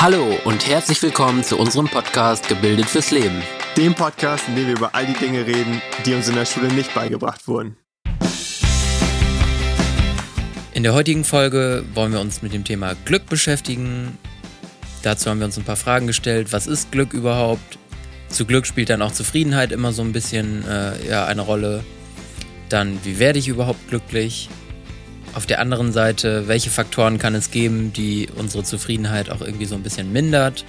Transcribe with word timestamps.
Hallo 0.00 0.38
und 0.44 0.68
herzlich 0.68 1.02
willkommen 1.02 1.42
zu 1.42 1.58
unserem 1.58 1.88
Podcast 1.88 2.48
Gebildet 2.48 2.86
fürs 2.86 3.10
Leben. 3.10 3.42
Dem 3.76 3.96
Podcast, 3.96 4.46
in 4.46 4.54
dem 4.54 4.68
wir 4.68 4.76
über 4.76 4.94
all 4.94 5.04
die 5.04 5.12
Dinge 5.12 5.44
reden, 5.44 5.82
die 6.06 6.14
uns 6.14 6.28
in 6.28 6.36
der 6.36 6.46
Schule 6.46 6.68
nicht 6.68 6.94
beigebracht 6.94 7.48
wurden. 7.48 7.76
In 10.72 10.84
der 10.84 10.94
heutigen 10.94 11.24
Folge 11.24 11.84
wollen 11.94 12.12
wir 12.12 12.20
uns 12.20 12.42
mit 12.42 12.54
dem 12.54 12.62
Thema 12.62 12.94
Glück 13.06 13.26
beschäftigen. 13.26 14.16
Dazu 15.02 15.30
haben 15.30 15.40
wir 15.40 15.46
uns 15.46 15.58
ein 15.58 15.64
paar 15.64 15.74
Fragen 15.74 16.06
gestellt. 16.06 16.52
Was 16.52 16.68
ist 16.68 16.92
Glück 16.92 17.12
überhaupt? 17.12 17.76
Zu 18.28 18.46
Glück 18.46 18.68
spielt 18.68 18.90
dann 18.90 19.02
auch 19.02 19.10
Zufriedenheit 19.10 19.72
immer 19.72 19.90
so 19.92 20.02
ein 20.02 20.12
bisschen 20.12 20.64
äh, 20.64 21.08
ja, 21.08 21.26
eine 21.26 21.40
Rolle. 21.40 21.82
Dann, 22.68 23.00
wie 23.02 23.18
werde 23.18 23.40
ich 23.40 23.48
überhaupt 23.48 23.88
glücklich? 23.88 24.48
Auf 25.38 25.46
der 25.46 25.60
anderen 25.60 25.92
Seite, 25.92 26.48
welche 26.48 26.68
Faktoren 26.68 27.18
kann 27.18 27.36
es 27.36 27.52
geben, 27.52 27.92
die 27.92 28.28
unsere 28.34 28.64
Zufriedenheit 28.64 29.30
auch 29.30 29.40
irgendwie 29.40 29.66
so 29.66 29.76
ein 29.76 29.84
bisschen 29.84 30.12
mindert? 30.12 30.64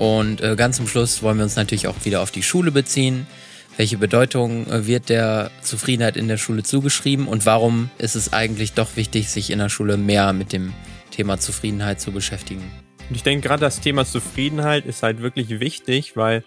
Und 0.00 0.40
äh, 0.40 0.56
ganz 0.56 0.78
zum 0.78 0.88
Schluss 0.88 1.22
wollen 1.22 1.36
wir 1.36 1.44
uns 1.44 1.54
natürlich 1.54 1.86
auch 1.86 2.04
wieder 2.04 2.20
auf 2.20 2.32
die 2.32 2.42
Schule 2.42 2.72
beziehen. 2.72 3.28
Welche 3.76 3.96
Bedeutung 3.96 4.66
äh, 4.66 4.88
wird 4.88 5.10
der 5.10 5.52
Zufriedenheit 5.62 6.16
in 6.16 6.26
der 6.26 6.38
Schule 6.38 6.64
zugeschrieben 6.64 7.28
und 7.28 7.46
warum 7.46 7.88
ist 7.96 8.16
es 8.16 8.32
eigentlich 8.32 8.72
doch 8.72 8.96
wichtig, 8.96 9.28
sich 9.30 9.50
in 9.50 9.60
der 9.60 9.68
Schule 9.68 9.96
mehr 9.96 10.32
mit 10.32 10.52
dem 10.52 10.72
Thema 11.12 11.38
Zufriedenheit 11.38 12.00
zu 12.00 12.10
beschäftigen? 12.10 12.68
Und 13.08 13.14
ich 13.14 13.22
denke, 13.22 13.46
gerade 13.46 13.60
das 13.60 13.78
Thema 13.78 14.04
Zufriedenheit 14.04 14.86
ist 14.86 15.04
halt 15.04 15.22
wirklich 15.22 15.60
wichtig, 15.60 16.16
weil 16.16 16.42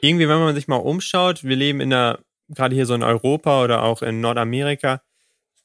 irgendwie, 0.00 0.30
wenn 0.30 0.38
man 0.38 0.54
sich 0.54 0.66
mal 0.66 0.76
umschaut, 0.76 1.44
wir 1.44 1.56
leben 1.56 1.82
in 1.82 1.90
der, 1.90 2.20
gerade 2.48 2.74
hier 2.74 2.86
so 2.86 2.94
in 2.94 3.02
Europa 3.02 3.62
oder 3.62 3.82
auch 3.82 4.00
in 4.00 4.22
Nordamerika, 4.22 5.02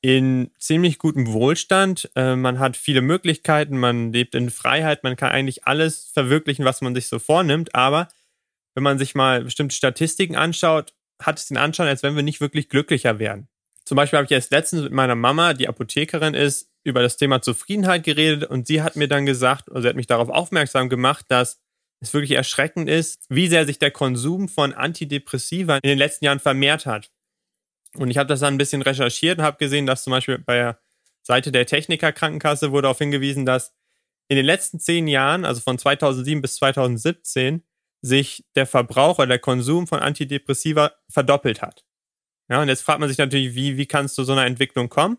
in 0.02 0.52
ziemlich 0.58 0.98
gutem 0.98 1.32
Wohlstand. 1.32 2.10
Äh, 2.16 2.36
man 2.36 2.60
hat 2.60 2.78
viele 2.78 3.02
Möglichkeiten, 3.02 3.78
man 3.78 4.14
lebt 4.14 4.36
in 4.36 4.50
Freiheit, 4.50 5.04
man 5.04 5.16
kann 5.16 5.32
eigentlich 5.32 5.66
alles 5.66 6.10
verwirklichen, 6.14 6.66
was 6.66 6.82
man 6.82 6.96
sich 6.96 7.08
so 7.08 7.20
vornimmt. 7.20 7.76
Aber 7.76 8.08
wenn 8.76 8.84
man 8.84 8.98
sich 8.98 9.16
mal 9.16 9.44
bestimmte 9.44 9.76
Statistiken 9.76 10.36
anschaut, 10.36 10.94
hat 11.22 11.38
es 11.38 11.48
den 11.48 11.58
Anschein, 11.58 11.88
als 11.88 12.04
wenn 12.04 12.16
wir 12.16 12.24
nicht 12.24 12.40
wirklich 12.40 12.70
glücklicher 12.70 13.20
werden. 13.20 13.50
Zum 13.84 13.96
Beispiel 13.96 14.18
habe 14.18 14.26
ich 14.26 14.32
jetzt 14.32 14.52
letztens 14.52 14.84
mit 14.84 14.94
meiner 14.94 15.16
Mama, 15.16 15.54
die 15.54 15.68
Apothekerin 15.68 16.34
ist, 16.34 16.70
über 16.84 17.02
das 17.02 17.18
Thema 17.18 17.42
Zufriedenheit 17.42 18.04
geredet 18.04 18.50
und 18.50 18.68
sie 18.68 18.82
hat 18.82 18.96
mir 18.96 19.08
dann 19.08 19.26
gesagt, 19.26 19.70
also 19.70 19.82
sie 19.82 19.90
hat 19.90 19.96
mich 19.96 20.08
darauf 20.08 20.30
aufmerksam 20.30 20.90
gemacht, 20.90 21.26
dass 21.28 21.60
es 22.00 22.14
wirklich 22.14 22.32
erschreckend 22.32 22.90
ist, 22.90 23.26
wie 23.30 23.48
sehr 23.48 23.66
sich 23.66 23.80
der 23.80 23.92
Konsum 23.92 24.48
von 24.48 24.74
Antidepressiva 24.74 25.76
in 25.78 25.90
den 25.90 25.98
letzten 25.98 26.26
Jahren 26.26 26.40
vermehrt 26.40 26.86
hat. 26.86 27.10
Und 27.96 28.12
ich 28.12 28.18
habe 28.18 28.28
das 28.28 28.42
dann 28.42 28.56
ein 28.56 28.58
bisschen 28.58 28.82
recherchiert 28.82 29.40
und 29.40 29.44
habe 29.44 29.58
gesehen, 29.58 29.86
dass 29.86 30.04
zum 30.04 30.12
Beispiel 30.12 30.38
bei 30.38 30.56
der 30.56 30.80
Seite 31.24 31.52
der 31.52 31.66
Techniker 31.66 32.12
Krankenkasse 32.12 32.72
wurde 32.72 32.84
darauf 32.84 32.98
hingewiesen, 32.98 33.46
dass 33.46 33.74
in 34.28 34.36
den 34.36 34.46
letzten 34.46 34.80
zehn 34.80 35.08
Jahren, 35.08 35.44
also 35.44 35.60
von 35.60 35.78
2007 35.78 36.42
bis 36.42 36.56
2017, 36.56 37.64
sich 38.02 38.46
der 38.56 38.66
Verbrauch 38.66 39.18
oder 39.18 39.28
der 39.28 39.40
Konsum 39.40 39.88
von 39.88 40.00
Antidepressiva 40.00 40.94
verdoppelt 41.10 41.62
hat. 41.62 41.84
Ja, 42.50 42.62
und 42.62 42.70
jetzt 42.70 42.82
fragt 42.82 43.00
man 43.00 43.10
sich 43.10 43.18
natürlich, 43.18 43.56
wie, 43.56 43.78
wie 43.78 43.86
kann 43.86 44.06
es 44.06 44.14
zu 44.14 44.24
so 44.24 44.32
einer 44.32 44.46
Entwicklung 44.46 44.90
kommen? 44.90 45.18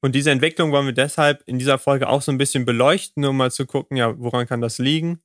Und 0.00 0.14
diese 0.14 0.30
Entwicklung 0.30 0.72
wollen 0.72 0.86
wir 0.86 0.92
deshalb 0.92 1.42
in 1.46 1.58
dieser 1.58 1.78
Folge 1.78 2.08
auch 2.08 2.22
so 2.22 2.32
ein 2.32 2.38
bisschen 2.38 2.64
beleuchten, 2.64 3.24
um 3.24 3.36
mal 3.36 3.52
zu 3.52 3.66
gucken, 3.66 3.96
ja, 3.96 4.18
woran 4.18 4.46
kann 4.46 4.60
das 4.60 4.78
liegen? 4.78 5.20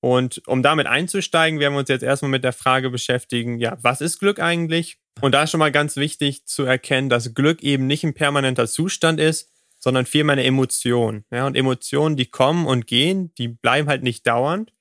Und 0.00 0.42
um 0.48 0.64
damit 0.64 0.88
einzusteigen, 0.88 1.60
werden 1.60 1.74
wir 1.74 1.80
uns 1.80 1.88
jetzt 1.88 2.02
erstmal 2.02 2.30
mit 2.30 2.42
der 2.42 2.52
Frage 2.52 2.90
beschäftigen, 2.90 3.60
ja, 3.60 3.78
was 3.82 4.00
ist 4.00 4.18
Glück 4.18 4.40
eigentlich? 4.40 4.98
Und 5.20 5.32
da 5.32 5.44
ist 5.44 5.50
schon 5.50 5.60
mal 5.60 5.72
ganz 5.72 5.96
wichtig 5.96 6.46
zu 6.46 6.64
erkennen, 6.64 7.08
dass 7.08 7.34
Glück 7.34 7.62
eben 7.62 7.86
nicht 7.86 8.04
ein 8.04 8.14
permanenter 8.14 8.66
Zustand 8.66 9.20
ist, 9.20 9.50
sondern 9.78 10.06
vielmehr 10.06 10.34
eine 10.34 10.44
Emotion. 10.44 11.24
Ja, 11.30 11.46
und 11.46 11.56
Emotionen, 11.56 12.16
die 12.16 12.26
kommen 12.26 12.66
und 12.66 12.86
gehen, 12.86 13.32
die 13.36 13.48
bleiben 13.48 13.88
halt 13.88 14.02
nicht 14.02 14.26
dauernd. 14.26 14.72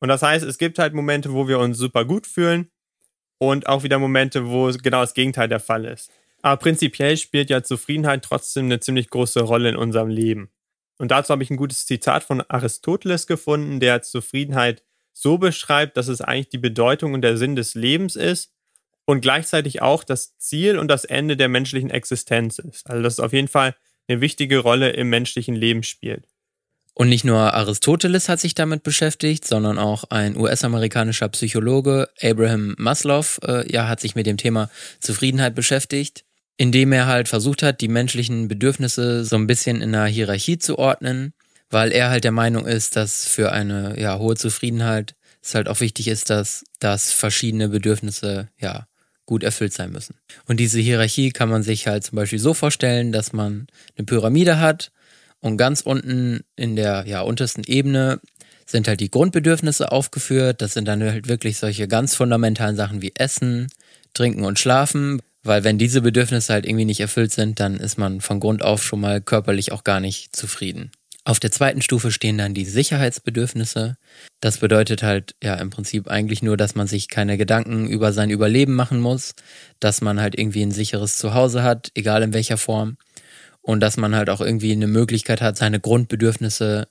Und 0.00 0.08
das 0.08 0.22
heißt, 0.22 0.44
es 0.44 0.58
gibt 0.58 0.78
halt 0.78 0.94
Momente, 0.94 1.32
wo 1.32 1.48
wir 1.48 1.58
uns 1.58 1.78
super 1.78 2.04
gut 2.04 2.26
fühlen 2.26 2.70
und 3.38 3.66
auch 3.68 3.82
wieder 3.82 3.98
Momente, 3.98 4.48
wo 4.48 4.70
genau 4.82 5.00
das 5.00 5.14
Gegenteil 5.14 5.48
der 5.48 5.60
Fall 5.60 5.84
ist. 5.84 6.10
Aber 6.42 6.56
prinzipiell 6.58 7.16
spielt 7.16 7.50
ja 7.50 7.62
Zufriedenheit 7.62 8.22
trotzdem 8.22 8.66
eine 8.66 8.80
ziemlich 8.80 9.10
große 9.10 9.40
Rolle 9.40 9.70
in 9.70 9.76
unserem 9.76 10.08
Leben. 10.08 10.50
Und 10.98 11.10
dazu 11.10 11.32
habe 11.32 11.42
ich 11.42 11.50
ein 11.50 11.56
gutes 11.56 11.86
Zitat 11.86 12.24
von 12.24 12.42
Aristoteles 12.42 13.26
gefunden, 13.26 13.80
der 13.80 14.02
Zufriedenheit 14.02 14.82
so 15.12 15.38
beschreibt, 15.38 15.96
dass 15.96 16.08
es 16.08 16.20
eigentlich 16.20 16.50
die 16.50 16.58
Bedeutung 16.58 17.14
und 17.14 17.22
der 17.22 17.36
Sinn 17.36 17.56
des 17.56 17.74
Lebens 17.74 18.16
ist 18.16 18.52
und 19.06 19.20
gleichzeitig 19.20 19.82
auch 19.82 20.04
das 20.04 20.36
Ziel 20.38 20.78
und 20.78 20.88
das 20.88 21.04
Ende 21.04 21.36
der 21.36 21.48
menschlichen 21.48 21.90
Existenz 21.90 22.58
ist. 22.58 22.88
Also 22.88 23.02
dass 23.02 23.14
es 23.14 23.20
auf 23.20 23.32
jeden 23.32 23.48
Fall 23.48 23.74
eine 24.08 24.20
wichtige 24.20 24.58
Rolle 24.58 24.90
im 24.90 25.08
menschlichen 25.08 25.54
Leben 25.54 25.82
spielt. 25.82 26.26
Und 26.94 27.08
nicht 27.08 27.24
nur 27.24 27.54
Aristoteles 27.54 28.28
hat 28.28 28.40
sich 28.40 28.54
damit 28.54 28.82
beschäftigt, 28.82 29.46
sondern 29.46 29.78
auch 29.78 30.04
ein 30.10 30.36
US-amerikanischer 30.36 31.28
Psychologe, 31.28 32.08
Abraham 32.20 32.74
Maslow, 32.78 33.38
äh, 33.46 33.70
ja, 33.72 33.88
hat 33.88 34.00
sich 34.00 34.14
mit 34.16 34.26
dem 34.26 34.36
Thema 34.36 34.70
Zufriedenheit 35.00 35.54
beschäftigt 35.54 36.24
indem 36.60 36.92
er 36.92 37.06
halt 37.06 37.26
versucht 37.26 37.62
hat, 37.62 37.80
die 37.80 37.88
menschlichen 37.88 38.46
Bedürfnisse 38.46 39.24
so 39.24 39.36
ein 39.36 39.46
bisschen 39.46 39.80
in 39.80 39.94
einer 39.94 40.04
Hierarchie 40.04 40.58
zu 40.58 40.78
ordnen, 40.78 41.32
weil 41.70 41.90
er 41.90 42.10
halt 42.10 42.24
der 42.24 42.32
Meinung 42.32 42.66
ist, 42.66 42.96
dass 42.96 43.24
für 43.24 43.50
eine 43.50 43.98
ja, 43.98 44.18
hohe 44.18 44.36
Zufriedenheit 44.36 45.14
es 45.42 45.54
halt 45.54 45.70
auch 45.70 45.80
wichtig 45.80 46.06
ist, 46.06 46.28
dass, 46.28 46.62
dass 46.78 47.12
verschiedene 47.12 47.70
Bedürfnisse 47.70 48.50
ja 48.58 48.86
gut 49.30 49.44
erfüllt 49.44 49.72
sein 49.72 49.92
müssen. 49.92 50.16
Und 50.46 50.58
diese 50.58 50.80
Hierarchie 50.80 51.30
kann 51.30 51.48
man 51.48 51.62
sich 51.62 51.86
halt 51.86 52.02
zum 52.02 52.16
Beispiel 52.16 52.40
so 52.40 52.52
vorstellen, 52.52 53.12
dass 53.12 53.32
man 53.32 53.68
eine 53.96 54.04
Pyramide 54.04 54.58
hat 54.58 54.90
und 55.38 55.56
ganz 55.56 55.82
unten 55.82 56.40
in 56.56 56.74
der 56.74 57.04
ja, 57.06 57.20
untersten 57.20 57.62
Ebene 57.64 58.20
sind 58.66 58.88
halt 58.88 58.98
die 58.98 59.10
Grundbedürfnisse 59.10 59.92
aufgeführt. 59.92 60.60
Das 60.60 60.74
sind 60.74 60.88
dann 60.88 61.00
halt 61.00 61.28
wirklich 61.28 61.58
solche 61.58 61.86
ganz 61.86 62.16
fundamentalen 62.16 62.74
Sachen 62.74 63.02
wie 63.02 63.12
Essen, 63.14 63.68
Trinken 64.14 64.44
und 64.44 64.58
Schlafen, 64.58 65.22
weil 65.44 65.62
wenn 65.62 65.78
diese 65.78 66.02
Bedürfnisse 66.02 66.52
halt 66.52 66.66
irgendwie 66.66 66.84
nicht 66.84 67.00
erfüllt 67.00 67.30
sind, 67.30 67.60
dann 67.60 67.76
ist 67.76 67.98
man 67.98 68.20
von 68.20 68.40
Grund 68.40 68.62
auf 68.64 68.82
schon 68.82 69.00
mal 69.00 69.20
körperlich 69.20 69.70
auch 69.70 69.84
gar 69.84 70.00
nicht 70.00 70.34
zufrieden. 70.34 70.90
Auf 71.24 71.38
der 71.38 71.52
zweiten 71.52 71.82
Stufe 71.82 72.10
stehen 72.10 72.38
dann 72.38 72.54
die 72.54 72.64
Sicherheitsbedürfnisse. 72.64 73.96
Das 74.40 74.58
bedeutet 74.58 75.02
halt 75.02 75.34
ja 75.42 75.54
im 75.56 75.68
Prinzip 75.68 76.08
eigentlich 76.08 76.42
nur, 76.42 76.56
dass 76.56 76.74
man 76.74 76.86
sich 76.86 77.08
keine 77.08 77.36
Gedanken 77.36 77.88
über 77.88 78.12
sein 78.12 78.30
Überleben 78.30 78.74
machen 78.74 79.00
muss, 79.00 79.34
dass 79.80 80.00
man 80.00 80.18
halt 80.18 80.38
irgendwie 80.38 80.62
ein 80.62 80.72
sicheres 80.72 81.18
Zuhause 81.18 81.62
hat, 81.62 81.90
egal 81.94 82.22
in 82.22 82.32
welcher 82.32 82.56
Form, 82.56 82.96
und 83.60 83.80
dass 83.80 83.98
man 83.98 84.14
halt 84.14 84.30
auch 84.30 84.40
irgendwie 84.40 84.72
eine 84.72 84.86
Möglichkeit 84.86 85.42
hat, 85.42 85.58
seine 85.58 85.78
Grundbedürfnisse 85.78 86.88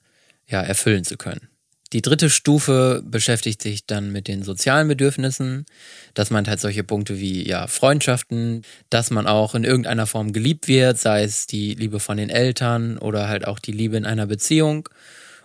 ja 0.48 0.62
erfüllen 0.62 1.04
zu 1.04 1.18
können. 1.18 1.50
Die 1.92 2.04
dritte 2.04 2.30
Stufe 2.30 3.02
beschäftigt 3.04 3.64
sich 3.64 3.86
dann 3.88 4.12
mit 4.12 4.28
den 4.28 4.44
sozialen 4.44 4.88
Bedürfnissen. 4.88 5.66
Das 6.14 6.30
meint 6.30 6.48
halt 6.48 6.60
solche 6.60 6.84
Punkte 6.84 7.20
wie 7.20 7.48
ja, 7.48 7.66
Freundschaften, 7.66 8.62
dass 8.92 9.10
man 9.10 9.26
auch 9.26 9.56
in 9.56 9.64
irgendeiner 9.64 10.06
Form 10.06 10.32
geliebt 10.32 10.68
wird, 10.68 11.00
sei 11.00 11.24
es 11.24 11.48
die 11.48 11.74
Liebe 11.74 12.00
von 12.00 12.18
den 12.18 12.30
Eltern 12.30 13.00
oder 13.00 13.28
halt 13.28 13.48
auch 13.48 13.58
die 13.58 13.72
Liebe 13.72 13.98
in 13.98 14.06
einer 14.06 14.28
Beziehung. 14.28 14.88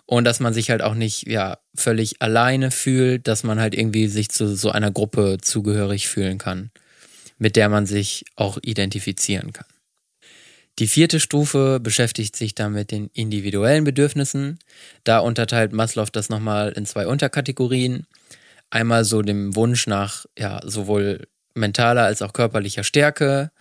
Und 0.05 0.25
dass 0.25 0.38
man 0.38 0.53
sich 0.53 0.69
halt 0.69 0.82
auch 0.82 0.94
nicht 0.94 1.27
ja, 1.27 1.56
völlig 1.75 2.21
alleine 2.21 2.71
fühlt, 2.71 3.26
dass 3.26 3.43
man 3.43 3.59
halt 3.59 3.75
irgendwie 3.75 4.09
sich 4.09 4.28
zu 4.28 4.55
so 4.55 4.71
einer 4.71 4.91
Gruppe 4.91 5.38
zugehörig 5.41 6.09
fühlen 6.09 6.37
kann, 6.37 6.71
mit 7.38 7.56
der 7.56 7.71
man 7.71 7.87
sich 7.87 8.26
auch 8.37 8.59
identifizieren 8.62 9.55
kann. 9.55 9.66
Die 10.80 10.88
vierte 10.88 11.20
Stufe 11.20 11.78
beschäftigt 11.80 12.34
sich 12.34 12.54
dann 12.54 12.72
mit 12.72 12.90
den 12.90 13.08
individuellen 13.12 13.84
Bedürfnissen. 13.84 14.58
Da 15.04 15.18
unterteilt 15.20 15.72
Maslow 15.72 16.06
das 16.10 16.28
nochmal 16.28 16.72
in 16.72 16.84
zwei 16.84 17.06
Unterkategorien. 17.06 18.06
Einmal 18.70 19.04
so 19.04 19.22
dem 19.22 19.54
Wunsch 19.54 19.86
nach 19.86 20.26
ja, 20.36 20.60
sowohl 20.64 21.28
mentaler 21.54 22.02
als 22.02 22.22
auch 22.22 22.32
körperlicher 22.32 22.82
Stärke. 22.82 23.52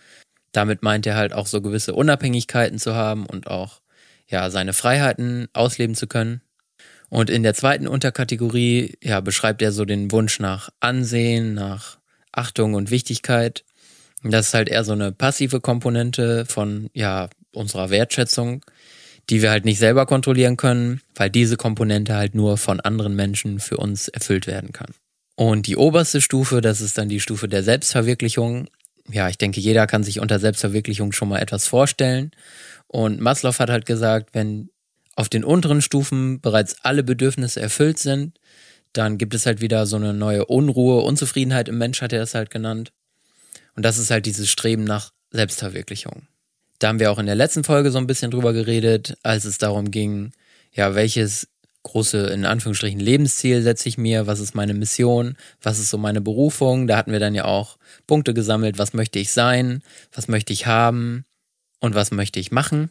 Damit 0.50 0.82
meint 0.82 1.06
er 1.06 1.14
halt 1.14 1.32
auch 1.32 1.46
so 1.46 1.60
gewisse 1.60 1.94
Unabhängigkeiten 1.94 2.78
zu 2.78 2.94
haben 2.94 3.26
und 3.26 3.46
auch 3.46 3.80
ja, 4.26 4.50
seine 4.50 4.72
Freiheiten 4.72 5.46
ausleben 5.52 5.94
zu 5.94 6.08
können. 6.08 6.40
Und 7.10 7.30
in 7.30 7.44
der 7.44 7.54
zweiten 7.54 7.86
Unterkategorie 7.86 8.98
ja, 9.00 9.20
beschreibt 9.20 9.62
er 9.62 9.70
so 9.70 9.84
den 9.84 10.10
Wunsch 10.10 10.40
nach 10.40 10.70
Ansehen, 10.80 11.54
nach 11.54 11.98
Achtung 12.32 12.74
und 12.74 12.90
Wichtigkeit. 12.90 13.64
Das 14.24 14.48
ist 14.48 14.54
halt 14.54 14.68
eher 14.68 14.84
so 14.84 14.92
eine 14.92 15.12
passive 15.12 15.60
Komponente 15.60 16.46
von, 16.46 16.90
ja, 16.94 17.28
unserer 17.52 17.90
Wertschätzung, 17.90 18.64
die 19.30 19.42
wir 19.42 19.50
halt 19.50 19.64
nicht 19.64 19.78
selber 19.78 20.06
kontrollieren 20.06 20.56
können, 20.56 21.00
weil 21.14 21.30
diese 21.30 21.56
Komponente 21.56 22.14
halt 22.14 22.34
nur 22.34 22.56
von 22.56 22.80
anderen 22.80 23.14
Menschen 23.14 23.60
für 23.60 23.76
uns 23.76 24.08
erfüllt 24.08 24.46
werden 24.46 24.72
kann. 24.72 24.92
Und 25.36 25.66
die 25.66 25.76
oberste 25.76 26.20
Stufe, 26.20 26.60
das 26.60 26.80
ist 26.80 26.98
dann 26.98 27.08
die 27.08 27.20
Stufe 27.20 27.48
der 27.48 27.62
Selbstverwirklichung. 27.62 28.68
Ja, 29.10 29.28
ich 29.28 29.38
denke, 29.38 29.60
jeder 29.60 29.86
kann 29.86 30.04
sich 30.04 30.20
unter 30.20 30.38
Selbstverwirklichung 30.38 31.12
schon 31.12 31.28
mal 31.28 31.40
etwas 31.40 31.66
vorstellen. 31.66 32.30
Und 32.86 33.20
Maslow 33.20 33.58
hat 33.58 33.70
halt 33.70 33.86
gesagt, 33.86 34.30
wenn 34.32 34.70
auf 35.16 35.28
den 35.28 35.44
unteren 35.44 35.82
Stufen 35.82 36.40
bereits 36.40 36.76
alle 36.82 37.02
Bedürfnisse 37.02 37.60
erfüllt 37.60 37.98
sind, 37.98 38.38
dann 38.92 39.18
gibt 39.18 39.34
es 39.34 39.46
halt 39.46 39.60
wieder 39.60 39.86
so 39.86 39.96
eine 39.96 40.14
neue 40.14 40.46
Unruhe, 40.46 41.02
Unzufriedenheit 41.02 41.68
im 41.68 41.78
Mensch, 41.78 42.00
hat 42.00 42.12
er 42.12 42.20
das 42.20 42.34
halt 42.34 42.50
genannt. 42.50 42.92
Und 43.76 43.84
das 43.84 43.98
ist 43.98 44.10
halt 44.10 44.26
dieses 44.26 44.50
Streben 44.50 44.84
nach 44.84 45.12
Selbstverwirklichung. 45.30 46.28
Da 46.78 46.88
haben 46.88 47.00
wir 47.00 47.10
auch 47.10 47.18
in 47.18 47.26
der 47.26 47.34
letzten 47.34 47.64
Folge 47.64 47.90
so 47.90 47.98
ein 47.98 48.06
bisschen 48.06 48.30
drüber 48.30 48.52
geredet, 48.52 49.16
als 49.22 49.44
es 49.44 49.58
darum 49.58 49.90
ging, 49.90 50.32
ja, 50.72 50.94
welches 50.94 51.48
große, 51.84 52.26
in 52.28 52.44
Anführungsstrichen, 52.44 52.98
Lebensziel 52.98 53.62
setze 53.62 53.88
ich 53.88 53.98
mir, 53.98 54.26
was 54.26 54.40
ist 54.40 54.54
meine 54.54 54.74
Mission, 54.74 55.36
was 55.62 55.78
ist 55.78 55.90
so 55.90 55.98
meine 55.98 56.20
Berufung. 56.20 56.86
Da 56.86 56.96
hatten 56.96 57.12
wir 57.12 57.20
dann 57.20 57.34
ja 57.34 57.44
auch 57.44 57.78
Punkte 58.06 58.34
gesammelt, 58.34 58.78
was 58.78 58.94
möchte 58.94 59.18
ich 59.18 59.32
sein, 59.32 59.82
was 60.12 60.26
möchte 60.26 60.52
ich 60.52 60.66
haben 60.66 61.24
und 61.80 61.94
was 61.94 62.10
möchte 62.10 62.40
ich 62.40 62.50
machen. 62.50 62.90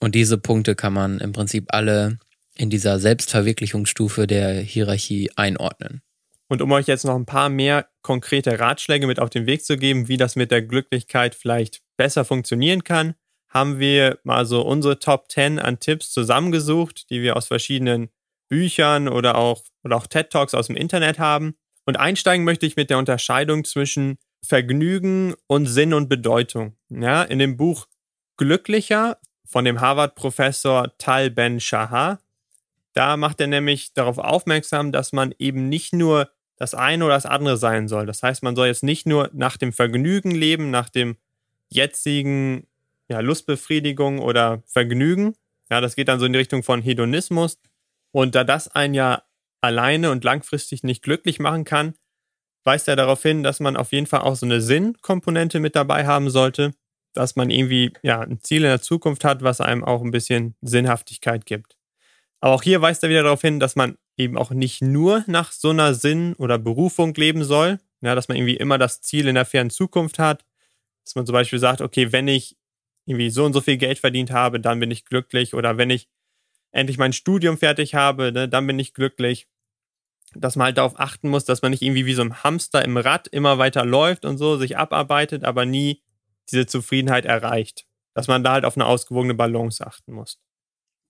Und 0.00 0.14
diese 0.14 0.38
Punkte 0.38 0.74
kann 0.74 0.92
man 0.92 1.18
im 1.20 1.32
Prinzip 1.32 1.66
alle 1.68 2.18
in 2.56 2.70
dieser 2.70 2.98
Selbstverwirklichungsstufe 2.98 4.26
der 4.26 4.60
Hierarchie 4.60 5.30
einordnen. 5.36 6.02
Und 6.48 6.62
um 6.62 6.70
euch 6.72 6.86
jetzt 6.86 7.04
noch 7.04 7.16
ein 7.16 7.26
paar 7.26 7.48
mehr 7.48 7.88
konkrete 8.02 8.60
Ratschläge 8.60 9.06
mit 9.06 9.18
auf 9.18 9.30
den 9.30 9.46
Weg 9.46 9.64
zu 9.64 9.76
geben, 9.76 10.08
wie 10.08 10.16
das 10.16 10.36
mit 10.36 10.50
der 10.50 10.62
Glücklichkeit 10.62 11.34
vielleicht 11.34 11.82
besser 11.96 12.24
funktionieren 12.24 12.84
kann, 12.84 13.14
haben 13.48 13.78
wir 13.78 14.18
mal 14.22 14.46
so 14.46 14.62
unsere 14.62 14.98
Top 14.98 15.30
10 15.30 15.58
an 15.58 15.80
Tipps 15.80 16.12
zusammengesucht, 16.12 17.10
die 17.10 17.22
wir 17.22 17.36
aus 17.36 17.46
verschiedenen 17.46 18.10
Büchern 18.48 19.08
oder 19.08 19.36
auch, 19.36 19.64
oder 19.82 19.96
auch 19.96 20.06
TED 20.06 20.30
Talks 20.30 20.54
aus 20.54 20.68
dem 20.68 20.76
Internet 20.76 21.18
haben. 21.18 21.56
Und 21.84 21.96
einsteigen 21.96 22.44
möchte 22.44 22.66
ich 22.66 22.76
mit 22.76 22.90
der 22.90 22.98
Unterscheidung 22.98 23.64
zwischen 23.64 24.18
Vergnügen 24.42 25.34
und 25.46 25.66
Sinn 25.66 25.94
und 25.94 26.08
Bedeutung. 26.08 26.76
Ja, 26.88 27.22
in 27.22 27.38
dem 27.38 27.56
Buch 27.56 27.86
Glücklicher 28.36 29.18
von 29.44 29.64
dem 29.64 29.80
Harvard-Professor 29.80 30.96
Tal 30.98 31.30
Ben-Shahar, 31.30 32.20
da 32.92 33.16
macht 33.16 33.40
er 33.40 33.46
nämlich 33.46 33.92
darauf 33.94 34.18
aufmerksam, 34.18 34.92
dass 34.92 35.12
man 35.12 35.34
eben 35.38 35.68
nicht 35.68 35.92
nur 35.92 36.30
das 36.56 36.74
eine 36.74 37.04
oder 37.04 37.14
das 37.14 37.26
andere 37.26 37.56
sein 37.56 37.88
soll. 37.88 38.06
Das 38.06 38.22
heißt, 38.22 38.42
man 38.42 38.56
soll 38.56 38.66
jetzt 38.66 38.82
nicht 38.82 39.06
nur 39.06 39.30
nach 39.32 39.56
dem 39.56 39.72
Vergnügen 39.72 40.30
leben, 40.30 40.70
nach 40.70 40.88
dem 40.88 41.16
jetzigen 41.68 42.66
ja, 43.08 43.20
Lustbefriedigung 43.20 44.18
oder 44.18 44.62
Vergnügen. 44.66 45.34
Ja, 45.70 45.80
das 45.80 45.96
geht 45.96 46.08
dann 46.08 46.18
so 46.18 46.26
in 46.26 46.32
die 46.32 46.38
Richtung 46.38 46.62
von 46.62 46.82
Hedonismus. 46.82 47.58
Und 48.12 48.34
da 48.34 48.44
das 48.44 48.68
einen 48.68 48.94
ja 48.94 49.22
alleine 49.60 50.10
und 50.10 50.24
langfristig 50.24 50.82
nicht 50.82 51.02
glücklich 51.02 51.38
machen 51.38 51.64
kann, 51.64 51.94
weist 52.64 52.88
er 52.88 52.96
darauf 52.96 53.22
hin, 53.22 53.42
dass 53.42 53.60
man 53.60 53.76
auf 53.76 53.92
jeden 53.92 54.06
Fall 54.06 54.20
auch 54.20 54.36
so 54.36 54.46
eine 54.46 54.60
Sinnkomponente 54.60 55.60
mit 55.60 55.76
dabei 55.76 56.06
haben 56.06 56.30
sollte, 56.30 56.72
dass 57.12 57.36
man 57.36 57.50
irgendwie 57.50 57.92
ja 58.02 58.20
ein 58.20 58.40
Ziel 58.40 58.64
in 58.64 58.70
der 58.70 58.82
Zukunft 58.82 59.24
hat, 59.24 59.42
was 59.42 59.60
einem 59.60 59.84
auch 59.84 60.02
ein 60.02 60.10
bisschen 60.10 60.54
Sinnhaftigkeit 60.62 61.46
gibt. 61.46 61.76
Aber 62.40 62.54
auch 62.54 62.62
hier 62.62 62.82
weist 62.82 63.02
er 63.02 63.08
wieder 63.08 63.22
darauf 63.22 63.40
hin, 63.40 63.60
dass 63.60 63.76
man 63.76 63.96
eben 64.16 64.38
auch 64.38 64.50
nicht 64.50 64.82
nur 64.82 65.24
nach 65.26 65.52
so 65.52 65.70
einer 65.70 65.94
Sinn 65.94 66.34
oder 66.34 66.58
Berufung 66.58 67.14
leben 67.14 67.44
soll, 67.44 67.78
ja, 68.00 68.14
dass 68.14 68.28
man 68.28 68.36
irgendwie 68.36 68.56
immer 68.56 68.78
das 68.78 69.02
Ziel 69.02 69.28
in 69.28 69.34
der 69.34 69.44
fernen 69.44 69.70
Zukunft 69.70 70.18
hat, 70.18 70.44
dass 71.04 71.14
man 71.14 71.26
zum 71.26 71.32
Beispiel 71.32 71.58
sagt, 71.58 71.80
okay, 71.80 72.12
wenn 72.12 72.28
ich 72.28 72.56
irgendwie 73.06 73.30
so 73.30 73.44
und 73.44 73.52
so 73.52 73.60
viel 73.60 73.76
Geld 73.76 73.98
verdient 73.98 74.30
habe, 74.30 74.60
dann 74.60 74.80
bin 74.80 74.90
ich 74.90 75.04
glücklich. 75.04 75.54
Oder 75.54 75.78
wenn 75.78 75.90
ich 75.90 76.08
endlich 76.72 76.98
mein 76.98 77.12
Studium 77.12 77.56
fertig 77.56 77.94
habe, 77.94 78.32
ne, 78.32 78.48
dann 78.48 78.66
bin 78.66 78.78
ich 78.78 78.94
glücklich. 78.94 79.46
Dass 80.34 80.56
man 80.56 80.66
halt 80.66 80.78
darauf 80.78 80.98
achten 80.98 81.28
muss, 81.28 81.44
dass 81.44 81.62
man 81.62 81.70
nicht 81.70 81.82
irgendwie 81.82 82.04
wie 82.04 82.14
so 82.14 82.22
ein 82.22 82.42
Hamster 82.42 82.84
im 82.84 82.96
Rad 82.96 83.28
immer 83.28 83.58
weiter 83.58 83.84
läuft 83.84 84.24
und 84.24 84.38
so, 84.38 84.56
sich 84.56 84.76
abarbeitet, 84.76 85.44
aber 85.44 85.64
nie 85.64 86.02
diese 86.50 86.66
Zufriedenheit 86.66 87.24
erreicht. 87.24 87.86
Dass 88.12 88.26
man 88.28 88.42
da 88.42 88.52
halt 88.52 88.64
auf 88.64 88.76
eine 88.76 88.86
ausgewogene 88.86 89.34
Balance 89.34 89.86
achten 89.86 90.12
muss. 90.12 90.40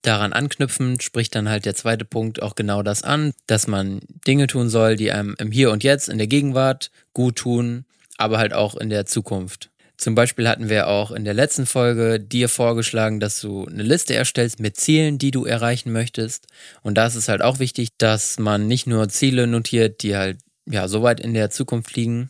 Daran 0.01 0.33
anknüpfend 0.33 1.03
spricht 1.03 1.35
dann 1.35 1.49
halt 1.49 1.65
der 1.65 1.75
zweite 1.75 2.05
Punkt 2.05 2.41
auch 2.41 2.55
genau 2.55 2.83
das 2.83 3.03
an, 3.03 3.33
dass 3.47 3.67
man 3.67 3.99
Dinge 4.25 4.47
tun 4.47 4.69
soll, 4.69 4.95
die 4.95 5.11
einem 5.11 5.35
im 5.39 5.51
Hier 5.51 5.71
und 5.71 5.83
Jetzt, 5.83 6.07
in 6.07 6.17
der 6.17 6.27
Gegenwart 6.27 6.91
gut 7.13 7.37
tun, 7.37 7.85
aber 8.17 8.37
halt 8.37 8.53
auch 8.53 8.75
in 8.75 8.89
der 8.89 9.05
Zukunft. 9.05 9.69
Zum 9.97 10.13
Beispiel 10.13 10.47
hatten 10.47 10.69
wir 10.69 10.87
auch 10.87 11.09
in 11.11 11.25
der 11.25 11.33
letzten 11.33 11.65
Folge 11.65 12.19
dir 12.19 12.49
vorgeschlagen, 12.49 13.19
dass 13.19 13.41
du 13.41 13.65
eine 13.65 13.81
Liste 13.81 14.13
erstellst 14.13 14.59
mit 14.59 14.77
Zielen, 14.77 15.17
die 15.17 15.31
du 15.31 15.45
erreichen 15.45 15.91
möchtest. 15.91 16.45
Und 16.83 16.99
da 16.99 17.07
ist 17.07 17.15
es 17.15 17.27
halt 17.27 17.41
auch 17.41 17.57
wichtig, 17.57 17.89
dass 17.97 18.37
man 18.37 18.67
nicht 18.67 18.85
nur 18.85 19.09
Ziele 19.09 19.47
notiert, 19.47 20.03
die 20.03 20.15
halt 20.15 20.37
ja 20.67 20.87
so 20.87 21.01
weit 21.01 21.19
in 21.19 21.33
der 21.33 21.49
Zukunft 21.49 21.95
liegen, 21.95 22.29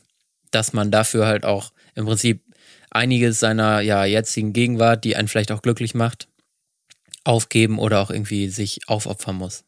dass 0.52 0.72
man 0.72 0.92
dafür 0.92 1.26
halt 1.28 1.44
auch 1.44 1.74
im 1.94 2.06
Prinzip 2.06 2.42
einiges 2.90 3.42
seiner 3.42 3.82
ja 3.82 4.06
jetzigen 4.06 4.54
Gegenwart, 4.54 5.04
die 5.04 5.18
einen 5.18 5.28
vielleicht 5.28 5.52
auch 5.52 5.62
glücklich 5.62 5.94
macht, 5.94 6.30
aufgeben 7.28 7.80
oder 7.80 8.02
auch 8.02 8.12
irgendwie 8.12 8.50
sich 8.50 8.82
aufopfern 8.88 9.36
muss. 9.36 9.64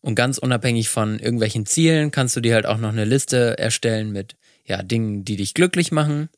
Und 0.00 0.14
ganz 0.14 0.38
unabhängig 0.38 0.88
von 0.88 1.18
irgendwelchen 1.18 1.66
Zielen 1.66 2.10
kannst 2.10 2.36
du 2.36 2.40
dir 2.40 2.54
halt 2.54 2.66
auch 2.66 2.78
noch 2.78 2.90
eine 2.90 3.04
Liste 3.04 3.58
erstellen 3.58 4.12
mit 4.12 4.36
ja 4.64 4.82
Dingen, 4.82 5.24
die 5.24 5.36
dich 5.36 5.54
glücklich 5.54 5.90
machen 5.92 6.28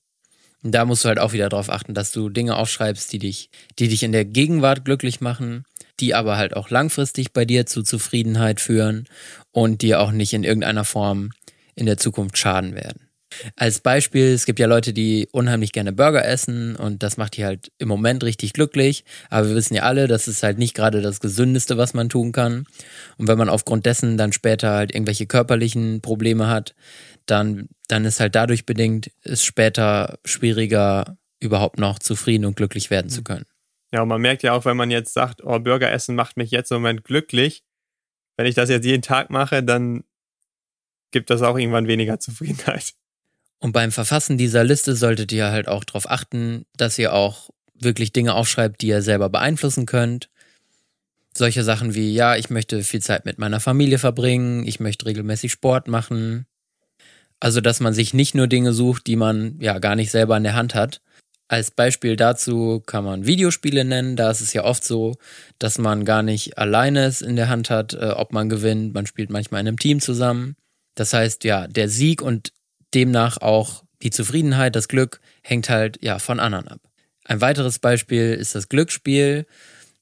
und 0.62 0.72
da 0.72 0.84
musst 0.84 1.04
du 1.04 1.08
halt 1.08 1.18
auch 1.18 1.32
wieder 1.32 1.48
darauf 1.48 1.70
achten, 1.70 1.94
dass 1.94 2.12
du 2.12 2.28
Dinge 2.28 2.56
aufschreibst, 2.56 3.12
die 3.12 3.18
dich, 3.18 3.50
die 3.78 3.88
dich 3.88 4.02
in 4.02 4.12
der 4.12 4.24
Gegenwart 4.24 4.84
glücklich 4.84 5.20
machen, 5.20 5.64
die 6.00 6.14
aber 6.14 6.36
halt 6.36 6.54
auch 6.54 6.70
langfristig 6.70 7.32
bei 7.32 7.44
dir 7.44 7.66
zu 7.66 7.82
Zufriedenheit 7.82 8.60
führen 8.60 9.06
und 9.52 9.82
dir 9.82 10.00
auch 10.00 10.12
nicht 10.12 10.32
in 10.34 10.44
irgendeiner 10.44 10.84
Form 10.84 11.30
in 11.74 11.86
der 11.86 11.96
Zukunft 11.96 12.36
schaden 12.36 12.74
werden. 12.74 13.09
Als 13.56 13.80
Beispiel, 13.80 14.32
es 14.32 14.44
gibt 14.44 14.58
ja 14.58 14.66
Leute, 14.66 14.92
die 14.92 15.28
unheimlich 15.32 15.72
gerne 15.72 15.92
Burger 15.92 16.24
essen 16.24 16.76
und 16.76 17.02
das 17.02 17.16
macht 17.16 17.36
die 17.36 17.44
halt 17.44 17.70
im 17.78 17.88
Moment 17.88 18.24
richtig 18.24 18.52
glücklich. 18.52 19.04
Aber 19.28 19.48
wir 19.48 19.54
wissen 19.54 19.74
ja 19.74 19.82
alle, 19.82 20.08
das 20.08 20.28
ist 20.28 20.42
halt 20.42 20.58
nicht 20.58 20.74
gerade 20.74 21.00
das 21.00 21.20
Gesündeste, 21.20 21.78
was 21.78 21.94
man 21.94 22.08
tun 22.08 22.32
kann. 22.32 22.66
Und 23.18 23.28
wenn 23.28 23.38
man 23.38 23.48
aufgrund 23.48 23.86
dessen 23.86 24.16
dann 24.16 24.32
später 24.32 24.72
halt 24.72 24.94
irgendwelche 24.94 25.26
körperlichen 25.26 26.00
Probleme 26.00 26.48
hat, 26.48 26.74
dann, 27.26 27.68
dann 27.88 28.04
ist 28.04 28.20
halt 28.20 28.34
dadurch 28.34 28.66
bedingt, 28.66 29.10
ist 29.22 29.44
später 29.44 30.18
schwieriger, 30.24 31.16
überhaupt 31.38 31.78
noch 31.78 31.98
zufrieden 31.98 32.44
und 32.44 32.56
glücklich 32.56 32.90
werden 32.90 33.10
zu 33.10 33.22
können. 33.22 33.46
Ja, 33.92 34.02
und 34.02 34.08
man 34.08 34.20
merkt 34.20 34.42
ja 34.42 34.52
auch, 34.52 34.64
wenn 34.64 34.76
man 34.76 34.90
jetzt 34.90 35.14
sagt, 35.14 35.42
oh, 35.42 35.58
Burger 35.58 35.90
essen 35.90 36.14
macht 36.14 36.36
mich 36.36 36.50
jetzt 36.50 36.70
im 36.70 36.78
Moment 36.78 37.04
glücklich. 37.04 37.64
Wenn 38.36 38.46
ich 38.46 38.54
das 38.54 38.70
jetzt 38.70 38.84
jeden 38.84 39.02
Tag 39.02 39.30
mache, 39.30 39.62
dann 39.62 40.04
gibt 41.10 41.30
das 41.30 41.42
auch 41.42 41.58
irgendwann 41.58 41.88
weniger 41.88 42.18
Zufriedenheit. 42.20 42.94
Und 43.60 43.72
beim 43.72 43.92
Verfassen 43.92 44.38
dieser 44.38 44.64
Liste 44.64 44.96
solltet 44.96 45.32
ihr 45.32 45.50
halt 45.50 45.68
auch 45.68 45.84
darauf 45.84 46.10
achten, 46.10 46.64
dass 46.76 46.98
ihr 46.98 47.12
auch 47.12 47.50
wirklich 47.74 48.12
Dinge 48.12 48.34
aufschreibt, 48.34 48.80
die 48.80 48.88
ihr 48.88 49.02
selber 49.02 49.28
beeinflussen 49.28 49.86
könnt. 49.86 50.28
Solche 51.36 51.62
Sachen 51.62 51.94
wie, 51.94 52.12
ja, 52.12 52.36
ich 52.36 52.50
möchte 52.50 52.82
viel 52.82 53.00
Zeit 53.00 53.24
mit 53.24 53.38
meiner 53.38 53.60
Familie 53.60 53.98
verbringen, 53.98 54.66
ich 54.66 54.80
möchte 54.80 55.06
regelmäßig 55.06 55.52
Sport 55.52 55.86
machen, 55.86 56.46
also, 57.40 57.62
dass 57.62 57.80
man 57.80 57.94
sich 57.94 58.12
nicht 58.12 58.34
nur 58.34 58.46
Dinge 58.46 58.74
sucht, 58.74 59.06
die 59.06 59.16
man 59.16 59.56
ja 59.60 59.78
gar 59.78 59.96
nicht 59.96 60.10
selber 60.10 60.36
in 60.36 60.42
der 60.44 60.54
Hand 60.54 60.74
hat. 60.74 61.00
Als 61.48 61.70
Beispiel 61.70 62.14
dazu 62.14 62.80
kann 62.86 63.02
man 63.04 63.26
Videospiele 63.26 63.84
nennen. 63.84 64.14
Da 64.14 64.30
ist 64.30 64.42
es 64.42 64.52
ja 64.52 64.64
oft 64.64 64.84
so, 64.84 65.16
dass 65.58 65.78
man 65.78 66.04
gar 66.04 66.22
nicht 66.22 66.58
alleine 66.58 67.06
es 67.06 67.22
in 67.22 67.36
der 67.36 67.48
Hand 67.48 67.70
hat, 67.70 67.94
äh, 67.94 68.10
ob 68.14 68.32
man 68.32 68.50
gewinnt. 68.50 68.94
Man 68.94 69.06
spielt 69.06 69.30
manchmal 69.30 69.62
in 69.62 69.68
einem 69.68 69.78
Team 69.78 70.00
zusammen. 70.00 70.54
Das 70.94 71.14
heißt, 71.14 71.44
ja, 71.44 71.66
der 71.66 71.88
Sieg 71.88 72.20
und 72.22 72.52
demnach 72.94 73.38
auch 73.38 73.84
die 74.02 74.10
Zufriedenheit, 74.10 74.76
das 74.76 74.88
Glück 74.88 75.20
hängt 75.42 75.68
halt 75.68 76.02
ja 76.02 76.18
von 76.18 76.40
anderen 76.40 76.68
ab. 76.68 76.80
Ein 77.24 77.40
weiteres 77.40 77.78
Beispiel 77.78 78.34
ist 78.34 78.54
das 78.54 78.68
Glücksspiel. 78.68 79.46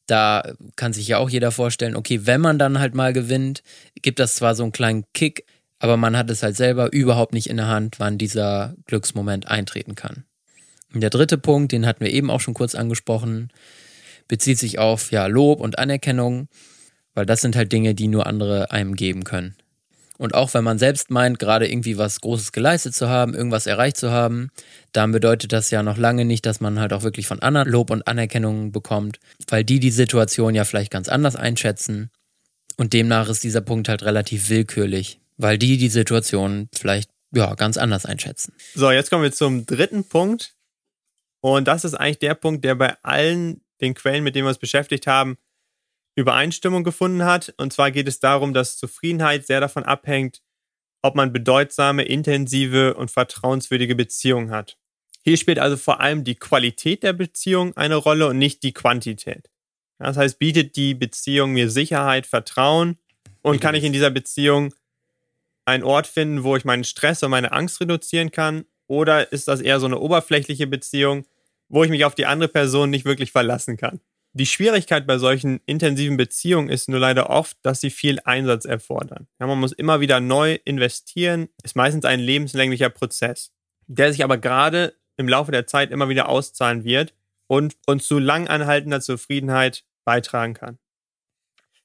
Da 0.06 0.54
kann 0.76 0.92
sich 0.92 1.08
ja 1.08 1.18
auch 1.18 1.28
jeder 1.28 1.50
vorstellen, 1.50 1.96
okay, 1.96 2.20
wenn 2.24 2.40
man 2.40 2.58
dann 2.58 2.78
halt 2.78 2.94
mal 2.94 3.12
gewinnt, 3.12 3.62
gibt 4.00 4.18
das 4.18 4.36
zwar 4.36 4.54
so 4.54 4.62
einen 4.62 4.72
kleinen 4.72 5.04
Kick, 5.12 5.44
aber 5.78 5.96
man 5.96 6.16
hat 6.16 6.30
es 6.30 6.42
halt 6.42 6.56
selber 6.56 6.92
überhaupt 6.92 7.34
nicht 7.34 7.48
in 7.48 7.58
der 7.58 7.68
Hand, 7.68 8.00
wann 8.00 8.18
dieser 8.18 8.74
Glücksmoment 8.86 9.48
eintreten 9.48 9.94
kann. 9.94 10.24
Und 10.94 11.02
der 11.02 11.10
dritte 11.10 11.36
Punkt, 11.36 11.72
den 11.72 11.86
hatten 11.86 12.04
wir 12.04 12.12
eben 12.12 12.30
auch 12.30 12.40
schon 12.40 12.54
kurz 12.54 12.74
angesprochen, 12.74 13.52
bezieht 14.26 14.58
sich 14.58 14.78
auf 14.78 15.12
ja 15.12 15.26
Lob 15.26 15.60
und 15.60 15.78
Anerkennung, 15.78 16.48
weil 17.14 17.26
das 17.26 17.40
sind 17.42 17.56
halt 17.56 17.72
Dinge, 17.72 17.94
die 17.94 18.08
nur 18.08 18.26
andere 18.26 18.70
einem 18.70 18.94
geben 18.94 19.24
können. 19.24 19.56
Und 20.18 20.34
auch 20.34 20.52
wenn 20.52 20.64
man 20.64 20.78
selbst 20.78 21.10
meint, 21.10 21.38
gerade 21.38 21.70
irgendwie 21.70 21.96
was 21.96 22.20
Großes 22.20 22.52
geleistet 22.52 22.94
zu 22.94 23.08
haben, 23.08 23.34
irgendwas 23.34 23.66
erreicht 23.66 23.96
zu 23.96 24.10
haben, 24.10 24.50
dann 24.92 25.12
bedeutet 25.12 25.52
das 25.52 25.70
ja 25.70 25.82
noch 25.82 25.96
lange 25.96 26.24
nicht, 26.24 26.44
dass 26.44 26.60
man 26.60 26.78
halt 26.78 26.92
auch 26.92 27.02
wirklich 27.02 27.26
von 27.26 27.40
anderen 27.40 27.68
Lob 27.68 27.90
und 27.90 28.06
Anerkennung 28.06 28.72
bekommt, 28.72 29.20
weil 29.48 29.64
die 29.64 29.80
die 29.80 29.90
Situation 29.90 30.54
ja 30.54 30.64
vielleicht 30.64 30.90
ganz 30.90 31.08
anders 31.08 31.36
einschätzen. 31.36 32.10
Und 32.76 32.92
demnach 32.92 33.28
ist 33.28 33.44
dieser 33.44 33.60
Punkt 33.60 33.88
halt 33.88 34.02
relativ 34.02 34.50
willkürlich 34.50 35.20
weil 35.38 35.56
die 35.56 35.78
die 35.78 35.88
Situation 35.88 36.68
vielleicht 36.74 37.10
ja 37.32 37.54
ganz 37.54 37.78
anders 37.78 38.04
einschätzen. 38.04 38.52
So, 38.74 38.90
jetzt 38.90 39.08
kommen 39.08 39.22
wir 39.22 39.32
zum 39.32 39.64
dritten 39.64 40.06
Punkt. 40.06 40.54
Und 41.40 41.68
das 41.68 41.84
ist 41.84 41.94
eigentlich 41.94 42.18
der 42.18 42.34
Punkt, 42.34 42.64
der 42.64 42.74
bei 42.74 42.96
allen 43.02 43.62
den 43.80 43.94
Quellen, 43.94 44.24
mit 44.24 44.34
denen 44.34 44.44
wir 44.44 44.50
uns 44.50 44.58
beschäftigt 44.58 45.06
haben, 45.06 45.38
Übereinstimmung 46.18 46.82
gefunden 46.84 47.24
hat. 47.24 47.54
Und 47.56 47.72
zwar 47.72 47.90
geht 47.90 48.08
es 48.08 48.18
darum, 48.18 48.52
dass 48.52 48.76
Zufriedenheit 48.76 49.46
sehr 49.46 49.60
davon 49.60 49.84
abhängt, 49.84 50.42
ob 51.00 51.14
man 51.14 51.32
bedeutsame, 51.32 52.02
intensive 52.02 52.94
und 52.94 53.10
vertrauenswürdige 53.10 53.94
Beziehungen 53.94 54.50
hat. 54.50 54.76
Hier 55.22 55.36
spielt 55.36 55.58
also 55.58 55.76
vor 55.76 56.00
allem 56.00 56.24
die 56.24 56.34
Qualität 56.34 57.02
der 57.02 57.12
Beziehung 57.12 57.76
eine 57.76 57.96
Rolle 57.96 58.26
und 58.26 58.38
nicht 58.38 58.62
die 58.62 58.72
Quantität. 58.72 59.48
Das 59.98 60.16
heißt, 60.16 60.38
bietet 60.38 60.76
die 60.76 60.94
Beziehung 60.94 61.52
mir 61.52 61.70
Sicherheit, 61.70 62.26
Vertrauen 62.26 62.98
und 63.42 63.60
kann 63.60 63.74
ich 63.74 63.84
in 63.84 63.92
dieser 63.92 64.10
Beziehung 64.10 64.74
einen 65.66 65.84
Ort 65.84 66.06
finden, 66.06 66.42
wo 66.44 66.56
ich 66.56 66.64
meinen 66.64 66.84
Stress 66.84 67.22
und 67.22 67.30
meine 67.30 67.52
Angst 67.52 67.80
reduzieren 67.80 68.30
kann? 68.32 68.64
Oder 68.86 69.32
ist 69.32 69.48
das 69.48 69.60
eher 69.60 69.80
so 69.80 69.86
eine 69.86 69.98
oberflächliche 69.98 70.66
Beziehung, 70.66 71.26
wo 71.68 71.84
ich 71.84 71.90
mich 71.90 72.04
auf 72.04 72.14
die 72.14 72.26
andere 72.26 72.48
Person 72.48 72.90
nicht 72.90 73.04
wirklich 73.04 73.32
verlassen 73.32 73.76
kann? 73.76 74.00
Die 74.34 74.46
Schwierigkeit 74.46 75.06
bei 75.06 75.18
solchen 75.18 75.60
intensiven 75.66 76.16
Beziehungen 76.16 76.68
ist 76.68 76.88
nur 76.88 77.00
leider 77.00 77.30
oft, 77.30 77.56
dass 77.62 77.80
sie 77.80 77.90
viel 77.90 78.20
Einsatz 78.24 78.66
erfordern. 78.66 79.26
Ja, 79.40 79.46
man 79.46 79.58
muss 79.58 79.72
immer 79.72 80.00
wieder 80.00 80.20
neu 80.20 80.58
investieren, 80.64 81.48
ist 81.62 81.76
meistens 81.76 82.04
ein 82.04 82.20
lebenslänglicher 82.20 82.90
Prozess, 82.90 83.52
der 83.86 84.12
sich 84.12 84.22
aber 84.22 84.38
gerade 84.38 84.94
im 85.16 85.28
Laufe 85.28 85.50
der 85.50 85.66
Zeit 85.66 85.90
immer 85.90 86.08
wieder 86.08 86.28
auszahlen 86.28 86.84
wird 86.84 87.14
und 87.46 87.76
uns 87.86 88.06
zu 88.06 88.18
langanhaltender 88.18 89.00
Zufriedenheit 89.00 89.84
beitragen 90.04 90.54
kann. 90.54 90.78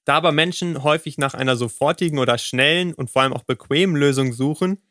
Da 0.06 0.16
aber 0.16 0.34
Menschen 0.34 0.84
häufig 0.84 1.18
nach 1.18 1.34
einer 1.34 1.56
sofortigen 1.56 2.20
oder 2.20 2.38
schnellen 2.38 2.94
und 2.94 3.10
vor 3.10 3.22
allem 3.22 3.34
auch 3.34 3.44
bequemen 3.44 3.96
Lösung 3.96 4.34
suchen, 4.34 4.84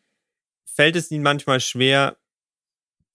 fällt 0.65 0.97
es 0.97 1.11
ihnen 1.11 1.23
manchmal 1.23 1.61
schwer, 1.61 2.17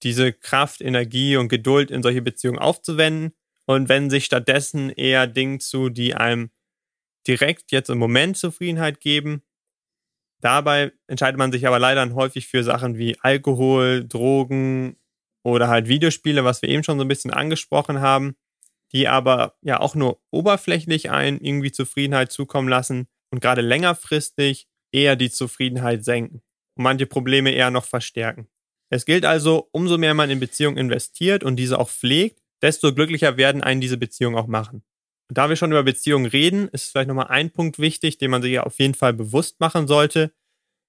diese 0.03 0.31
Kraft, 0.31 0.81
Energie 0.81 1.37
und 1.37 1.49
Geduld 1.49 1.89
in 1.89 2.03
solche 2.03 2.21
Beziehungen 2.21 2.59
aufzuwenden 2.59 3.33
und 3.67 3.89
wenden 3.89 4.09
sich 4.09 4.25
stattdessen 4.25 4.89
eher 4.89 5.27
Dinge 5.27 5.59
zu, 5.59 5.89
die 5.89 6.15
einem 6.15 6.49
direkt 7.27 7.71
jetzt 7.71 7.89
im 7.89 7.97
Moment 7.97 8.37
Zufriedenheit 8.37 9.01
geben. 9.01 9.43
Dabei 10.39 10.93
entscheidet 11.07 11.37
man 11.37 11.51
sich 11.51 11.67
aber 11.67 11.77
leider 11.77 12.09
häufig 12.15 12.47
für 12.47 12.63
Sachen 12.63 12.97
wie 12.97 13.17
Alkohol, 13.19 14.07
Drogen 14.07 14.97
oder 15.43 15.67
halt 15.67 15.87
Videospiele, 15.87 16.45
was 16.45 16.61
wir 16.61 16.69
eben 16.69 16.83
schon 16.83 16.97
so 16.97 17.03
ein 17.03 17.09
bisschen 17.09 17.31
angesprochen 17.31 17.99
haben, 17.99 18.37
die 18.93 19.07
aber 19.07 19.57
ja 19.61 19.79
auch 19.79 19.95
nur 19.95 20.21
oberflächlich 20.31 21.11
ein 21.11 21.39
irgendwie 21.39 21.71
Zufriedenheit 21.71 22.31
zukommen 22.31 22.69
lassen 22.69 23.07
und 23.31 23.41
gerade 23.41 23.61
längerfristig 23.61 24.67
eher 24.93 25.17
die 25.17 25.29
Zufriedenheit 25.29 26.05
senken 26.05 26.41
und 26.75 26.83
manche 26.83 27.05
Probleme 27.05 27.51
eher 27.51 27.71
noch 27.71 27.85
verstärken. 27.85 28.47
Es 28.89 29.03
gilt 29.03 29.25
also, 29.25 29.67
umso 29.73 29.97
mehr 29.97 30.13
man 30.13 30.29
in 30.29 30.39
Beziehungen 30.39 30.77
investiert 30.77 31.43
und 31.43 31.57
diese 31.57 31.77
auch 31.77 31.89
pflegt, 31.89 32.39
desto 32.61 32.93
glücklicher 32.93 33.37
werden 33.37 33.63
einen 33.63 33.81
diese 33.81 33.97
Beziehungen 33.97 34.37
auch 34.37 34.47
machen. 34.47 34.83
Und 35.29 35.37
da 35.37 35.49
wir 35.49 35.55
schon 35.55 35.71
über 35.71 35.83
Beziehungen 35.83 36.25
reden, 36.25 36.69
ist 36.69 36.91
vielleicht 36.91 37.07
nochmal 37.07 37.27
ein 37.27 37.51
Punkt 37.51 37.79
wichtig, 37.79 38.17
den 38.17 38.31
man 38.31 38.41
sich 38.41 38.59
auf 38.59 38.79
jeden 38.79 38.93
Fall 38.93 39.13
bewusst 39.13 39.59
machen 39.59 39.87
sollte. 39.87 40.31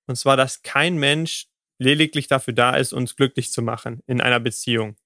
Und 0.07 0.17
zwar, 0.17 0.37
dass 0.37 0.63
kein 0.63 0.97
Mensch 0.97 1.49
lediglich 1.79 2.29
dafür 2.29 2.55
da 2.55 2.77
ist, 2.77 2.93
uns 2.93 3.17
glücklich 3.17 3.53
zu 3.53 3.63
machen 3.63 4.03
in 4.07 4.21
einer 4.21 4.41
Beziehung. 4.41 4.97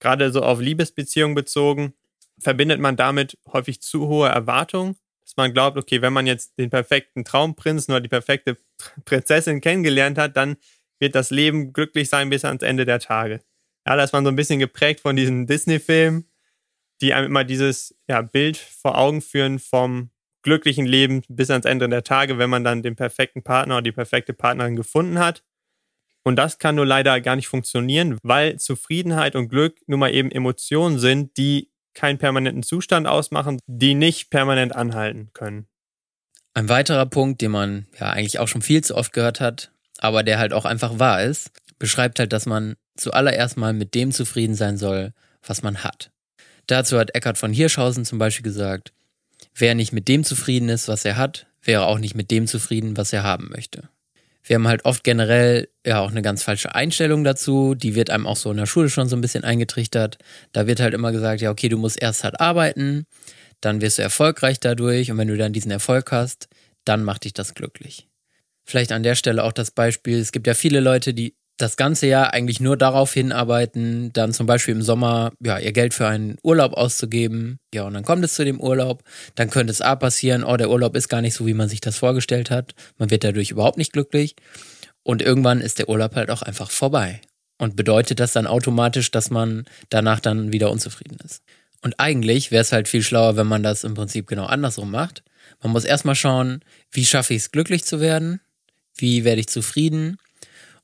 Gerade 0.00 0.32
so 0.32 0.42
auf 0.42 0.60
Liebesbeziehungen 0.60 1.34
bezogen, 1.34 1.94
verbindet 2.40 2.80
man 2.80 2.96
damit 2.96 3.36
häufig 3.52 3.80
zu 3.80 4.06
hohe 4.06 4.28
Erwartungen, 4.28 4.96
dass 5.22 5.36
man 5.36 5.52
glaubt, 5.52 5.76
okay, 5.76 6.00
wenn 6.02 6.12
man 6.12 6.26
jetzt 6.26 6.56
den 6.58 6.70
perfekten 6.70 7.24
Traumprinzen 7.24 7.92
oder 7.92 8.00
die 8.00 8.08
perfekte 8.08 8.56
Prinzessin 9.04 9.60
kennengelernt 9.60 10.18
hat, 10.18 10.36
dann 10.36 10.56
wird 11.00 11.14
das 11.14 11.30
Leben 11.30 11.72
glücklich 11.72 12.08
sein 12.08 12.30
bis 12.30 12.44
ans 12.44 12.62
Ende 12.62 12.84
der 12.84 13.00
Tage. 13.00 13.40
Ja, 13.88 13.96
da 13.96 14.04
ist 14.04 14.12
man 14.12 14.22
so 14.22 14.30
ein 14.30 14.36
bisschen 14.36 14.58
geprägt 14.58 15.00
von 15.00 15.16
diesen 15.16 15.46
Disney-Filmen, 15.46 16.28
die 17.00 17.14
einem 17.14 17.24
immer 17.24 17.42
dieses 17.42 17.96
ja, 18.06 18.20
Bild 18.20 18.58
vor 18.58 18.98
Augen 18.98 19.22
führen 19.22 19.58
vom 19.58 20.10
glücklichen 20.42 20.84
Leben 20.84 21.22
bis 21.30 21.48
ans 21.48 21.64
Ende 21.64 21.88
der 21.88 22.04
Tage, 22.04 22.36
wenn 22.36 22.50
man 22.50 22.64
dann 22.64 22.82
den 22.82 22.96
perfekten 22.96 23.42
Partner 23.42 23.76
oder 23.76 23.82
die 23.82 23.92
perfekte 23.92 24.34
Partnerin 24.34 24.76
gefunden 24.76 25.18
hat. 25.18 25.42
Und 26.22 26.36
das 26.36 26.58
kann 26.58 26.74
nur 26.74 26.84
leider 26.84 27.18
gar 27.22 27.34
nicht 27.34 27.48
funktionieren, 27.48 28.18
weil 28.22 28.58
Zufriedenheit 28.58 29.34
und 29.34 29.48
Glück 29.48 29.78
nun 29.86 30.00
mal 30.00 30.14
eben 30.14 30.30
Emotionen 30.30 30.98
sind, 30.98 31.38
die 31.38 31.70
keinen 31.94 32.18
permanenten 32.18 32.62
Zustand 32.62 33.06
ausmachen, 33.06 33.58
die 33.66 33.94
nicht 33.94 34.28
permanent 34.28 34.76
anhalten 34.76 35.30
können. 35.32 35.66
Ein 36.52 36.68
weiterer 36.68 37.06
Punkt, 37.06 37.40
den 37.40 37.52
man 37.52 37.86
ja 37.98 38.10
eigentlich 38.10 38.38
auch 38.38 38.48
schon 38.48 38.60
viel 38.60 38.84
zu 38.84 38.94
oft 38.94 39.14
gehört 39.14 39.40
hat, 39.40 39.72
aber 39.96 40.24
der 40.24 40.38
halt 40.38 40.52
auch 40.52 40.66
einfach 40.66 40.98
wahr 40.98 41.22
ist, 41.22 41.52
beschreibt 41.78 42.18
halt, 42.18 42.34
dass 42.34 42.44
man 42.44 42.76
zuallererst 42.98 43.56
mal 43.56 43.72
mit 43.72 43.94
dem 43.94 44.12
zufrieden 44.12 44.54
sein 44.54 44.76
soll, 44.76 45.12
was 45.42 45.62
man 45.62 45.84
hat. 45.84 46.10
Dazu 46.66 46.98
hat 46.98 47.14
Eckhard 47.14 47.38
von 47.38 47.52
Hirschhausen 47.52 48.04
zum 48.04 48.18
Beispiel 48.18 48.42
gesagt, 48.42 48.92
wer 49.54 49.74
nicht 49.74 49.92
mit 49.92 50.08
dem 50.08 50.24
zufrieden 50.24 50.68
ist, 50.68 50.88
was 50.88 51.04
er 51.04 51.16
hat, 51.16 51.46
wäre 51.62 51.86
auch 51.86 51.98
nicht 51.98 52.14
mit 52.14 52.30
dem 52.30 52.46
zufrieden, 52.46 52.96
was 52.96 53.12
er 53.12 53.22
haben 53.22 53.48
möchte. 53.50 53.88
Wir 54.48 54.54
haben 54.54 54.68
halt 54.68 54.84
oft 54.86 55.04
generell 55.04 55.68
ja 55.84 56.00
auch 56.00 56.10
eine 56.10 56.22
ganz 56.22 56.42
falsche 56.42 56.74
Einstellung 56.74 57.22
dazu. 57.22 57.74
Die 57.74 57.94
wird 57.94 58.08
einem 58.08 58.26
auch 58.26 58.36
so 58.36 58.50
in 58.50 58.56
der 58.56 58.64
Schule 58.64 58.88
schon 58.88 59.08
so 59.08 59.14
ein 59.14 59.20
bisschen 59.20 59.44
eingetrichtert. 59.44 60.16
Da 60.52 60.66
wird 60.66 60.80
halt 60.80 60.94
immer 60.94 61.12
gesagt, 61.12 61.42
ja, 61.42 61.50
okay, 61.50 61.68
du 61.68 61.76
musst 61.76 62.00
erst 62.00 62.24
halt 62.24 62.40
arbeiten, 62.40 63.04
dann 63.60 63.82
wirst 63.82 63.98
du 63.98 64.02
erfolgreich 64.02 64.58
dadurch 64.58 65.10
und 65.10 65.18
wenn 65.18 65.28
du 65.28 65.36
dann 65.36 65.52
diesen 65.52 65.70
Erfolg 65.70 66.12
hast, 66.12 66.48
dann 66.84 67.04
macht 67.04 67.24
dich 67.24 67.34
das 67.34 67.54
glücklich. 67.54 68.08
Vielleicht 68.64 68.92
an 68.92 69.02
der 69.02 69.16
Stelle 69.16 69.44
auch 69.44 69.52
das 69.52 69.70
Beispiel, 69.70 70.18
es 70.18 70.32
gibt 70.32 70.46
ja 70.46 70.54
viele 70.54 70.80
Leute, 70.80 71.12
die 71.12 71.34
das 71.58 71.76
ganze 71.76 72.06
Jahr 72.06 72.32
eigentlich 72.32 72.60
nur 72.60 72.76
darauf 72.76 73.12
hinarbeiten, 73.12 74.12
dann 74.12 74.32
zum 74.32 74.46
Beispiel 74.46 74.74
im 74.74 74.82
Sommer 74.82 75.32
ja, 75.40 75.58
ihr 75.58 75.72
Geld 75.72 75.92
für 75.92 76.06
einen 76.06 76.38
Urlaub 76.42 76.72
auszugeben. 76.72 77.58
Ja, 77.74 77.82
und 77.82 77.94
dann 77.94 78.04
kommt 78.04 78.24
es 78.24 78.34
zu 78.34 78.44
dem 78.44 78.60
Urlaub. 78.60 79.02
Dann 79.34 79.50
könnte 79.50 79.72
es 79.72 79.80
A 79.80 79.96
passieren, 79.96 80.44
oh, 80.44 80.56
der 80.56 80.70
Urlaub 80.70 80.96
ist 80.96 81.08
gar 81.08 81.20
nicht 81.20 81.34
so, 81.34 81.46
wie 81.46 81.54
man 81.54 81.68
sich 81.68 81.80
das 81.80 81.98
vorgestellt 81.98 82.50
hat. 82.50 82.74
Man 82.96 83.10
wird 83.10 83.24
dadurch 83.24 83.50
überhaupt 83.50 83.76
nicht 83.76 83.92
glücklich. 83.92 84.36
Und 85.02 85.20
irgendwann 85.20 85.60
ist 85.60 85.80
der 85.80 85.88
Urlaub 85.88 86.14
halt 86.14 86.30
auch 86.30 86.42
einfach 86.42 86.70
vorbei. 86.70 87.20
Und 87.58 87.74
bedeutet 87.74 88.20
das 88.20 88.32
dann 88.32 88.46
automatisch, 88.46 89.10
dass 89.10 89.30
man 89.30 89.64
danach 89.90 90.20
dann 90.20 90.52
wieder 90.52 90.70
unzufrieden 90.70 91.18
ist. 91.24 91.42
Und 91.82 91.98
eigentlich 91.98 92.52
wäre 92.52 92.62
es 92.62 92.72
halt 92.72 92.86
viel 92.86 93.02
schlauer, 93.02 93.36
wenn 93.36 93.48
man 93.48 93.64
das 93.64 93.82
im 93.82 93.94
Prinzip 93.94 94.28
genau 94.28 94.46
andersrum 94.46 94.92
macht. 94.92 95.24
Man 95.60 95.72
muss 95.72 95.84
erstmal 95.84 96.14
schauen, 96.14 96.60
wie 96.92 97.04
schaffe 97.04 97.34
ich 97.34 97.42
es, 97.42 97.50
glücklich 97.50 97.84
zu 97.84 98.00
werden? 98.00 98.40
Wie 98.96 99.24
werde 99.24 99.40
ich 99.40 99.48
zufrieden? 99.48 100.18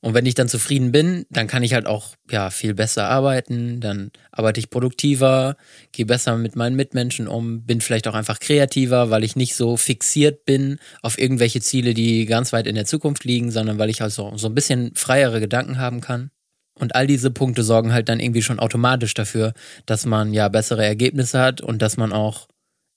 Und 0.01 0.13
wenn 0.13 0.25
ich 0.25 0.35
dann 0.35 0.47
zufrieden 0.47 0.91
bin, 0.91 1.25
dann 1.29 1.47
kann 1.47 1.63
ich 1.63 1.73
halt 1.73 1.85
auch 1.87 2.15
ja 2.29 2.49
viel 2.49 2.73
besser 2.73 3.09
arbeiten, 3.09 3.79
dann 3.79 4.11
arbeite 4.31 4.59
ich 4.59 4.69
produktiver, 4.69 5.57
gehe 5.91 6.05
besser 6.05 6.37
mit 6.37 6.55
meinen 6.55 6.75
Mitmenschen 6.75 7.27
um, 7.27 7.63
bin 7.63 7.81
vielleicht 7.81 8.07
auch 8.07 8.13
einfach 8.13 8.39
kreativer, 8.39 9.09
weil 9.09 9.23
ich 9.23 9.35
nicht 9.35 9.55
so 9.55 9.77
fixiert 9.77 10.45
bin 10.45 10.79
auf 11.01 11.17
irgendwelche 11.17 11.61
Ziele, 11.61 11.93
die 11.93 12.25
ganz 12.25 12.53
weit 12.53 12.67
in 12.67 12.75
der 12.75 12.85
Zukunft 12.85 13.23
liegen, 13.23 13.51
sondern 13.51 13.77
weil 13.77 13.89
ich 13.89 14.01
also 14.01 14.33
so 14.35 14.47
ein 14.47 14.55
bisschen 14.55 14.93
freiere 14.95 15.39
Gedanken 15.39 15.77
haben 15.79 16.01
kann. 16.01 16.31
Und 16.77 16.93
all 16.93 17.07
diese 17.07 17.31
Punkte 17.31 17.63
sorgen 17.63 17.93
halt 17.93 18.09
dann 18.09 18.19
irgendwie 18.19 18.41
schon 18.41 18.59
automatisch 18.59 19.13
dafür, 19.13 19.53
dass 19.85 20.05
man 20.05 20.33
ja 20.33 20.49
bessere 20.49 20.85
Ergebnisse 20.85 21.39
hat 21.39 21.61
und 21.61 21.81
dass 21.81 21.95
man 21.95 22.11
auch 22.11 22.47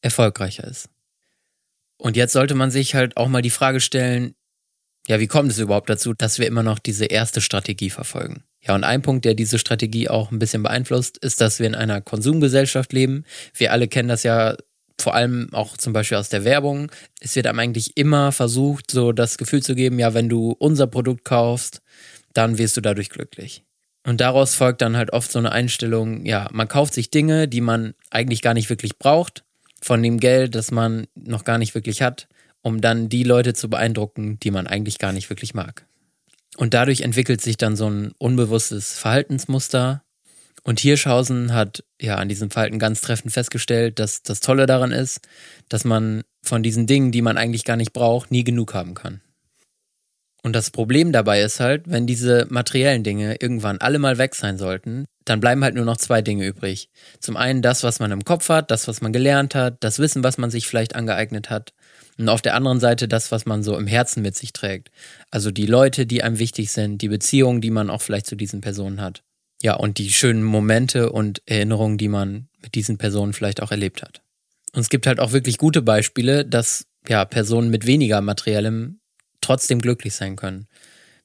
erfolgreicher 0.03 0.65
ist. 0.65 0.91
Und 1.97 2.17
jetzt 2.17 2.33
sollte 2.33 2.55
man 2.55 2.71
sich 2.71 2.95
halt 2.95 3.17
auch 3.17 3.29
mal 3.29 3.43
die 3.43 3.51
Frage 3.51 3.81
stellen, 3.81 4.35
ja, 5.09 5.19
wie 5.21 5.27
kommt 5.27 5.51
es 5.51 5.59
überhaupt 5.59 5.89
dazu, 5.89 6.13
dass 6.13 6.39
wir 6.39 6.47
immer 6.47 6.63
noch 6.63 6.79
diese 6.79 7.07
erste 7.07 7.41
Strategie 7.41 7.89
verfolgen? 7.89 8.45
Ja, 8.61 8.75
und 8.75 8.85
ein 8.85 9.01
Punkt, 9.01 9.25
der 9.25 9.33
diese 9.33 9.59
Strategie 9.59 10.09
auch 10.11 10.31
ein 10.31 10.39
bisschen 10.39 10.63
beeinflusst, 10.63 11.17
ist, 11.17 11.41
dass 11.41 11.59
wir 11.59 11.67
in 11.67 11.75
einer 11.75 12.03
Konsumgesellschaft 12.03 12.93
leben. 12.93 13.25
Wir 13.55 13.73
alle 13.73 13.89
kennen 13.89 14.11
das 14.11 14.23
ja 14.23 14.55
vor 15.01 15.15
allem 15.15 15.49
auch 15.53 15.79
zum 15.79 15.95
Beispiel 15.95 16.19
aus 16.19 16.29
der 16.29 16.45
Werbung. 16.45 16.91
Es 17.21 17.35
wird 17.37 17.47
einem 17.47 17.59
eigentlich 17.59 17.97
immer 17.97 18.33
versucht, 18.33 18.91
so 18.91 19.13
das 19.13 19.39
Gefühl 19.39 19.63
zu 19.63 19.75
geben, 19.75 19.99
ja, 19.99 20.13
wenn 20.13 20.29
du 20.29 20.55
unser 20.59 20.87
Produkt 20.87 21.25
kaufst, 21.25 21.81
dann 22.35 22.59
wirst 22.59 22.77
du 22.77 22.83
dadurch 22.83 23.09
glücklich. 23.09 23.65
Und 24.05 24.21
daraus 24.21 24.57
folgt 24.57 24.83
dann 24.83 24.97
halt 24.97 25.15
oft 25.15 25.33
so 25.33 25.39
eine 25.39 25.53
Einstellung, 25.53 26.27
ja, 26.27 26.49
man 26.53 26.69
kauft 26.69 26.93
sich 26.93 27.11
Dinge, 27.11 27.49
die 27.49 27.63
man 27.63 27.95
eigentlich 28.11 28.43
gar 28.43 28.53
nicht 28.53 28.69
wirklich 28.69 28.99
braucht, 28.99 29.45
von 29.81 30.03
dem 30.03 30.21
Geld, 30.21 30.55
das 30.55 30.71
man 30.71 31.07
noch 31.15 31.45
gar 31.45 31.57
nicht 31.57 31.75
wirklich 31.75 32.03
hat 32.03 32.29
um 32.69 32.83
dann 32.83 33.09
die 33.09 33.25
Leute 33.25 33.55
zu 33.55 33.71
beeindrucken, 33.71 34.39
die 34.41 34.51
man 34.51 34.67
eigentlich 34.67 34.99
gar 34.99 35.13
nicht 35.13 35.31
wirklich 35.31 35.55
mag. 35.55 35.87
Und 36.59 36.75
dadurch 36.75 37.01
entwickelt 37.01 37.41
sich 37.41 37.57
dann 37.57 37.77
so 37.77 37.89
ein 37.89 38.13
unbewusstes 38.19 38.99
Verhaltensmuster. 38.99 40.03
Und 40.65 40.79
Hirschhausen 40.79 41.55
hat 41.55 41.83
ja 41.99 42.17
an 42.17 42.29
diesem 42.29 42.51
Verhalten 42.51 42.79
ganz 42.79 43.01
treffend 43.01 43.33
festgestellt, 43.33 43.99
dass 43.99 44.23
das 44.23 44.41
Tolle 44.41 44.67
daran 44.67 44.93
ist, 44.93 45.21
dass 45.71 45.85
man 45.85 46.25
von 46.43 46.63
diesen 46.63 46.87
Dingen, 46.87 47.11
die 47.11 47.23
man 47.23 47.39
eigentlich 47.39 47.65
gar 47.65 47.77
nicht 47.77 47.95
braucht, 47.95 48.31
nie 48.31 48.45
genug 48.45 48.75
haben 48.75 48.93
kann. 48.93 49.23
Und 50.43 50.55
das 50.55 50.71
Problem 50.71 51.11
dabei 51.11 51.41
ist 51.41 51.59
halt, 51.59 51.85
wenn 51.87 52.07
diese 52.07 52.47
materiellen 52.51 53.03
Dinge 53.03 53.37
irgendwann 53.41 53.79
alle 53.79 53.99
mal 53.99 54.19
weg 54.19 54.35
sein 54.35 54.59
sollten, 54.59 55.07
dann 55.25 55.41
bleiben 55.41 55.65
halt 55.65 55.75
nur 55.75 55.85
noch 55.85 55.97
zwei 55.97 56.23
Dinge 56.23 56.47
übrig. 56.47 56.91
Zum 57.19 57.37
einen 57.37 57.61
das, 57.61 57.83
was 57.83 57.99
man 57.99 58.13
im 58.13 58.25
Kopf 58.25 58.49
hat, 58.49 58.71
das, 58.71 58.89
was 58.89 59.01
man 59.01 59.13
gelernt 59.13 59.55
hat, 59.55 59.79
das 59.81 59.99
Wissen, 59.99 60.23
was 60.23 60.39
man 60.39 60.51
sich 60.51 60.67
vielleicht 60.67 60.95
angeeignet 60.95 61.51
hat. 61.51 61.73
Und 62.19 62.29
auf 62.29 62.43
der 62.43 62.55
anderen 62.55 62.81
Seite 62.81 63.07
das, 63.07 63.31
was 63.31 63.47
man 63.47 63.63
so 63.63 63.79
im 63.79 63.87
Herzen 63.87 64.23
mit 64.23 64.35
sich 64.37 64.53
trägt. 64.53 64.91
Also 65.31 65.51
die 65.53 65.67
Leute, 65.67 66.05
die 66.05 66.23
einem 66.23 66.39
wichtig 66.39 66.73
sind, 66.73 67.01
die 67.01 67.09
Beziehungen, 67.09 67.61
die 67.61 67.71
man 67.71 67.91
auch 67.91 68.03
vielleicht 68.03 68.27
zu 68.27 68.35
diesen 68.35 68.61
Personen 68.61 69.01
hat. 69.01 69.23
Ja, 69.63 69.75
und 69.75 69.99
die 69.99 70.13
schönen 70.13 70.43
Momente 70.43 71.11
und 71.11 71.43
Erinnerungen, 71.47 71.97
die 71.97 72.09
man 72.09 72.49
mit 72.61 72.75
diesen 72.75 72.99
Personen 72.99 73.33
vielleicht 73.33 73.63
auch 73.63 73.71
erlebt 73.71 74.03
hat. 74.03 74.21
Und 74.73 74.81
es 74.81 74.89
gibt 74.89 75.07
halt 75.07 75.21
auch 75.21 75.33
wirklich 75.33 75.59
gute 75.59 75.81
Beispiele, 75.81 76.45
dass 76.45 76.87
ja, 77.09 77.25
Personen 77.25 77.71
mit 77.71 77.87
weniger 77.87 78.21
materiellem 78.21 79.01
trotzdem 79.41 79.81
glücklich 79.81 80.15
sein 80.15 80.37
können. 80.37 80.67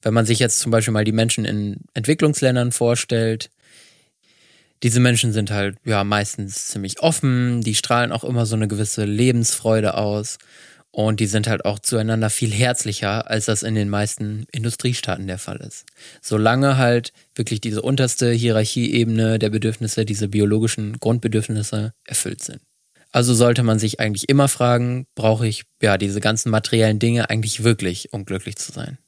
Wenn 0.01 0.13
man 0.13 0.25
sich 0.25 0.39
jetzt 0.39 0.59
zum 0.59 0.71
Beispiel 0.71 0.93
mal 0.93 1.05
die 1.05 1.11
Menschen 1.11 1.45
in 1.45 1.81
Entwicklungsländern 1.93 2.71
vorstellt, 2.71 3.49
diese 4.83 4.99
Menschen 4.99 5.31
sind 5.31 5.49
halt 5.49 5.77
ja 5.85 6.03
meistens 6.03 6.67
ziemlich 6.67 7.01
offen, 7.01 7.61
die 7.61 7.73
strahlen 7.73 8.11
auch 8.11 8.25
immer 8.25 8.45
so 8.45 8.55
eine 8.55 8.67
gewisse 8.67 9.05
Lebensfreude 9.05 9.95
aus 9.95 10.37
und 10.95 11.19
die 11.19 11.25
sind 11.25 11.47
halt 11.47 11.65
auch 11.65 11.79
zueinander 11.79 12.29
viel 12.29 12.53
herzlicher, 12.53 13.27
als 13.27 13.45
das 13.45 13.63
in 13.63 13.73
den 13.73 13.89
meisten 13.89 14.45
Industriestaaten 14.51 15.25
der 15.25 15.39
Fall 15.39 15.57
ist. 15.57 15.87
Solange 16.21 16.77
halt 16.77 17.13
wirklich 17.33 17.61
diese 17.61 17.81
unterste 17.81 18.31
Hierarchieebene 18.31 19.39
der 19.39 19.49
Bedürfnisse, 19.49 20.05
diese 20.05 20.27
biologischen 20.27 20.99
Grundbedürfnisse 20.99 21.93
erfüllt 22.05 22.43
sind. 22.43 22.61
Also 23.11 23.33
sollte 23.33 23.63
man 23.63 23.79
sich 23.79 23.99
eigentlich 23.99 24.29
immer 24.29 24.47
fragen, 24.47 25.07
brauche 25.15 25.47
ich 25.47 25.63
ja 25.81 25.97
diese 25.97 26.19
ganzen 26.19 26.51
materiellen 26.51 26.99
Dinge 26.99 27.27
eigentlich 27.27 27.63
wirklich, 27.63 28.13
um 28.13 28.23
glücklich 28.23 28.57
zu 28.57 28.71
sein? 28.71 28.99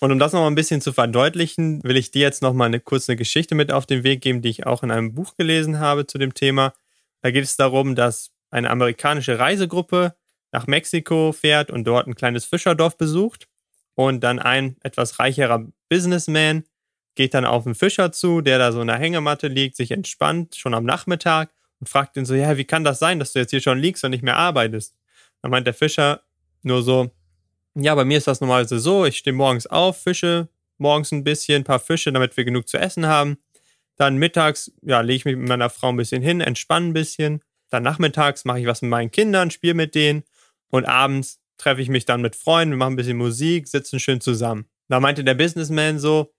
Und 0.00 0.12
um 0.12 0.18
das 0.18 0.34
noch 0.34 0.40
mal 0.40 0.48
ein 0.48 0.54
bisschen 0.54 0.82
zu 0.82 0.92
verdeutlichen, 0.92 1.82
will 1.82 1.96
ich 1.96 2.10
dir 2.10 2.20
jetzt 2.20 2.42
noch 2.42 2.52
mal 2.52 2.66
eine 2.66 2.80
kurze 2.80 3.16
Geschichte 3.16 3.54
mit 3.54 3.72
auf 3.72 3.86
den 3.86 4.04
Weg 4.04 4.20
geben, 4.20 4.42
die 4.42 4.50
ich 4.50 4.66
auch 4.66 4.82
in 4.82 4.90
einem 4.90 5.14
Buch 5.14 5.34
gelesen 5.38 5.78
habe 5.78 6.06
zu 6.06 6.18
dem 6.18 6.34
Thema. 6.34 6.74
Da 7.22 7.30
geht 7.30 7.44
es 7.44 7.56
darum, 7.56 7.94
dass 7.94 8.32
eine 8.50 8.68
amerikanische 8.68 9.38
Reisegruppe 9.38 10.14
nach 10.56 10.66
Mexiko 10.66 11.32
fährt 11.32 11.70
und 11.70 11.84
dort 11.84 12.06
ein 12.06 12.14
kleines 12.14 12.46
Fischerdorf 12.46 12.96
besucht. 12.96 13.46
Und 13.94 14.24
dann 14.24 14.38
ein 14.38 14.76
etwas 14.82 15.18
reicherer 15.18 15.66
Businessman 15.90 16.64
geht 17.14 17.34
dann 17.34 17.44
auf 17.44 17.66
einen 17.66 17.74
Fischer 17.74 18.10
zu, 18.10 18.40
der 18.40 18.58
da 18.58 18.72
so 18.72 18.80
in 18.80 18.86
der 18.86 18.96
Hängematte 18.96 19.48
liegt, 19.48 19.76
sich 19.76 19.90
entspannt, 19.90 20.56
schon 20.56 20.72
am 20.72 20.84
Nachmittag 20.84 21.50
und 21.78 21.90
fragt 21.90 22.16
ihn 22.16 22.24
so, 22.24 22.34
ja, 22.34 22.56
wie 22.56 22.64
kann 22.64 22.84
das 22.84 22.98
sein, 22.98 23.18
dass 23.18 23.34
du 23.34 23.38
jetzt 23.38 23.50
hier 23.50 23.60
schon 23.60 23.78
liegst 23.78 24.02
und 24.02 24.12
nicht 24.12 24.22
mehr 24.22 24.36
arbeitest? 24.36 24.96
Dann 25.42 25.50
meint 25.50 25.66
der 25.66 25.74
Fischer 25.74 26.22
nur 26.62 26.82
so, 26.82 27.10
ja, 27.74 27.94
bei 27.94 28.06
mir 28.06 28.16
ist 28.16 28.26
das 28.26 28.40
normalerweise 28.40 28.78
so, 28.78 29.04
ich 29.04 29.18
stehe 29.18 29.34
morgens 29.34 29.66
auf, 29.66 30.02
fische 30.02 30.48
morgens 30.78 31.12
ein 31.12 31.24
bisschen, 31.24 31.62
ein 31.62 31.64
paar 31.64 31.80
Fische, 31.80 32.12
damit 32.12 32.34
wir 32.36 32.46
genug 32.46 32.66
zu 32.66 32.78
essen 32.78 33.06
haben. 33.06 33.36
Dann 33.96 34.16
mittags, 34.16 34.72
ja, 34.80 35.02
lege 35.02 35.16
ich 35.16 35.24
mich 35.26 35.36
mit 35.36 35.48
meiner 35.48 35.70
Frau 35.70 35.88
ein 35.88 35.96
bisschen 35.96 36.22
hin, 36.22 36.40
entspanne 36.40 36.88
ein 36.88 36.92
bisschen. 36.94 37.42
Dann 37.68 37.82
nachmittags 37.82 38.46
mache 38.46 38.60
ich 38.60 38.66
was 38.66 38.80
mit 38.80 38.90
meinen 38.90 39.10
Kindern, 39.10 39.50
spiele 39.50 39.74
mit 39.74 39.94
denen. 39.94 40.24
Und 40.70 40.84
abends 40.84 41.40
treffe 41.58 41.80
ich 41.80 41.88
mich 41.88 42.04
dann 42.04 42.20
mit 42.20 42.36
Freunden, 42.36 42.72
wir 42.72 42.78
machen 42.78 42.94
ein 42.94 42.96
bisschen 42.96 43.16
Musik, 43.16 43.68
sitzen 43.68 44.00
schön 44.00 44.20
zusammen. 44.20 44.66
Da 44.88 45.00
meinte 45.00 45.24
der 45.24 45.34
Businessman 45.34 45.98
so, 45.98 46.32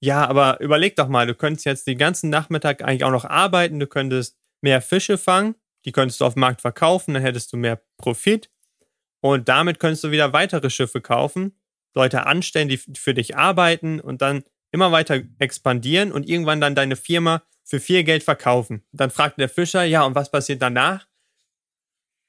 ja, 0.00 0.26
aber 0.26 0.60
überleg 0.60 0.96
doch 0.96 1.08
mal, 1.08 1.26
du 1.26 1.34
könntest 1.34 1.64
jetzt 1.64 1.86
den 1.86 1.98
ganzen 1.98 2.28
Nachmittag 2.28 2.82
eigentlich 2.82 3.04
auch 3.04 3.10
noch 3.10 3.24
arbeiten, 3.24 3.80
du 3.80 3.86
könntest 3.86 4.36
mehr 4.60 4.82
Fische 4.82 5.16
fangen, 5.16 5.54
die 5.84 5.92
könntest 5.92 6.20
du 6.20 6.24
auf 6.24 6.34
dem 6.34 6.40
Markt 6.40 6.60
verkaufen, 6.60 7.14
dann 7.14 7.22
hättest 7.22 7.52
du 7.52 7.56
mehr 7.56 7.80
Profit 7.96 8.50
und 9.20 9.48
damit 9.48 9.78
könntest 9.78 10.04
du 10.04 10.10
wieder 10.10 10.32
weitere 10.32 10.68
Schiffe 10.70 11.00
kaufen, 11.00 11.58
Leute 11.94 12.26
anstellen, 12.26 12.68
die 12.68 12.76
für 12.76 13.14
dich 13.14 13.36
arbeiten 13.36 14.00
und 14.00 14.20
dann 14.20 14.44
immer 14.72 14.92
weiter 14.92 15.22
expandieren 15.38 16.12
und 16.12 16.28
irgendwann 16.28 16.60
dann 16.60 16.74
deine 16.74 16.96
Firma 16.96 17.42
für 17.62 17.80
viel 17.80 18.04
Geld 18.04 18.22
verkaufen. 18.22 18.84
Dann 18.92 19.10
fragte 19.10 19.40
der 19.40 19.48
Fischer, 19.48 19.84
ja, 19.84 20.04
und 20.04 20.14
was 20.14 20.30
passiert 20.30 20.60
danach? 20.60 21.06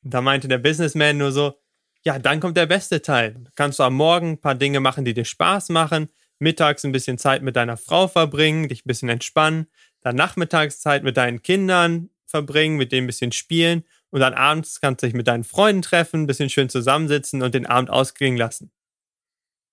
Da 0.08 0.22
meinte 0.22 0.48
der 0.48 0.60
Businessman 0.60 1.18
nur 1.18 1.32
so, 1.32 1.60
ja, 2.04 2.20
dann 2.20 2.40
kommt 2.40 2.58
der 2.58 2.68
beste 2.68 3.02
Teil. 3.02 3.44
Kannst 3.56 3.80
du 3.80 3.84
am 3.84 3.96
Morgen 3.96 4.34
ein 4.34 4.42
paar 4.42 4.56
Dinge 4.56 4.80
machen, 4.80 5.06
die 5.06 5.16
dir 5.16 5.26
Spaß 5.26 5.70
machen, 5.70 6.10
mittags 6.38 6.86
ein 6.86 6.92
bisschen 6.92 7.18
Zeit 7.18 7.42
mit 7.42 7.56
deiner 7.56 7.78
Frau 7.78 8.08
verbringen, 8.08 8.70
dich 8.70 8.86
ein 8.86 8.88
bisschen 8.88 9.10
entspannen, 9.10 9.68
dann 10.02 10.16
Nachmittagszeit 10.16 11.04
mit 11.04 11.18
deinen 11.18 11.42
Kindern 11.42 12.12
verbringen, 12.28 12.78
mit 12.78 12.92
denen 12.92 13.06
ein 13.06 13.08
bisschen 13.08 13.32
spielen 13.32 13.84
und 14.12 14.20
dann 14.20 14.36
abends 14.36 14.80
kannst 14.80 15.02
du 15.02 15.08
dich 15.08 15.16
mit 15.16 15.28
deinen 15.28 15.44
Freunden 15.44 15.82
treffen, 15.82 16.22
ein 16.22 16.28
bisschen 16.28 16.50
schön 16.50 16.70
zusammensitzen 16.70 17.42
und 17.42 17.56
den 17.56 17.66
Abend 17.66 17.90
ausklingen 17.90 18.38
lassen. 18.38 18.72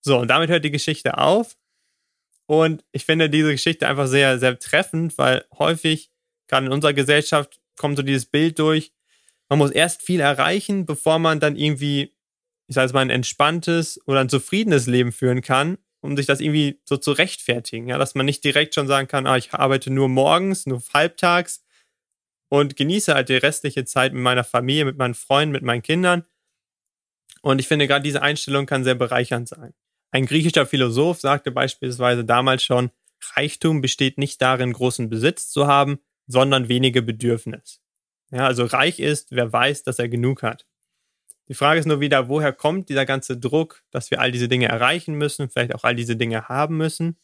So, 0.00 0.18
und 0.18 0.28
damit 0.28 0.50
hört 0.50 0.64
die 0.64 0.70
Geschichte 0.70 1.18
auf. 1.18 1.56
Und 2.46 2.84
ich 2.90 3.04
finde 3.04 3.30
diese 3.30 3.52
Geschichte 3.52 3.86
einfach 3.86 4.08
sehr, 4.08 4.38
sehr 4.38 4.58
treffend, 4.58 5.16
weil 5.16 5.44
häufig, 5.58 6.10
gerade 6.48 6.66
in 6.66 6.72
unserer 6.72 6.92
Gesellschaft, 6.92 7.60
kommt 7.76 7.96
so 7.96 8.02
dieses 8.02 8.26
Bild 8.26 8.58
durch, 8.58 8.92
man 9.52 9.58
muss 9.58 9.70
erst 9.70 10.00
viel 10.00 10.20
erreichen, 10.20 10.86
bevor 10.86 11.18
man 11.18 11.38
dann 11.38 11.56
irgendwie, 11.56 12.14
ich 12.68 12.74
sage 12.74 12.86
jetzt 12.86 12.94
mal, 12.94 13.02
ein 13.02 13.10
entspanntes 13.10 14.00
oder 14.06 14.20
ein 14.20 14.30
zufriedenes 14.30 14.86
Leben 14.86 15.12
führen 15.12 15.42
kann, 15.42 15.76
um 16.00 16.16
sich 16.16 16.24
das 16.24 16.40
irgendwie 16.40 16.80
so 16.86 16.96
zu 16.96 17.12
rechtfertigen. 17.12 17.86
Ja, 17.86 17.98
dass 17.98 18.14
man 18.14 18.24
nicht 18.24 18.44
direkt 18.44 18.74
schon 18.74 18.86
sagen 18.86 19.08
kann, 19.08 19.26
ah, 19.26 19.36
ich 19.36 19.52
arbeite 19.52 19.90
nur 19.90 20.08
morgens, 20.08 20.64
nur 20.64 20.82
halbtags 20.94 21.66
und 22.48 22.76
genieße 22.76 23.12
halt 23.12 23.28
die 23.28 23.36
restliche 23.36 23.84
Zeit 23.84 24.14
mit 24.14 24.22
meiner 24.22 24.42
Familie, 24.42 24.86
mit 24.86 24.96
meinen 24.96 25.12
Freunden, 25.12 25.52
mit 25.52 25.64
meinen 25.64 25.82
Kindern. 25.82 26.24
Und 27.42 27.58
ich 27.58 27.68
finde, 27.68 27.86
gerade 27.86 28.04
diese 28.04 28.22
Einstellung 28.22 28.64
kann 28.64 28.84
sehr 28.84 28.94
bereichernd 28.94 29.50
sein. 29.50 29.74
Ein 30.12 30.24
griechischer 30.24 30.64
Philosoph 30.64 31.20
sagte 31.20 31.50
beispielsweise 31.50 32.24
damals 32.24 32.64
schon, 32.64 32.90
Reichtum 33.34 33.82
besteht 33.82 34.16
nicht 34.16 34.40
darin, 34.40 34.72
großen 34.72 35.10
Besitz 35.10 35.50
zu 35.50 35.66
haben, 35.66 35.98
sondern 36.26 36.70
wenige 36.70 37.02
Bedürfnis. 37.02 37.81
Ja, 38.32 38.46
also 38.46 38.64
reich 38.64 38.98
ist, 38.98 39.28
wer 39.30 39.52
weiß, 39.52 39.84
dass 39.84 39.98
er 39.98 40.08
genug 40.08 40.42
hat. 40.42 40.66
Die 41.48 41.54
Frage 41.54 41.78
ist 41.78 41.86
nur 41.86 42.00
wieder, 42.00 42.28
woher 42.28 42.52
kommt 42.52 42.88
dieser 42.88 43.04
ganze 43.04 43.36
Druck, 43.36 43.82
dass 43.90 44.10
wir 44.10 44.20
all 44.20 44.32
diese 44.32 44.48
Dinge 44.48 44.68
erreichen 44.68 45.14
müssen, 45.14 45.50
vielleicht 45.50 45.74
auch 45.74 45.84
all 45.84 45.94
diese 45.94 46.16
Dinge 46.16 46.48
haben 46.48 46.78
müssen? 46.78 47.18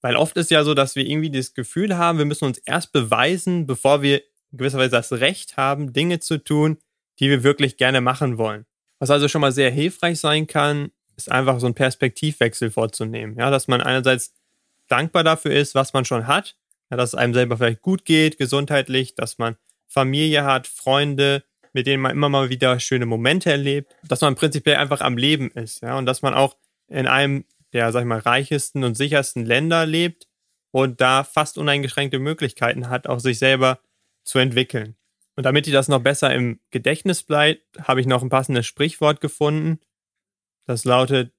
Weil 0.00 0.16
oft 0.16 0.36
ist 0.36 0.50
ja 0.50 0.64
so, 0.64 0.74
dass 0.74 0.96
wir 0.96 1.04
irgendwie 1.04 1.30
das 1.30 1.54
Gefühl 1.54 1.98
haben, 1.98 2.18
wir 2.18 2.24
müssen 2.24 2.44
uns 2.46 2.58
erst 2.58 2.92
beweisen, 2.92 3.66
bevor 3.66 4.00
wir 4.00 4.22
in 4.50 4.58
gewisser 4.58 4.78
Weise 4.78 4.92
das 4.92 5.12
Recht 5.12 5.56
haben, 5.56 5.92
Dinge 5.92 6.20
zu 6.20 6.42
tun, 6.42 6.78
die 7.18 7.28
wir 7.28 7.42
wirklich 7.42 7.76
gerne 7.76 8.00
machen 8.00 8.38
wollen. 8.38 8.64
Was 9.00 9.10
also 9.10 9.28
schon 9.28 9.40
mal 9.40 9.52
sehr 9.52 9.70
hilfreich 9.70 10.18
sein 10.18 10.46
kann, 10.46 10.90
ist 11.16 11.30
einfach 11.30 11.60
so 11.60 11.66
einen 11.66 11.74
Perspektivwechsel 11.74 12.70
vorzunehmen. 12.70 13.36
Ja, 13.36 13.50
dass 13.50 13.68
man 13.68 13.82
einerseits 13.82 14.32
dankbar 14.86 15.24
dafür 15.24 15.52
ist, 15.52 15.74
was 15.74 15.92
man 15.92 16.04
schon 16.04 16.26
hat, 16.26 16.56
ja, 16.90 16.96
dass 16.96 17.10
es 17.10 17.14
einem 17.14 17.34
selber 17.34 17.58
vielleicht 17.58 17.82
gut 17.82 18.04
geht, 18.04 18.38
gesundheitlich, 18.38 19.14
dass 19.14 19.36
man 19.36 19.56
Familie 19.88 20.44
hat, 20.44 20.66
Freunde, 20.66 21.42
mit 21.72 21.86
denen 21.86 22.02
man 22.02 22.12
immer 22.12 22.28
mal 22.28 22.50
wieder 22.50 22.78
schöne 22.80 23.06
Momente 23.06 23.50
erlebt, 23.50 23.94
dass 24.04 24.20
man 24.20 24.34
prinzipiell 24.34 24.76
einfach 24.76 25.00
am 25.00 25.16
Leben 25.16 25.50
ist, 25.50 25.82
ja, 25.82 25.98
und 25.98 26.06
dass 26.06 26.22
man 26.22 26.34
auch 26.34 26.56
in 26.88 27.06
einem 27.06 27.44
der, 27.72 27.92
sag 27.92 28.00
ich 28.00 28.06
mal, 28.06 28.18
reichesten 28.18 28.84
und 28.84 28.96
sichersten 28.96 29.44
Länder 29.44 29.86
lebt 29.86 30.26
und 30.70 31.00
da 31.00 31.24
fast 31.24 31.58
uneingeschränkte 31.58 32.18
Möglichkeiten 32.18 32.88
hat, 32.88 33.06
auch 33.06 33.20
sich 33.20 33.38
selber 33.38 33.80
zu 34.24 34.38
entwickeln. 34.38 34.96
Und 35.36 35.44
damit 35.44 35.66
dir 35.66 35.72
das 35.72 35.88
noch 35.88 36.00
besser 36.00 36.34
im 36.34 36.60
Gedächtnis 36.70 37.22
bleibt, 37.22 37.62
habe 37.86 38.00
ich 38.00 38.06
noch 38.06 38.22
ein 38.22 38.28
passendes 38.28 38.66
Sprichwort 38.66 39.20
gefunden. 39.20 39.80
Das 40.66 40.84
lautet, 40.84 41.32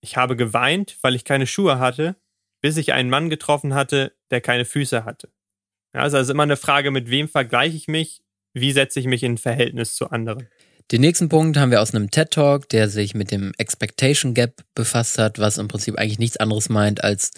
ich 0.00 0.16
habe 0.16 0.36
geweint, 0.36 0.98
weil 1.02 1.14
ich 1.14 1.24
keine 1.24 1.46
Schuhe 1.46 1.78
hatte, 1.78 2.16
bis 2.60 2.76
ich 2.76 2.92
einen 2.92 3.10
Mann 3.10 3.30
getroffen 3.30 3.74
hatte, 3.74 4.14
der 4.30 4.40
keine 4.40 4.64
Füße 4.64 5.04
hatte. 5.04 5.30
Ja, 5.94 6.00
also 6.00 6.18
es 6.18 6.24
ist 6.24 6.30
immer 6.30 6.42
eine 6.42 6.56
Frage, 6.56 6.90
mit 6.90 7.08
wem 7.08 7.28
vergleiche 7.28 7.76
ich 7.76 7.88
mich, 7.88 8.22
wie 8.52 8.72
setze 8.72 9.00
ich 9.00 9.06
mich 9.06 9.22
in 9.22 9.38
Verhältnis 9.38 9.94
zu 9.94 10.10
anderen. 10.10 10.48
Den 10.92 11.00
nächsten 11.00 11.28
Punkt 11.30 11.56
haben 11.56 11.70
wir 11.70 11.80
aus 11.80 11.94
einem 11.94 12.10
TED 12.10 12.30
Talk, 12.30 12.68
der 12.68 12.90
sich 12.90 13.14
mit 13.14 13.30
dem 13.30 13.52
Expectation 13.56 14.34
Gap 14.34 14.62
befasst 14.74 15.18
hat, 15.18 15.38
was 15.38 15.56
im 15.56 15.68
Prinzip 15.68 15.96
eigentlich 15.96 16.18
nichts 16.18 16.36
anderes 16.36 16.68
meint, 16.68 17.02
als 17.02 17.30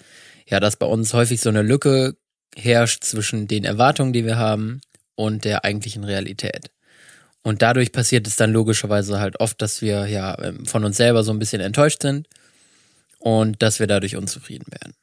ja, 0.47 0.59
dass 0.59 0.75
bei 0.75 0.85
uns 0.85 1.13
häufig 1.13 1.39
so 1.39 1.49
eine 1.49 1.61
Lücke 1.61 2.17
herrscht 2.55 3.03
zwischen 3.03 3.47
den 3.47 3.63
Erwartungen, 3.63 4.11
die 4.11 4.25
wir 4.25 4.37
haben, 4.37 4.81
und 5.15 5.45
der 5.45 5.65
eigentlichen 5.65 6.03
Realität. 6.03 6.71
Und 7.41 7.61
dadurch 7.61 7.91
passiert 7.91 8.27
es 8.27 8.35
dann 8.35 8.51
logischerweise 8.51 9.19
halt 9.19 9.39
oft, 9.39 9.61
dass 9.61 9.81
wir 9.81 10.07
ja 10.07 10.37
ähm, 10.41 10.65
von 10.65 10.83
uns 10.83 10.97
selber 10.97 11.23
so 11.23 11.31
ein 11.31 11.39
bisschen 11.39 11.61
enttäuscht 11.61 12.01
sind 12.01 12.27
und 13.19 13.61
dass 13.61 13.79
wir 13.79 13.87
dadurch 13.87 14.15
unzufrieden 14.15 14.71
werden. 14.71 14.93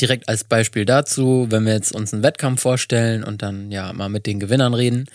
Direkt 0.00 0.28
als 0.28 0.44
Beispiel 0.44 0.84
dazu, 0.84 1.46
wenn 1.50 1.66
wir 1.66 1.74
jetzt 1.74 1.94
uns 1.94 2.12
einen 2.12 2.22
Wettkampf 2.22 2.62
vorstellen 2.62 3.22
und 3.24 3.42
dann 3.42 3.70
ja 3.70 3.92
mal 3.92 4.08
mit 4.08 4.26
den 4.26 4.40
Gewinnern 4.40 4.74
reden, 4.74 5.06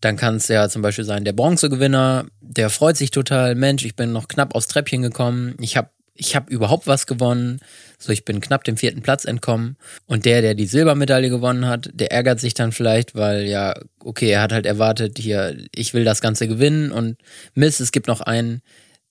dann 0.00 0.16
kann 0.16 0.36
es 0.36 0.48
ja 0.48 0.68
zum 0.68 0.82
Beispiel 0.82 1.04
sein, 1.04 1.24
der 1.24 1.32
Bronzegewinner, 1.32 2.26
der 2.40 2.70
freut 2.70 2.96
sich 2.96 3.10
total, 3.10 3.54
Mensch, 3.54 3.84
ich 3.84 3.96
bin 3.96 4.12
noch 4.12 4.28
knapp 4.28 4.54
aufs 4.54 4.66
Treppchen 4.66 5.02
gekommen, 5.02 5.56
ich 5.60 5.76
habe 5.76 5.90
ich 6.20 6.36
hab 6.36 6.50
überhaupt 6.50 6.86
was 6.86 7.06
gewonnen, 7.06 7.60
so 7.98 8.12
ich 8.12 8.26
bin 8.26 8.40
knapp 8.40 8.62
dem 8.64 8.76
vierten 8.76 9.00
Platz 9.00 9.24
entkommen. 9.24 9.76
Und 10.06 10.26
der, 10.26 10.42
der 10.42 10.54
die 10.54 10.66
Silbermedaille 10.66 11.30
gewonnen 11.30 11.66
hat, 11.66 11.90
der 11.94 12.12
ärgert 12.12 12.40
sich 12.40 12.52
dann 12.52 12.72
vielleicht, 12.72 13.14
weil 13.14 13.46
ja, 13.46 13.74
okay, 14.00 14.30
er 14.30 14.42
hat 14.42 14.52
halt 14.52 14.66
erwartet, 14.66 15.18
hier, 15.18 15.56
ich 15.74 15.94
will 15.94 16.04
das 16.04 16.20
Ganze 16.20 16.46
gewinnen 16.46 16.92
und 16.92 17.16
Mist, 17.54 17.80
es 17.80 17.90
gibt 17.90 18.06
noch 18.06 18.20
einen, 18.20 18.60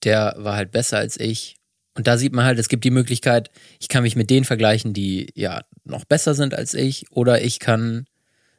der 0.03 0.35
war 0.37 0.55
halt 0.55 0.71
besser 0.71 0.99
als 0.99 1.19
ich. 1.19 1.58
Und 1.99 2.07
da 2.07 2.17
sieht 2.17 2.31
man 2.31 2.45
halt, 2.45 2.57
es 2.59 2.69
gibt 2.69 2.85
die 2.85 2.91
Möglichkeit, 2.91 3.51
ich 3.77 3.89
kann 3.89 4.03
mich 4.03 4.15
mit 4.15 4.29
denen 4.29 4.45
vergleichen, 4.45 4.93
die 4.93 5.33
ja 5.35 5.65
noch 5.83 6.05
besser 6.05 6.33
sind 6.33 6.53
als 6.53 6.73
ich, 6.73 7.11
oder 7.11 7.41
ich 7.41 7.59
kann 7.59 8.05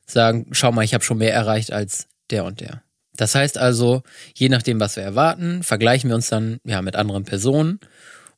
sagen, 0.05 0.49
schau 0.51 0.73
mal, 0.73 0.85
ich 0.85 0.93
habe 0.93 1.03
schon 1.03 1.17
mehr 1.17 1.33
erreicht 1.33 1.73
als 1.73 2.07
der 2.29 2.45
und 2.45 2.61
der. 2.61 2.83
Das 3.17 3.35
heißt 3.35 3.57
also, 3.57 4.03
je 4.35 4.51
nachdem, 4.51 4.79
was 4.79 4.97
wir 4.97 5.05
erwarten, 5.05 5.63
vergleichen 5.63 6.11
wir 6.11 6.17
uns 6.17 6.29
dann 6.29 6.61
ja 6.65 6.83
mit 6.83 6.97
anderen 6.97 7.25
Personen 7.25 7.81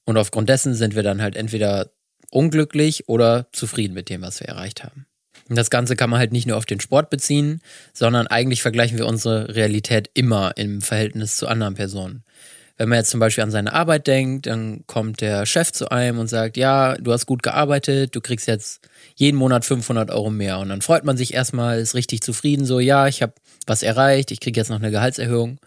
und 0.04 0.16
aufgrund 0.18 0.48
dessen 0.48 0.72
sind 0.72 0.94
wir 0.94 1.02
dann 1.02 1.20
halt 1.20 1.34
entweder 1.34 1.90
unglücklich 2.30 3.08
oder 3.08 3.48
zufrieden 3.50 3.94
mit 3.94 4.08
dem, 4.08 4.22
was 4.22 4.38
wir 4.38 4.46
erreicht 4.46 4.84
haben. 4.84 5.06
Und 5.48 5.58
das 5.58 5.68
Ganze 5.68 5.96
kann 5.96 6.10
man 6.10 6.20
halt 6.20 6.30
nicht 6.30 6.46
nur 6.46 6.56
auf 6.56 6.64
den 6.64 6.78
Sport 6.78 7.10
beziehen, 7.10 7.60
sondern 7.92 8.28
eigentlich 8.28 8.62
vergleichen 8.62 8.98
wir 8.98 9.06
unsere 9.06 9.52
Realität 9.52 10.10
immer 10.14 10.52
im 10.56 10.80
Verhältnis 10.80 11.34
zu 11.34 11.48
anderen 11.48 11.74
Personen. 11.74 12.22
Wenn 12.76 12.88
man 12.88 12.98
jetzt 12.98 13.10
zum 13.10 13.20
Beispiel 13.20 13.44
an 13.44 13.50
seine 13.50 13.72
Arbeit 13.72 14.06
denkt, 14.06 14.46
dann 14.46 14.84
kommt 14.86 15.20
der 15.20 15.46
Chef 15.46 15.72
zu 15.72 15.90
einem 15.90 16.18
und 16.18 16.28
sagt, 16.28 16.56
ja, 16.56 16.96
du 16.96 17.12
hast 17.12 17.26
gut 17.26 17.42
gearbeitet, 17.42 18.14
du 18.16 18.20
kriegst 18.20 18.48
jetzt 18.48 18.80
jeden 19.14 19.36
Monat 19.36 19.64
500 19.64 20.10
Euro 20.10 20.30
mehr. 20.30 20.58
Und 20.58 20.68
dann 20.68 20.80
freut 20.80 21.04
man 21.04 21.16
sich 21.16 21.34
erstmal, 21.34 21.78
ist 21.78 21.94
richtig 21.94 22.22
zufrieden, 22.22 22.64
so, 22.64 22.80
ja, 22.80 23.06
ich 23.06 23.22
habe 23.22 23.34
was 23.66 23.82
erreicht, 23.82 24.30
ich 24.30 24.40
kriege 24.40 24.58
jetzt 24.58 24.70
noch 24.70 24.80
eine 24.80 24.90
Gehaltserhöhung. 24.90 25.58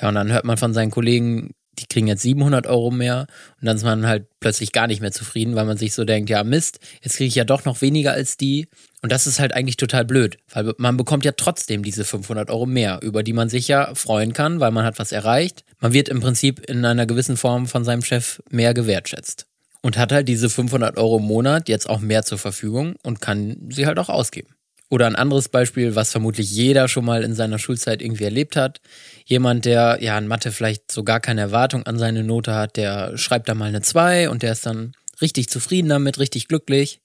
Ja, 0.00 0.08
und 0.08 0.14
dann 0.14 0.32
hört 0.32 0.44
man 0.44 0.56
von 0.56 0.74
seinen 0.74 0.90
Kollegen, 0.90 1.54
die 1.78 1.86
kriegen 1.86 2.06
jetzt 2.06 2.22
700 2.22 2.66
Euro 2.66 2.90
mehr 2.90 3.26
und 3.60 3.66
dann 3.66 3.76
ist 3.76 3.84
man 3.84 4.06
halt 4.06 4.26
plötzlich 4.40 4.72
gar 4.72 4.86
nicht 4.86 5.00
mehr 5.00 5.12
zufrieden, 5.12 5.56
weil 5.56 5.64
man 5.64 5.76
sich 5.76 5.94
so 5.94 6.04
denkt, 6.04 6.30
ja 6.30 6.44
Mist, 6.44 6.78
jetzt 7.02 7.16
kriege 7.16 7.28
ich 7.28 7.34
ja 7.34 7.44
doch 7.44 7.64
noch 7.64 7.80
weniger 7.80 8.12
als 8.12 8.36
die 8.36 8.68
und 9.04 9.12
das 9.12 9.26
ist 9.26 9.38
halt 9.38 9.52
eigentlich 9.52 9.76
total 9.76 10.06
blöd, 10.06 10.38
weil 10.50 10.72
man 10.78 10.96
bekommt 10.96 11.26
ja 11.26 11.32
trotzdem 11.32 11.82
diese 11.82 12.06
500 12.06 12.48
Euro 12.48 12.64
mehr, 12.64 13.00
über 13.02 13.22
die 13.22 13.34
man 13.34 13.50
sich 13.50 13.68
ja 13.68 13.94
freuen 13.94 14.32
kann, 14.32 14.60
weil 14.60 14.70
man 14.70 14.86
hat 14.86 14.98
was 14.98 15.12
erreicht. 15.12 15.62
Man 15.78 15.92
wird 15.92 16.08
im 16.08 16.22
Prinzip 16.22 16.60
in 16.70 16.82
einer 16.86 17.04
gewissen 17.04 17.36
Form 17.36 17.66
von 17.66 17.84
seinem 17.84 18.00
Chef 18.00 18.40
mehr 18.48 18.72
gewertschätzt 18.72 19.44
und 19.82 19.98
hat 19.98 20.10
halt 20.10 20.26
diese 20.26 20.48
500 20.48 20.96
Euro 20.96 21.18
im 21.18 21.24
Monat 21.24 21.68
jetzt 21.68 21.86
auch 21.86 22.00
mehr 22.00 22.22
zur 22.22 22.38
Verfügung 22.38 22.96
und 23.02 23.20
kann 23.20 23.68
sie 23.68 23.84
halt 23.84 23.98
auch 23.98 24.08
ausgeben. 24.08 24.54
Oder 24.88 25.06
ein 25.06 25.16
anderes 25.16 25.50
Beispiel, 25.50 25.94
was 25.94 26.10
vermutlich 26.10 26.50
jeder 26.50 26.88
schon 26.88 27.04
mal 27.04 27.24
in 27.24 27.34
seiner 27.34 27.58
Schulzeit 27.58 28.00
irgendwie 28.00 28.24
erlebt 28.24 28.56
hat. 28.56 28.80
Jemand, 29.26 29.66
der 29.66 29.98
ja 30.00 30.16
in 30.16 30.28
Mathe 30.28 30.50
vielleicht 30.50 30.90
so 30.90 31.04
gar 31.04 31.20
keine 31.20 31.42
Erwartung 31.42 31.82
an 31.82 31.98
seine 31.98 32.24
Note 32.24 32.54
hat, 32.54 32.78
der 32.78 33.18
schreibt 33.18 33.50
da 33.50 33.54
mal 33.54 33.68
eine 33.68 33.82
2 33.82 34.30
und 34.30 34.42
der 34.42 34.52
ist 34.52 34.64
dann 34.64 34.92
richtig 35.20 35.50
zufrieden 35.50 35.90
damit, 35.90 36.18
richtig 36.18 36.48
glücklich, 36.48 37.00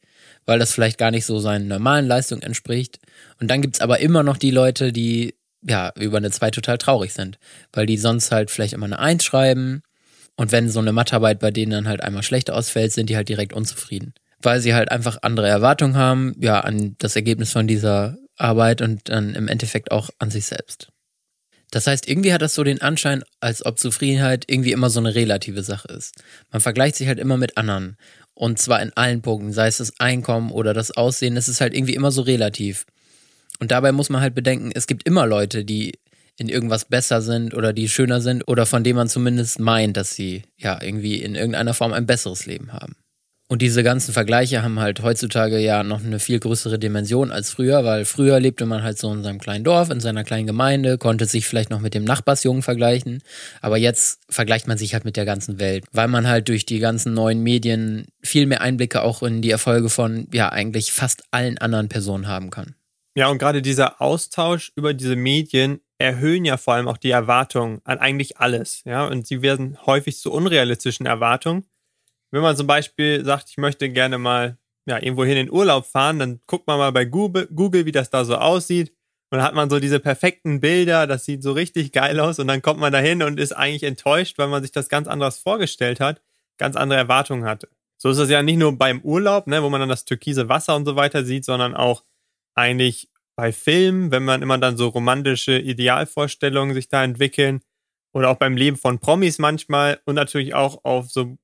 weil 0.50 0.60
das 0.60 0.74
vielleicht 0.74 0.98
gar 0.98 1.12
nicht 1.12 1.26
so 1.26 1.40
seinen 1.40 1.68
normalen 1.68 2.08
Leistungen 2.08 2.42
entspricht. 2.42 3.00
Und 3.40 3.50
dann 3.50 3.62
gibt's 3.62 3.82
aber 3.82 4.00
immer 4.00 4.24
noch 4.24 4.38
die 4.38 4.52
Leute, 4.52 4.92
die 4.92 5.36
ja 5.68 5.92
über 5.96 6.18
eine 6.18 6.32
2 6.32 6.52
total 6.52 6.78
traurig 6.78 7.14
sind, 7.14 7.38
weil 7.72 7.86
die 7.86 7.98
sonst 7.98 8.32
halt 8.32 8.52
vielleicht 8.52 8.74
immer 8.74 8.86
eine 8.86 9.00
1 9.00 9.24
schreiben. 9.24 9.82
Und 10.36 10.52
wenn 10.52 10.70
so 10.70 10.80
eine 10.80 10.94
Mathearbeit 10.94 11.40
bei 11.40 11.52
denen 11.52 11.72
dann 11.72 11.88
halt 11.88 12.02
einmal 12.02 12.24
schlecht 12.24 12.50
ausfällt, 12.52 12.94
sind 12.94 13.10
die 13.10 13.16
halt 13.16 13.30
direkt 13.30 13.54
unzufrieden 13.54 14.14
weil 14.42 14.62
sie 14.62 14.74
halt 14.74 14.92
einfach 14.92 15.18
andere 15.22 15.48
Erwartungen 15.48 15.96
haben, 15.96 16.34
ja, 16.40 16.62
an 16.62 16.96
das 17.00 17.16
Ergebnis 17.16 17.52
von 17.52 17.68
dieser 17.68 18.18
Arbeit 18.38 18.82
und 18.82 19.10
dann 19.10 19.36
im 19.36 19.48
Endeffekt 19.48 19.92
auch 19.92 20.10
an 20.20 20.32
sich 20.32 20.46
selbst. 20.46 20.90
Das 21.72 21.86
heißt, 21.86 22.08
irgendwie 22.08 22.34
hat 22.34 22.42
das 22.42 22.56
so 22.56 22.64
den 22.64 22.82
Anschein, 22.82 23.24
als 23.42 23.64
ob 23.64 23.78
Zufriedenheit 23.78 24.46
irgendwie 24.48 24.72
immer 24.72 24.90
so 24.90 25.00
eine 25.00 25.14
relative 25.14 25.62
Sache 25.62 25.90
ist. 25.90 26.16
Man 26.52 26.62
vergleicht 26.62 26.96
sich 26.96 27.08
halt 27.08 27.20
immer 27.20 27.38
mit 27.38 27.58
anderen. 27.58 27.96
Und 28.40 28.58
zwar 28.58 28.82
in 28.82 28.94
allen 28.96 29.22
Punkten, 29.22 29.52
sei 29.52 29.68
es 29.68 29.80
das 29.80 30.00
Einkommen 30.00 30.52
oder 30.52 30.74
das 30.74 30.92
Aussehen, 30.92 31.36
es 31.36 31.50
ist 31.50 31.60
halt 31.60 31.74
irgendwie 31.74 31.94
immer 31.94 32.10
so 32.10 32.22
relativ. 32.22 32.86
Und 33.60 33.72
dabei 33.72 33.92
muss 33.92 34.10
man 34.10 34.22
halt 34.22 34.34
bedenken, 34.34 34.72
es 34.74 34.88
gibt 34.88 35.06
immer 35.06 35.28
Leute, 35.28 35.66
die 35.66 36.00
in 36.38 36.48
irgendwas 36.48 36.86
besser 36.86 37.22
sind 37.22 37.54
oder 37.54 37.74
die 37.74 37.90
schöner 37.90 38.22
sind 38.22 38.48
oder 38.48 38.66
von 38.66 38.86
denen 38.86 38.96
man 38.96 39.10
zumindest 39.10 39.60
meint, 39.60 39.98
dass 39.98 40.16
sie 40.16 40.44
ja 40.56 40.82
irgendwie 40.82 41.22
in 41.22 41.36
irgendeiner 41.36 41.74
Form 41.74 41.92
ein 41.92 42.06
besseres 42.06 42.46
Leben 42.46 42.72
haben. 42.72 42.96
Und 43.52 43.64
diese 43.64 43.82
ganzen 43.82 44.14
Vergleiche 44.14 44.62
haben 44.62 44.80
halt 44.80 45.02
heutzutage 45.02 45.58
ja 45.58 45.82
noch 45.82 46.04
eine 46.04 46.20
viel 46.20 46.40
größere 46.40 46.78
Dimension 46.78 47.32
als 47.32 47.50
früher, 47.50 47.84
weil 47.84 48.06
früher 48.06 48.40
lebte 48.40 48.68
man 48.68 48.84
halt 48.84 49.00
so 49.00 49.12
in 49.12 49.24
seinem 49.24 49.40
kleinen 49.40 49.64
Dorf, 49.64 49.90
in 49.90 50.00
seiner 50.00 50.24
kleinen 50.24 50.46
Gemeinde, 50.46 51.00
konnte 51.00 51.26
sich 51.26 51.48
vielleicht 51.48 51.72
noch 51.72 51.80
mit 51.80 51.96
dem 51.96 52.04
Nachbarsjungen 52.04 52.62
vergleichen. 52.62 53.24
Aber 53.60 53.78
jetzt 53.78 54.22
vergleicht 54.30 54.68
man 54.68 54.78
sich 54.78 54.94
halt 54.94 55.04
mit 55.04 55.18
der 55.18 55.26
ganzen 55.26 55.60
Welt, 55.60 55.86
weil 55.92 56.08
man 56.08 56.28
halt 56.28 56.48
durch 56.48 56.68
die 56.68 56.78
ganzen 56.78 57.16
neuen 57.16 57.42
Medien 57.42 58.06
viel 58.22 58.46
mehr 58.46 58.62
Einblicke 58.62 59.02
auch 59.02 59.24
in 59.24 59.42
die 59.42 59.50
Erfolge 59.50 59.90
von, 59.90 60.28
ja, 60.32 60.50
eigentlich 60.50 60.92
fast 60.92 61.24
allen 61.32 61.58
anderen 61.58 61.90
Personen 61.90 62.28
haben 62.28 62.52
kann. 62.52 62.76
Ja, 63.16 63.30
und 63.30 63.40
gerade 63.40 63.64
dieser 63.64 64.00
Austausch 64.00 64.72
über 64.76 64.94
diese 64.94 65.16
Medien 65.16 65.80
erhöhen 65.98 66.46
ja 66.46 66.58
vor 66.58 66.76
allem 66.76 66.88
auch 66.88 66.98
die 66.98 67.10
Erwartungen 67.10 67.82
an 67.84 67.98
eigentlich 67.98 68.38
alles. 68.38 68.84
Ja, 68.86 69.08
und 69.08 69.26
sie 69.26 69.42
werden 69.42 69.76
häufig 69.88 70.20
zu 70.20 70.32
unrealistischen 70.32 71.08
Erwartungen 71.08 71.66
wenn 72.32 72.42
man 72.42 72.56
zum 72.56 72.68
Beispiel 72.68 73.24
sagt, 73.26 73.50
ich 73.50 73.58
möchte 73.58 73.90
gerne 73.90 74.18
mal 74.18 74.58
ja, 74.86 75.02
irgendwo 75.02 75.24
hin 75.24 75.38
in 75.38 75.52
Urlaub 75.52 75.86
fahren, 75.86 76.20
dann 76.20 76.40
guckt 76.48 76.68
man 76.68 76.78
mal 76.78 76.92
bei 76.92 77.06
Google, 77.06 77.48
Google, 77.54 77.86
wie 77.86 77.92
das 77.92 78.10
da 78.10 78.26
so 78.26 78.36
aussieht. 78.36 78.92
Und 79.32 79.38
dann 79.38 79.44
hat 79.44 79.54
man 79.54 79.70
so 79.70 79.80
diese 79.80 80.00
perfekten 80.00 80.60
Bilder, 80.60 81.06
das 81.06 81.26
sieht 81.26 81.44
so 81.44 81.52
richtig 81.52 81.92
geil 81.92 82.20
aus. 82.20 82.40
Und 82.40 82.48
dann 82.48 82.64
kommt 82.64 82.80
man 82.80 82.92
dahin 82.92 83.22
und 83.22 83.40
ist 83.40 83.52
eigentlich 83.52 83.84
enttäuscht, 83.84 84.40
weil 84.40 84.48
man 84.48 84.64
sich 84.64 84.72
das 84.72 84.90
ganz 84.90 85.08
anders 85.08 85.38
vorgestellt 85.38 86.00
hat, 86.00 86.22
ganz 86.58 86.76
andere 86.76 86.98
Erwartungen 86.98 87.46
hatte. 87.46 87.70
So 87.98 88.10
ist 88.10 88.18
es 88.18 88.30
ja 88.30 88.42
nicht 88.42 88.58
nur 88.58 88.76
beim 88.78 89.02
Urlaub, 89.02 89.46
ne, 89.46 89.62
wo 89.62 89.70
man 89.70 89.82
dann 89.82 89.90
das 89.90 90.06
türkise 90.06 90.50
Wasser 90.50 90.76
und 90.76 90.86
so 90.86 90.96
weiter 90.96 91.24
sieht, 91.24 91.46
sondern 91.46 91.76
auch 91.76 92.04
eigentlich 92.56 93.10
bei 93.36 93.52
Filmen, 93.52 94.12
wenn 94.12 94.24
man 94.24 94.42
immer 94.42 94.58
dann 94.58 94.78
so 94.78 94.88
romantische 94.88 95.60
Idealvorstellungen 95.60 96.74
sich 96.74 96.90
da 96.90 97.04
entwickeln. 97.04 97.62
Oder 98.12 98.30
auch 98.30 98.38
beim 98.38 98.58
Leben 98.58 98.78
von 98.78 98.98
Promis 98.98 99.38
manchmal 99.38 100.00
und 100.06 100.16
natürlich 100.16 100.56
auch 100.56 100.84
auf 100.84 101.12
so 101.12 101.38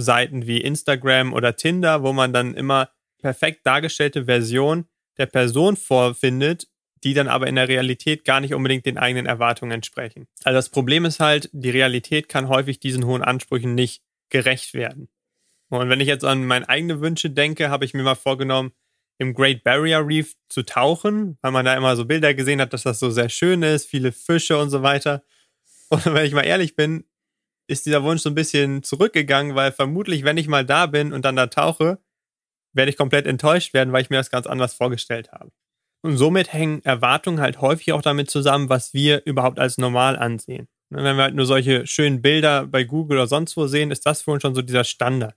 Seiten 0.00 0.46
wie 0.46 0.60
Instagram 0.60 1.32
oder 1.32 1.56
Tinder, 1.56 2.02
wo 2.02 2.12
man 2.12 2.32
dann 2.32 2.54
immer 2.54 2.90
perfekt 3.18 3.66
dargestellte 3.66 4.24
Version 4.24 4.86
der 5.18 5.26
Person 5.26 5.76
vorfindet, 5.76 6.68
die 7.04 7.14
dann 7.14 7.28
aber 7.28 7.46
in 7.46 7.56
der 7.56 7.68
Realität 7.68 8.24
gar 8.24 8.40
nicht 8.40 8.54
unbedingt 8.54 8.86
den 8.86 8.98
eigenen 8.98 9.26
Erwartungen 9.26 9.72
entsprechen. 9.72 10.26
Also 10.44 10.56
das 10.56 10.68
Problem 10.68 11.04
ist 11.04 11.20
halt, 11.20 11.48
die 11.52 11.70
Realität 11.70 12.28
kann 12.28 12.48
häufig 12.48 12.80
diesen 12.80 13.04
hohen 13.06 13.22
Ansprüchen 13.22 13.74
nicht 13.74 14.02
gerecht 14.28 14.74
werden. 14.74 15.08
Und 15.70 15.88
wenn 15.88 16.00
ich 16.00 16.08
jetzt 16.08 16.24
an 16.24 16.44
meine 16.46 16.68
eigenen 16.68 17.00
Wünsche 17.00 17.30
denke, 17.30 17.70
habe 17.70 17.84
ich 17.84 17.94
mir 17.94 18.02
mal 18.02 18.16
vorgenommen, 18.16 18.72
im 19.18 19.34
Great 19.34 19.62
Barrier 19.62 20.06
Reef 20.06 20.34
zu 20.48 20.62
tauchen, 20.62 21.38
weil 21.42 21.52
man 21.52 21.64
da 21.64 21.76
immer 21.76 21.94
so 21.94 22.06
Bilder 22.06 22.32
gesehen 22.32 22.60
hat, 22.60 22.72
dass 22.72 22.84
das 22.84 22.98
so 22.98 23.10
sehr 23.10 23.28
schön 23.28 23.62
ist, 23.62 23.86
viele 23.86 24.12
Fische 24.12 24.58
und 24.58 24.70
so 24.70 24.82
weiter. 24.82 25.22
Und 25.90 26.06
wenn 26.06 26.24
ich 26.24 26.32
mal 26.32 26.46
ehrlich 26.46 26.74
bin, 26.74 27.04
ist 27.70 27.86
dieser 27.86 28.02
Wunsch 28.02 28.22
so 28.22 28.30
ein 28.30 28.34
bisschen 28.34 28.82
zurückgegangen, 28.82 29.54
weil 29.54 29.72
vermutlich, 29.72 30.24
wenn 30.24 30.36
ich 30.36 30.48
mal 30.48 30.64
da 30.64 30.86
bin 30.86 31.12
und 31.12 31.24
dann 31.24 31.36
da 31.36 31.46
tauche, 31.46 31.98
werde 32.72 32.90
ich 32.90 32.96
komplett 32.96 33.26
enttäuscht 33.26 33.74
werden, 33.74 33.92
weil 33.92 34.02
ich 34.02 34.10
mir 34.10 34.16
das 34.16 34.30
ganz 34.30 34.46
anders 34.46 34.74
vorgestellt 34.74 35.32
habe. 35.32 35.50
Und 36.02 36.16
somit 36.16 36.52
hängen 36.52 36.82
Erwartungen 36.84 37.40
halt 37.40 37.60
häufig 37.60 37.92
auch 37.92 38.02
damit 38.02 38.30
zusammen, 38.30 38.68
was 38.68 38.94
wir 38.94 39.24
überhaupt 39.26 39.58
als 39.58 39.78
normal 39.78 40.16
ansehen. 40.16 40.68
Ne, 40.90 41.04
wenn 41.04 41.16
wir 41.16 41.24
halt 41.24 41.34
nur 41.34 41.46
solche 41.46 41.86
schönen 41.86 42.22
Bilder 42.22 42.66
bei 42.66 42.84
Google 42.84 43.18
oder 43.18 43.26
sonst 43.26 43.56
wo 43.56 43.66
sehen, 43.66 43.90
ist 43.90 44.06
das 44.06 44.22
für 44.22 44.32
uns 44.32 44.42
schon 44.42 44.54
so 44.54 44.62
dieser 44.62 44.84
Standard. 44.84 45.36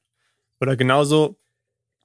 Oder 0.60 0.76
genauso 0.76 1.38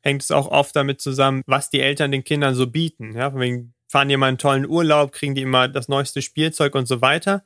hängt 0.02 0.22
es 0.22 0.30
auch 0.30 0.48
oft 0.48 0.74
damit 0.76 1.00
zusammen, 1.00 1.42
was 1.46 1.70
die 1.70 1.80
Eltern 1.80 2.12
den 2.12 2.24
Kindern 2.24 2.54
so 2.54 2.66
bieten. 2.66 3.14
Ja, 3.14 3.30
von 3.30 3.40
wegen 3.40 3.74
fahren 3.88 4.08
die 4.08 4.16
mal 4.16 4.26
einen 4.26 4.38
tollen 4.38 4.66
Urlaub, 4.66 5.12
kriegen 5.12 5.34
die 5.34 5.42
immer 5.42 5.68
das 5.68 5.88
neueste 5.88 6.20
Spielzeug 6.20 6.74
und 6.74 6.86
so 6.86 7.00
weiter 7.00 7.44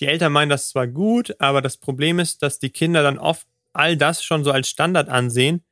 die 0.00 0.06
Eltern 0.06 0.32
meinen 0.32 0.50
das 0.50 0.70
zwar 0.70 0.86
gut, 0.86 1.34
aber 1.40 1.62
das 1.62 1.76
Problem 1.76 2.18
ist, 2.18 2.42
dass 2.42 2.58
die 2.58 2.70
Kinder 2.70 3.02
dann 3.02 3.18
oft 3.18 3.46
all 3.72 3.96
das 3.96 4.22
schon 4.22 4.44
so 4.44 4.50
als 4.50 4.68
Standard 4.68 5.08
ansehen. 5.08 5.64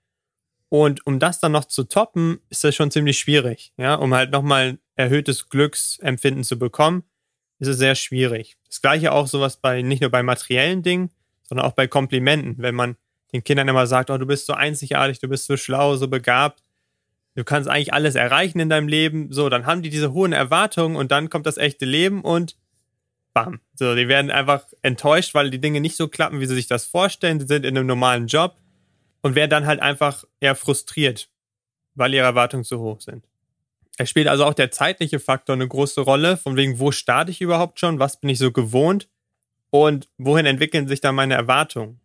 Und 0.69 1.07
um 1.07 1.19
das 1.19 1.41
dann 1.41 1.53
noch 1.53 1.67
zu 1.67 1.85
toppen, 1.85 2.41
ist 2.51 2.65
das 2.65 2.75
schon 2.75 2.91
ziemlich 2.91 3.19
schwierig. 3.19 3.73
Ja, 3.77 3.95
um 3.95 4.15
halt 4.15 4.33
nochmal 4.33 4.79
erhöhtes 4.97 5.49
Glücksempfinden 5.49 6.45
zu 6.45 6.59
bekommen, 6.59 7.05
ist 7.59 7.69
es 7.69 7.79
sehr 7.79 7.95
schwierig. 7.95 8.57
Das 8.67 8.83
gleiche 8.83 9.13
auch 9.13 9.27
sowas 9.27 9.59
bei, 9.59 9.83
nicht 9.83 10.01
nur 10.01 10.11
bei 10.11 10.23
materiellen 10.23 10.83
Dingen, 10.83 11.11
sondern 11.45 11.67
auch 11.67 11.73
bei 11.73 11.87
Komplimenten. 11.87 12.57
Wenn 12.59 12.75
man 12.75 12.97
den 13.33 13.45
Kindern 13.45 13.69
immer 13.69 13.87
sagt, 13.87 14.11
oh, 14.11 14.19
du 14.19 14.27
bist 14.27 14.47
so 14.47 14.55
einzigartig, 14.55 15.21
du 15.21 15.29
bist 15.29 15.47
so 15.47 15.57
schlau, 15.57 15.97
so 15.97 16.09
begabt, 16.09 16.63
du 17.35 17.45
kannst 17.45 17.69
eigentlich 17.69 17.93
alles 17.93 18.15
erreichen 18.15 18.61
in 18.61 18.69
deinem 18.69 18.89
Leben, 18.89 19.33
so, 19.33 19.49
dann 19.49 19.67
haben 19.67 19.83
die 19.83 19.91
diese 19.91 20.13
hohen 20.13 20.33
Erwartungen 20.33 20.97
und 20.97 21.11
dann 21.11 21.31
kommt 21.31 21.47
das 21.47 21.59
echte 21.59 21.85
Leben 21.85 22.23
und 22.23 22.57
bam. 23.37 23.61
So, 23.75 23.95
die 23.95 24.09
werden 24.09 24.31
einfach 24.31 24.65
enttäuscht, 24.81 25.35
weil 25.35 25.51
die 25.51 25.61
Dinge 25.61 25.83
nicht 25.83 25.95
so 25.95 26.09
klappen, 26.09 26.41
wie 26.41 26.47
sie 26.47 26.55
sich 26.55 26.69
das 26.69 26.87
vorstellen. 26.87 27.39
Sie 27.39 27.47
sind 27.47 27.67
in 27.67 27.77
einem 27.77 27.87
normalen 27.87 28.29
Job 28.29 28.57
und 29.21 29.35
werden 29.35 29.51
dann 29.51 29.67
halt 29.67 29.81
einfach 29.81 30.25
eher 30.41 30.55
frustriert, 30.55 31.29
weil 31.95 32.15
ihre 32.15 32.25
Erwartungen 32.25 32.65
zu 32.65 32.81
hoch 32.81 33.03
sind. 33.03 33.29
Es 33.99 34.09
spielt 34.09 34.27
also 34.29 34.47
auch 34.47 34.55
der 34.55 34.71
zeitliche 34.71 35.21
Faktor 35.21 35.55
eine 35.55 35.69
große 35.69 36.01
Rolle, 36.01 36.39
von 36.39 36.57
wegen, 36.57 36.79
wo 36.79 36.93
starte 36.93 37.31
ich 37.31 37.43
überhaupt 37.43 37.79
schon, 37.79 37.99
was 37.99 38.21
bin 38.21 38.31
ich 38.31 38.39
so 38.39 38.53
gewohnt 38.53 39.11
und 39.69 40.09
wohin 40.17 40.47
entwickeln 40.47 40.89
sich 40.89 41.03
dann 41.03 41.15
meine 41.15 41.35
Erwartungen. 41.35 42.01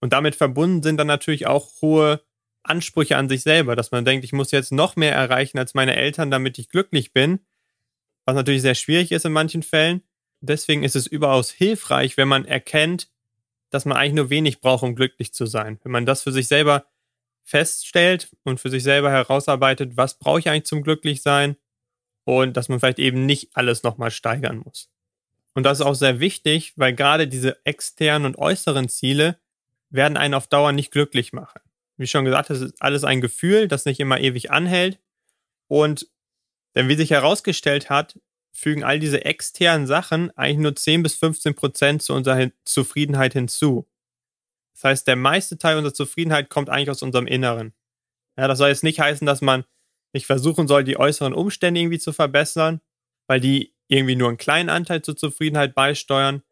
Und 0.00 0.12
damit 0.12 0.34
verbunden 0.34 0.82
sind 0.82 0.96
dann 0.96 1.06
natürlich 1.06 1.46
auch 1.46 1.80
hohe 1.80 2.22
Ansprüche 2.64 3.16
an 3.16 3.28
sich 3.28 3.44
selber, 3.44 3.76
dass 3.76 3.92
man 3.92 4.04
denkt, 4.04 4.24
ich 4.24 4.32
muss 4.32 4.50
jetzt 4.50 4.72
noch 4.72 4.96
mehr 4.96 5.14
erreichen 5.14 5.58
als 5.58 5.74
meine 5.74 5.94
Eltern, 5.94 6.32
damit 6.32 6.58
ich 6.58 6.70
glücklich 6.70 7.12
bin, 7.12 7.38
was 8.24 8.34
natürlich 8.34 8.62
sehr 8.62 8.74
schwierig 8.74 9.12
ist 9.12 9.24
in 9.24 9.32
manchen 9.32 9.62
Fällen 9.62 10.02
deswegen 10.42 10.82
ist 10.82 10.96
es 10.96 11.06
überaus 11.06 11.50
hilfreich, 11.50 12.16
wenn 12.16 12.28
man 12.28 12.44
erkennt, 12.44 13.08
dass 13.70 13.84
man 13.84 13.96
eigentlich 13.96 14.14
nur 14.14 14.30
wenig 14.30 14.60
braucht, 14.60 14.82
um 14.82 14.94
glücklich 14.94 15.32
zu 15.32 15.46
sein. 15.46 15.78
Wenn 15.82 15.92
man 15.92 16.04
das 16.04 16.22
für 16.22 16.32
sich 16.32 16.48
selber 16.48 16.84
feststellt 17.42 18.30
und 18.44 18.60
für 18.60 18.70
sich 18.70 18.82
selber 18.82 19.10
herausarbeitet, 19.10 19.96
was 19.96 20.18
brauche 20.18 20.40
ich 20.40 20.48
eigentlich 20.48 20.66
zum 20.66 20.82
Glücklichsein 20.82 21.56
und 22.24 22.56
dass 22.56 22.68
man 22.68 22.80
vielleicht 22.80 22.98
eben 22.98 23.26
nicht 23.26 23.50
alles 23.54 23.82
nochmal 23.82 24.10
steigern 24.10 24.58
muss. 24.58 24.90
Und 25.54 25.64
das 25.64 25.80
ist 25.80 25.86
auch 25.86 25.94
sehr 25.94 26.20
wichtig, 26.20 26.72
weil 26.76 26.94
gerade 26.94 27.28
diese 27.28 27.64
externen 27.64 28.26
und 28.26 28.38
äußeren 28.38 28.88
Ziele 28.88 29.38
werden 29.90 30.16
einen 30.16 30.34
auf 30.34 30.46
Dauer 30.46 30.72
nicht 30.72 30.90
glücklich 30.90 31.32
machen. 31.32 31.60
Wie 31.96 32.06
schon 32.06 32.24
gesagt, 32.24 32.50
das 32.50 32.60
ist 32.60 32.80
alles 32.80 33.04
ein 33.04 33.20
Gefühl, 33.20 33.68
das 33.68 33.84
nicht 33.84 34.00
immer 34.00 34.18
ewig 34.18 34.50
anhält. 34.50 34.98
Und 35.68 36.08
denn 36.74 36.88
wie 36.88 36.96
sich 36.96 37.10
herausgestellt 37.10 37.90
hat, 37.90 38.18
fügen 38.52 38.84
all 38.84 38.98
diese 38.98 39.24
externen 39.24 39.86
Sachen 39.86 40.30
eigentlich 40.36 40.58
nur 40.58 40.76
10 40.76 41.02
bis 41.02 41.14
15 41.14 41.54
Prozent 41.54 42.02
zu 42.02 42.12
unserer 42.12 42.50
Zufriedenheit 42.64 43.32
hinzu. 43.32 43.88
Das 44.74 44.84
heißt, 44.84 45.06
der 45.06 45.16
meiste 45.16 45.58
Teil 45.58 45.76
unserer 45.76 45.94
Zufriedenheit 45.94 46.50
kommt 46.50 46.70
eigentlich 46.70 46.90
aus 46.90 47.02
unserem 47.02 47.26
Inneren. 47.26 47.74
Ja, 48.36 48.48
das 48.48 48.58
soll 48.58 48.68
jetzt 48.68 48.84
nicht 48.84 49.00
heißen, 49.00 49.26
dass 49.26 49.40
man 49.40 49.64
nicht 50.12 50.26
versuchen 50.26 50.68
soll, 50.68 50.84
die 50.84 50.98
äußeren 50.98 51.32
Umstände 51.32 51.80
irgendwie 51.80 51.98
zu 51.98 52.12
verbessern, 52.12 52.80
weil 53.26 53.40
die 53.40 53.74
irgendwie 53.88 54.16
nur 54.16 54.28
einen 54.28 54.38
kleinen 54.38 54.68
Anteil 54.68 55.02
zur 55.02 55.16
Zufriedenheit 55.16 55.74
beisteuern. 55.74 56.42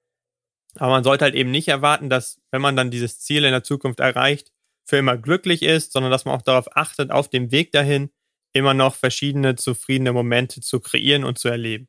Aber 0.77 0.91
man 0.91 1.05
sollte 1.05 1.25
halt 1.25 1.35
eben 1.35 1.51
nicht 1.51 1.69
erwarten, 1.69 2.11
dass, 2.11 2.41
wenn 2.51 2.63
man 2.63 2.77
dann 2.77 2.91
dieses 2.91 3.21
Ziel 3.21 3.45
in 3.45 3.53
der 3.53 3.65
Zukunft 3.65 4.01
erreicht, 4.01 4.53
für 4.87 4.97
immer 4.97 5.17
glücklich 5.17 5.63
ist, 5.63 5.93
sondern 5.93 6.11
dass 6.11 6.25
man 6.25 6.35
auch 6.35 6.43
darauf 6.43 6.77
achtet, 6.77 7.11
auf 7.11 7.29
dem 7.29 7.51
Weg 7.53 7.73
dahin 7.73 8.11
immer 8.53 8.75
noch 8.75 8.95
verschiedene 8.95 9.57
zufriedene 9.57 10.13
Momente 10.13 10.61
zu 10.61 10.81
kreieren 10.81 11.25
und 11.25 11.39
zu 11.39 11.49
erleben. 11.49 11.89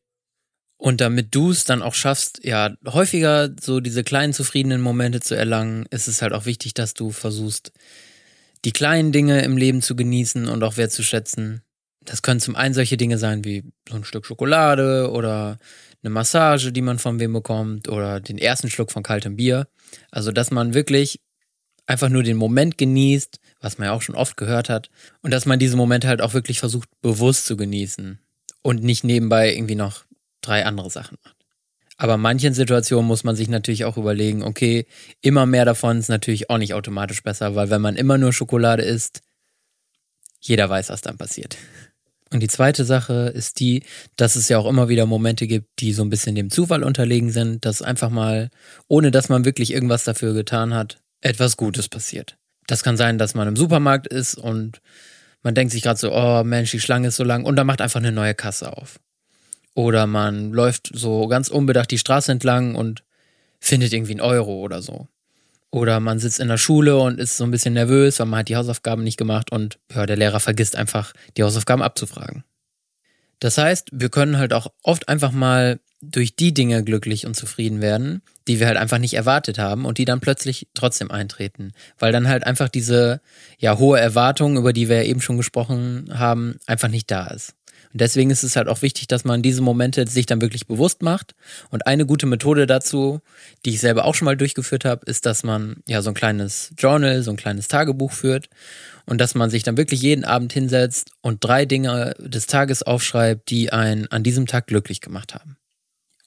Und 0.77 0.99
damit 0.99 1.35
du 1.35 1.51
es 1.51 1.63
dann 1.63 1.83
auch 1.83 1.93
schaffst, 1.93 2.43
ja, 2.43 2.73
häufiger 2.87 3.51
so 3.61 3.79
diese 3.81 4.03
kleinen 4.03 4.33
zufriedenen 4.33 4.81
Momente 4.81 5.19
zu 5.19 5.35
erlangen, 5.35 5.85
ist 5.91 6.07
es 6.07 6.23
halt 6.23 6.33
auch 6.33 6.45
wichtig, 6.45 6.73
dass 6.73 6.95
du 6.95 7.11
versuchst, 7.11 7.71
die 8.65 8.71
kleinen 8.71 9.11
Dinge 9.11 9.43
im 9.43 9.57
Leben 9.57 9.83
zu 9.83 9.95
genießen 9.95 10.47
und 10.47 10.63
auch 10.63 10.77
wertzuschätzen. 10.77 11.61
Das 12.03 12.23
können 12.23 12.39
zum 12.39 12.55
einen 12.55 12.73
solche 12.73 12.97
Dinge 12.97 13.19
sein 13.19 13.45
wie 13.45 13.63
so 13.87 13.95
ein 13.95 14.03
Stück 14.03 14.25
Schokolade 14.25 15.11
oder 15.11 15.59
eine 16.03 16.09
Massage, 16.09 16.71
die 16.71 16.81
man 16.81 16.97
von 16.97 17.19
wem 17.19 17.33
bekommt 17.33 17.87
oder 17.87 18.19
den 18.19 18.39
ersten 18.39 18.69
Schluck 18.71 18.91
von 18.91 19.03
kaltem 19.03 19.35
Bier. 19.35 19.67
Also, 20.09 20.31
dass 20.31 20.49
man 20.49 20.73
wirklich 20.73 21.19
einfach 21.85 22.09
nur 22.09 22.23
den 22.23 22.37
Moment 22.37 22.77
genießt, 22.77 23.39
was 23.59 23.77
man 23.77 23.87
ja 23.87 23.93
auch 23.93 24.01
schon 24.01 24.15
oft 24.15 24.37
gehört 24.37 24.69
hat, 24.69 24.89
und 25.21 25.31
dass 25.31 25.45
man 25.45 25.59
diese 25.59 25.77
Momente 25.77 26.07
halt 26.07 26.21
auch 26.21 26.33
wirklich 26.33 26.59
versucht, 26.59 26.89
bewusst 27.01 27.45
zu 27.45 27.57
genießen 27.57 28.19
und 28.61 28.83
nicht 28.83 29.03
nebenbei 29.03 29.53
irgendwie 29.53 29.75
noch 29.75 30.05
drei 30.41 30.65
andere 30.65 30.89
Sachen 30.89 31.17
macht. 31.23 31.35
Aber 31.97 32.15
in 32.15 32.21
manchen 32.21 32.53
Situationen 32.53 33.05
muss 33.05 33.23
man 33.23 33.35
sich 33.35 33.47
natürlich 33.47 33.85
auch 33.85 33.97
überlegen, 33.97 34.41
okay, 34.41 34.87
immer 35.21 35.45
mehr 35.45 35.65
davon 35.65 35.99
ist 35.99 36.09
natürlich 36.09 36.49
auch 36.49 36.57
nicht 36.57 36.73
automatisch 36.73 37.21
besser, 37.21 37.53
weil 37.55 37.69
wenn 37.69 37.81
man 37.81 37.95
immer 37.95 38.17
nur 38.17 38.33
Schokolade 38.33 38.81
isst, 38.81 39.21
jeder 40.39 40.67
weiß, 40.67 40.89
was 40.89 41.01
dann 41.01 41.17
passiert. 41.17 41.57
Und 42.33 42.39
die 42.39 42.47
zweite 42.47 42.85
Sache 42.85 43.31
ist 43.35 43.59
die, 43.59 43.83
dass 44.15 44.35
es 44.35 44.49
ja 44.49 44.57
auch 44.57 44.65
immer 44.65 44.89
wieder 44.89 45.05
Momente 45.05 45.45
gibt, 45.47 45.67
die 45.79 45.93
so 45.93 46.01
ein 46.01 46.09
bisschen 46.09 46.33
dem 46.33 46.49
Zufall 46.49 46.83
unterlegen 46.83 47.29
sind, 47.29 47.65
dass 47.65 47.81
einfach 47.81 48.09
mal, 48.09 48.49
ohne 48.87 49.11
dass 49.11 49.29
man 49.29 49.45
wirklich 49.45 49.71
irgendwas 49.71 50.05
dafür 50.05 50.33
getan 50.33 50.73
hat, 50.73 51.01
etwas 51.21 51.57
Gutes 51.57 51.87
passiert. 51.87 52.37
Das 52.67 52.83
kann 52.83 52.97
sein, 52.97 53.17
dass 53.17 53.33
man 53.33 53.47
im 53.47 53.55
Supermarkt 53.55 54.07
ist 54.07 54.35
und 54.35 54.81
man 55.43 55.55
denkt 55.55 55.71
sich 55.71 55.81
gerade 55.81 55.99
so, 55.99 56.13
oh 56.13 56.43
Mensch, 56.43 56.71
die 56.71 56.79
Schlange 56.79 57.07
ist 57.07 57.15
so 57.15 57.23
lang 57.23 57.45
und 57.45 57.55
da 57.55 57.63
macht 57.63 57.81
einfach 57.81 57.99
eine 57.99 58.11
neue 58.11 58.35
Kasse 58.35 58.75
auf. 58.75 58.99
Oder 59.73 60.05
man 60.05 60.51
läuft 60.51 60.91
so 60.93 61.27
ganz 61.27 61.47
unbedacht 61.47 61.91
die 61.91 61.97
Straße 61.97 62.31
entlang 62.31 62.75
und 62.75 63.03
findet 63.59 63.93
irgendwie 63.93 64.13
einen 64.13 64.21
Euro 64.21 64.59
oder 64.59 64.81
so. 64.81 65.07
Oder 65.71 66.01
man 66.01 66.19
sitzt 66.19 66.39
in 66.41 66.49
der 66.49 66.57
Schule 66.57 66.97
und 66.97 67.19
ist 67.19 67.37
so 67.37 67.45
ein 67.45 67.51
bisschen 67.51 67.73
nervös, 67.73 68.19
weil 68.19 68.27
man 68.27 68.39
hat 68.39 68.49
die 68.49 68.57
Hausaufgaben 68.57 69.03
nicht 69.03 69.17
gemacht 69.17 69.51
und 69.51 69.79
ja, 69.93 70.05
der 70.05 70.17
Lehrer 70.17 70.41
vergisst 70.41 70.75
einfach, 70.75 71.13
die 71.37 71.43
Hausaufgaben 71.43 71.81
abzufragen. 71.81 72.43
Das 73.39 73.57
heißt, 73.57 73.89
wir 73.93 74.09
können 74.09 74.37
halt 74.37 74.53
auch 74.53 74.67
oft 74.83 75.07
einfach 75.07 75.31
mal 75.31 75.79
durch 76.01 76.35
die 76.35 76.53
Dinge 76.53 76.83
glücklich 76.83 77.25
und 77.25 77.35
zufrieden 77.35 77.81
werden, 77.81 78.21
die 78.47 78.59
wir 78.59 78.67
halt 78.67 78.77
einfach 78.77 78.97
nicht 78.97 79.13
erwartet 79.13 79.59
haben 79.59 79.85
und 79.85 79.97
die 79.97 80.05
dann 80.05 80.19
plötzlich 80.19 80.67
trotzdem 80.73 81.11
eintreten, 81.11 81.73
weil 81.99 82.11
dann 82.11 82.27
halt 82.27 82.45
einfach 82.45 82.69
diese 82.69 83.21
ja 83.59 83.77
hohe 83.77 83.99
Erwartung, 83.99 84.57
über 84.57 84.73
die 84.73 84.89
wir 84.89 84.97
ja 84.97 85.03
eben 85.03 85.21
schon 85.21 85.37
gesprochen 85.37 86.09
haben, 86.13 86.57
einfach 86.65 86.89
nicht 86.89 87.11
da 87.11 87.27
ist. 87.27 87.53
Und 87.93 87.99
deswegen 87.99 88.29
ist 88.29 88.43
es 88.43 88.55
halt 88.55 88.67
auch 88.67 88.81
wichtig, 88.81 89.07
dass 89.07 89.25
man 89.25 89.41
diese 89.41 89.61
Momente 89.61 90.07
sich 90.07 90.25
dann 90.25 90.41
wirklich 90.41 90.65
bewusst 90.65 91.01
macht. 91.01 91.35
Und 91.69 91.87
eine 91.87 92.05
gute 92.05 92.25
Methode 92.25 92.65
dazu, 92.65 93.19
die 93.65 93.71
ich 93.71 93.81
selber 93.81 94.05
auch 94.05 94.15
schon 94.15 94.25
mal 94.25 94.37
durchgeführt 94.37 94.85
habe, 94.85 95.05
ist, 95.05 95.25
dass 95.25 95.43
man 95.43 95.77
ja 95.87 96.01
so 96.01 96.11
ein 96.11 96.15
kleines 96.15 96.73
Journal, 96.77 97.21
so 97.21 97.31
ein 97.31 97.37
kleines 97.37 97.67
Tagebuch 97.67 98.13
führt 98.13 98.49
und 99.05 99.19
dass 99.19 99.35
man 99.35 99.49
sich 99.49 99.63
dann 99.63 99.77
wirklich 99.77 100.01
jeden 100.01 100.23
Abend 100.23 100.53
hinsetzt 100.53 101.11
und 101.21 101.43
drei 101.43 101.65
Dinge 101.65 102.15
des 102.19 102.47
Tages 102.47 102.81
aufschreibt, 102.83 103.49
die 103.49 103.73
einen 103.73 104.07
an 104.07 104.23
diesem 104.23 104.47
Tag 104.47 104.67
glücklich 104.67 105.01
gemacht 105.01 105.35
haben. 105.35 105.57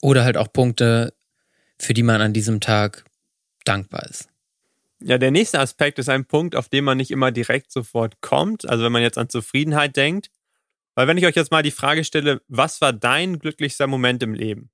Oder 0.05 0.25
halt 0.25 0.37
auch 0.37 0.53
Punkte, 0.53 1.15
für 1.79 1.95
die 1.95 2.03
man 2.03 2.21
an 2.21 2.35
diesem 2.35 2.61
Tag 2.61 3.07
dankbar 3.65 4.03
ist. 4.03 4.29
Ja, 5.01 5.17
der 5.17 5.31
nächste 5.31 5.61
Aspekt 5.61 5.99
ist 5.99 6.11
ein 6.11 6.27
Punkt, 6.27 6.57
auf 6.57 6.69
den 6.69 6.85
man 6.85 6.99
nicht 6.99 7.11
immer 7.11 7.33
direkt 7.33 7.73
sofort 7.73 8.21
kommt. 8.21 8.69
Also 8.69 8.85
wenn 8.85 8.93
man 8.93 9.01
jetzt 9.01 9.17
an 9.17 9.31
Zufriedenheit 9.31 9.97
denkt, 9.97 10.31
weil 10.95 11.09
wenn 11.09 11.17
ich 11.17 11.25
euch 11.25 11.35
jetzt 11.35 11.51
mal 11.51 11.63
die 11.63 11.71
Frage 11.71 12.05
stelle, 12.05 12.43
was 12.49 12.83
war 12.83 12.93
dein 12.93 13.39
glücklichster 13.39 13.87
Moment 13.87 14.23
im 14.23 14.35
Leben? 14.35 14.69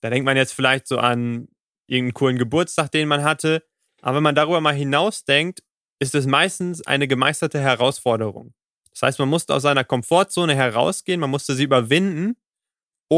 Da 0.00 0.08
denkt 0.08 0.24
man 0.24 0.38
jetzt 0.38 0.54
vielleicht 0.54 0.88
so 0.88 0.96
an 0.96 1.48
irgendeinen 1.86 2.14
coolen 2.14 2.38
Geburtstag, 2.38 2.92
den 2.92 3.08
man 3.08 3.24
hatte. 3.24 3.62
Aber 4.00 4.16
wenn 4.16 4.22
man 4.22 4.34
darüber 4.34 4.62
mal 4.62 4.74
hinausdenkt, 4.74 5.62
ist 5.98 6.14
es 6.14 6.26
meistens 6.26 6.80
eine 6.86 7.06
gemeisterte 7.06 7.60
Herausforderung. 7.60 8.54
Das 8.92 9.02
heißt, 9.02 9.18
man 9.18 9.28
musste 9.28 9.54
aus 9.54 9.62
seiner 9.62 9.84
Komfortzone 9.84 10.54
herausgehen, 10.54 11.20
man 11.20 11.28
musste 11.28 11.54
sie 11.54 11.64
überwinden, 11.64 12.38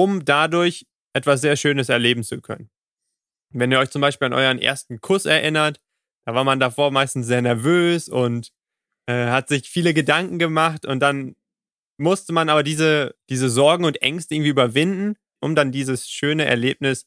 um 0.02 0.26
dadurch 0.26 0.86
etwas 1.14 1.40
sehr 1.40 1.56
Schönes 1.56 1.88
erleben 1.88 2.22
zu 2.22 2.42
können. 2.42 2.68
Wenn 3.54 3.72
ihr 3.72 3.78
euch 3.78 3.90
zum 3.90 4.02
Beispiel 4.02 4.26
an 4.26 4.34
euren 4.34 4.58
ersten 4.58 5.00
Kuss 5.00 5.24
erinnert, 5.24 5.80
da 6.26 6.34
war 6.34 6.44
man 6.44 6.60
davor 6.60 6.90
meistens 6.90 7.26
sehr 7.26 7.40
nervös 7.40 8.10
und 8.10 8.52
äh, 9.08 9.28
hat 9.28 9.48
sich 9.48 9.70
viele 9.70 9.94
Gedanken 9.94 10.38
gemacht 10.38 10.84
und 10.84 11.00
dann 11.00 11.34
musste 11.98 12.34
man 12.34 12.50
aber 12.50 12.62
diese, 12.62 13.14
diese 13.30 13.48
Sorgen 13.48 13.86
und 13.86 14.02
Ängste 14.02 14.34
irgendwie 14.34 14.50
überwinden, 14.50 15.16
um 15.40 15.54
dann 15.54 15.72
dieses 15.72 16.10
schöne 16.10 16.44
Erlebnis 16.44 17.06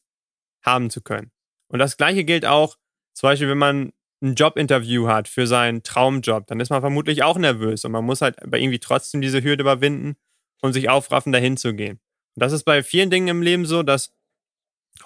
haben 0.64 0.90
zu 0.90 1.00
können. 1.00 1.30
Und 1.68 1.78
das 1.78 1.96
gleiche 1.96 2.24
gilt 2.24 2.44
auch, 2.44 2.76
zum 3.14 3.28
Beispiel, 3.28 3.48
wenn 3.48 3.58
man 3.58 3.92
ein 4.20 4.34
Jobinterview 4.34 5.06
hat 5.06 5.28
für 5.28 5.46
seinen 5.46 5.84
Traumjob, 5.84 6.46
dann 6.48 6.58
ist 6.58 6.70
man 6.70 6.80
vermutlich 6.80 7.22
auch 7.22 7.38
nervös 7.38 7.84
und 7.84 7.92
man 7.92 8.04
muss 8.04 8.20
halt 8.20 8.42
aber 8.42 8.58
irgendwie 8.58 8.80
trotzdem 8.80 9.20
diese 9.20 9.44
Hürde 9.44 9.62
überwinden 9.62 10.16
und 10.60 10.72
sich 10.72 10.88
aufraffen, 10.88 11.32
dahin 11.32 11.56
zu 11.56 11.72
gehen. 11.74 12.00
Das 12.40 12.52
ist 12.52 12.64
bei 12.64 12.82
vielen 12.82 13.10
Dingen 13.10 13.28
im 13.28 13.42
Leben 13.42 13.66
so, 13.66 13.82
dass 13.82 14.14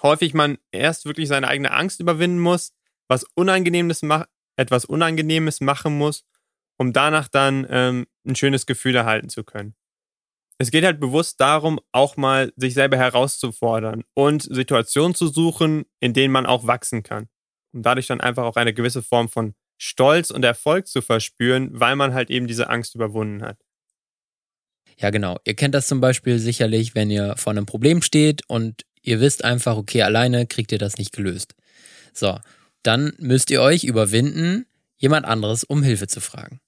häufig 0.01 0.33
man 0.33 0.57
erst 0.71 1.05
wirklich 1.05 1.27
seine 1.27 1.47
eigene 1.47 1.71
Angst 1.71 1.99
überwinden 1.99 2.39
muss, 2.39 2.73
was 3.07 3.25
Unangenehmes 3.35 4.01
etwas 4.57 4.85
Unangenehmes 4.85 5.59
machen 5.59 5.97
muss, 5.97 6.25
um 6.77 6.93
danach 6.93 7.27
dann 7.27 7.67
ähm, 7.69 8.07
ein 8.25 8.35
schönes 8.35 8.65
Gefühl 8.65 8.95
erhalten 8.95 9.29
zu 9.29 9.43
können. 9.43 9.75
Es 10.57 10.71
geht 10.71 10.85
halt 10.85 11.01
bewusst 11.01 11.41
darum, 11.41 11.81
auch 11.91 12.15
mal 12.15 12.53
sich 12.55 12.73
selber 12.73 12.95
herauszufordern 12.95 14.05
und 14.13 14.41
Situationen 14.41 15.13
zu 15.13 15.27
suchen, 15.27 15.83
in 15.99 16.13
denen 16.13 16.31
man 16.31 16.45
auch 16.45 16.65
wachsen 16.65 17.03
kann. 17.03 17.27
Um 17.73 17.81
dadurch 17.81 18.07
dann 18.07 18.21
einfach 18.21 18.45
auch 18.45 18.55
eine 18.55 18.73
gewisse 18.73 19.03
Form 19.03 19.27
von 19.27 19.55
Stolz 19.77 20.31
und 20.31 20.45
Erfolg 20.45 20.87
zu 20.87 21.01
verspüren, 21.01 21.69
weil 21.73 21.97
man 21.97 22.13
halt 22.13 22.29
eben 22.29 22.47
diese 22.47 22.69
Angst 22.69 22.95
überwunden 22.95 23.43
hat. 23.43 23.64
Ja, 24.97 25.09
genau. 25.09 25.37
Ihr 25.43 25.55
kennt 25.55 25.75
das 25.75 25.87
zum 25.87 25.99
Beispiel 25.99 26.39
sicherlich, 26.39 26.95
wenn 26.95 27.09
ihr 27.09 27.35
vor 27.37 27.51
einem 27.51 27.65
Problem 27.65 28.01
steht 28.01 28.41
und 28.47 28.83
ihr 29.01 29.19
wisst 29.19 29.43
einfach, 29.43 29.77
okay, 29.77 30.01
alleine 30.01 30.47
kriegt 30.47 30.71
ihr 30.71 30.77
das 30.77 30.97
nicht 30.97 31.11
gelöst. 31.11 31.53
So, 32.13 32.39
dann 32.83 33.13
müsst 33.19 33.51
ihr 33.51 33.61
euch 33.61 33.83
überwinden, 33.83 34.65
jemand 34.97 35.25
anderes 35.25 35.63
um 35.63 35.83
Hilfe 35.83 36.07
zu 36.07 36.21
fragen. 36.21 36.59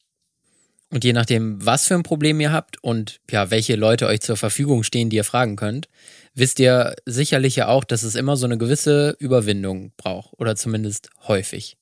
Und 0.90 1.04
je 1.04 1.14
nachdem, 1.14 1.66
was 1.66 1.88
für 1.88 1.96
ein 1.96 2.04
Problem 2.04 2.40
ihr 2.40 2.52
habt 2.52 2.82
und 2.82 3.20
ja, 3.30 3.52
welche 3.52 3.76
Leute 3.76 4.08
euch 4.08 4.22
zur 4.22 4.38
Verfügung 4.38 4.84
stehen, 4.84 5.10
die 5.10 5.18
ihr 5.18 5.26
fragen 5.26 5.58
könnt, 5.58 5.90
wisst 6.34 6.60
ihr 6.60 6.96
sicherlich 7.06 7.58
ja 7.58 7.68
auch, 7.68 7.84
dass 7.84 8.04
es 8.04 8.16
immer 8.16 8.38
so 8.38 8.46
eine 8.46 8.58
gewisse 8.58 9.16
Überwindung 9.20 9.92
braucht 9.98 10.34
oder 10.38 10.56
zumindest 10.56 11.10
häufig. 11.28 11.76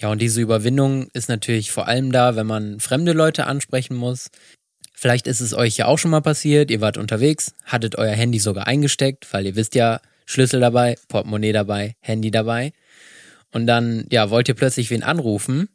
Ja, 0.00 0.10
und 0.10 0.20
diese 0.20 0.40
Überwindung 0.40 1.08
ist 1.12 1.28
natürlich 1.28 1.70
vor 1.70 1.88
allem 1.88 2.12
da, 2.12 2.36
wenn 2.36 2.46
man 2.46 2.80
fremde 2.80 3.12
Leute 3.12 3.46
ansprechen 3.46 3.96
muss. 3.96 4.28
Vielleicht 4.94 5.26
ist 5.26 5.40
es 5.40 5.52
euch 5.54 5.76
ja 5.76 5.86
auch 5.86 5.98
schon 5.98 6.12
mal 6.12 6.22
passiert, 6.22 6.70
ihr 6.70 6.80
wart 6.80 6.96
unterwegs, 6.96 7.52
hattet 7.64 7.98
euer 7.98 8.14
Handy 8.14 8.38
sogar 8.38 8.66
eingesteckt, 8.66 9.30
weil 9.34 9.44
ihr 9.44 9.56
wisst 9.56 9.74
ja, 9.74 10.00
Schlüssel 10.24 10.60
dabei, 10.60 10.96
Portemonnaie 11.08 11.52
dabei, 11.52 11.96
Handy 12.00 12.30
dabei. 12.30 12.72
Und 13.52 13.66
dann, 13.66 14.06
ja, 14.10 14.30
wollt 14.30 14.48
ihr 14.48 14.54
plötzlich 14.54 14.90
wen 14.90 15.02
anrufen 15.02 15.68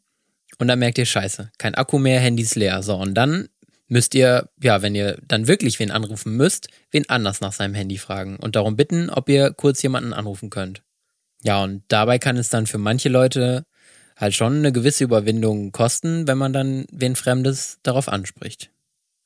und 0.57 0.67
dann 0.67 0.79
merkt 0.79 0.97
ihr, 0.97 1.05
scheiße, 1.05 1.51
kein 1.57 1.75
Akku 1.75 1.99
mehr, 1.99 2.19
Handy 2.19 2.43
ist 2.43 2.55
leer. 2.55 2.81
So, 2.81 2.95
und 2.95 3.13
dann 3.13 3.49
müsst 3.87 4.15
ihr, 4.15 4.49
ja, 4.61 4.81
wenn 4.81 4.95
ihr 4.95 5.17
dann 5.27 5.47
wirklich 5.47 5.79
wen 5.79 5.91
anrufen 5.91 6.35
müsst, 6.35 6.69
wen 6.91 7.09
anders 7.09 7.41
nach 7.41 7.53
seinem 7.53 7.73
Handy 7.73 7.97
fragen 7.97 8.37
und 8.37 8.55
darum 8.55 8.75
bitten, 8.75 9.09
ob 9.09 9.29
ihr 9.29 9.51
kurz 9.51 9.81
jemanden 9.81 10.13
anrufen 10.13 10.49
könnt. 10.49 10.81
Ja, 11.43 11.63
und 11.63 11.83
dabei 11.87 12.19
kann 12.19 12.37
es 12.37 12.49
dann 12.49 12.67
für 12.67 12.77
manche 12.77 13.09
Leute 13.09 13.65
halt 14.17 14.35
schon 14.35 14.57
eine 14.57 14.71
gewisse 14.71 15.05
Überwindung 15.05 15.71
kosten, 15.71 16.27
wenn 16.27 16.37
man 16.37 16.53
dann 16.53 16.85
wen 16.91 17.15
Fremdes 17.15 17.79
darauf 17.83 18.09
anspricht. 18.09 18.69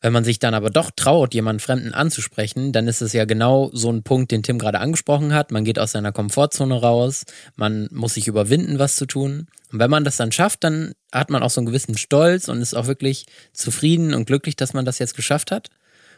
Wenn 0.04 0.12
man 0.12 0.26
sich 0.26 0.38
dann 0.38 0.54
aber 0.54 0.70
doch 0.70 0.92
traut, 0.94 1.34
jemanden 1.34 1.62
Fremden 1.62 1.94
anzusprechen, 1.94 2.74
dann 2.74 2.90
ist 2.90 3.02
es 3.02 3.14
ja 3.14 3.24
genau 3.24 3.70
so 3.72 3.90
ein 3.90 4.04
Punkt, 4.04 4.34
den 4.34 4.44
Tim 4.44 4.60
gerade 4.60 4.82
angesprochen 4.82 5.34
hat. 5.34 5.52
Man 5.52 5.64
geht 5.64 5.80
aus 5.80 5.94
seiner 5.94 6.12
Komfortzone 6.12 6.76
raus, 6.76 7.24
man 7.56 7.88
muss 7.90 8.16
sich 8.16 8.28
überwinden, 8.28 8.80
was 8.80 8.98
zu 8.98 9.06
tun. 9.06 9.48
Und 9.72 9.80
wenn 9.80 9.90
man 9.90 10.04
das 10.04 10.18
dann 10.18 10.34
schafft, 10.34 10.66
dann 10.66 10.92
hat 11.14 11.30
man 11.30 11.42
auch 11.42 11.50
so 11.50 11.62
einen 11.62 11.68
gewissen 11.68 11.98
Stolz 11.98 12.50
und 12.50 12.62
ist 12.62 12.74
auch 12.74 12.88
wirklich 12.88 13.28
zufrieden 13.54 14.14
und 14.14 14.26
glücklich, 14.26 14.58
dass 14.58 14.74
man 14.74 14.84
das 14.84 15.00
jetzt 15.00 15.16
geschafft 15.16 15.52
hat. 15.52 15.70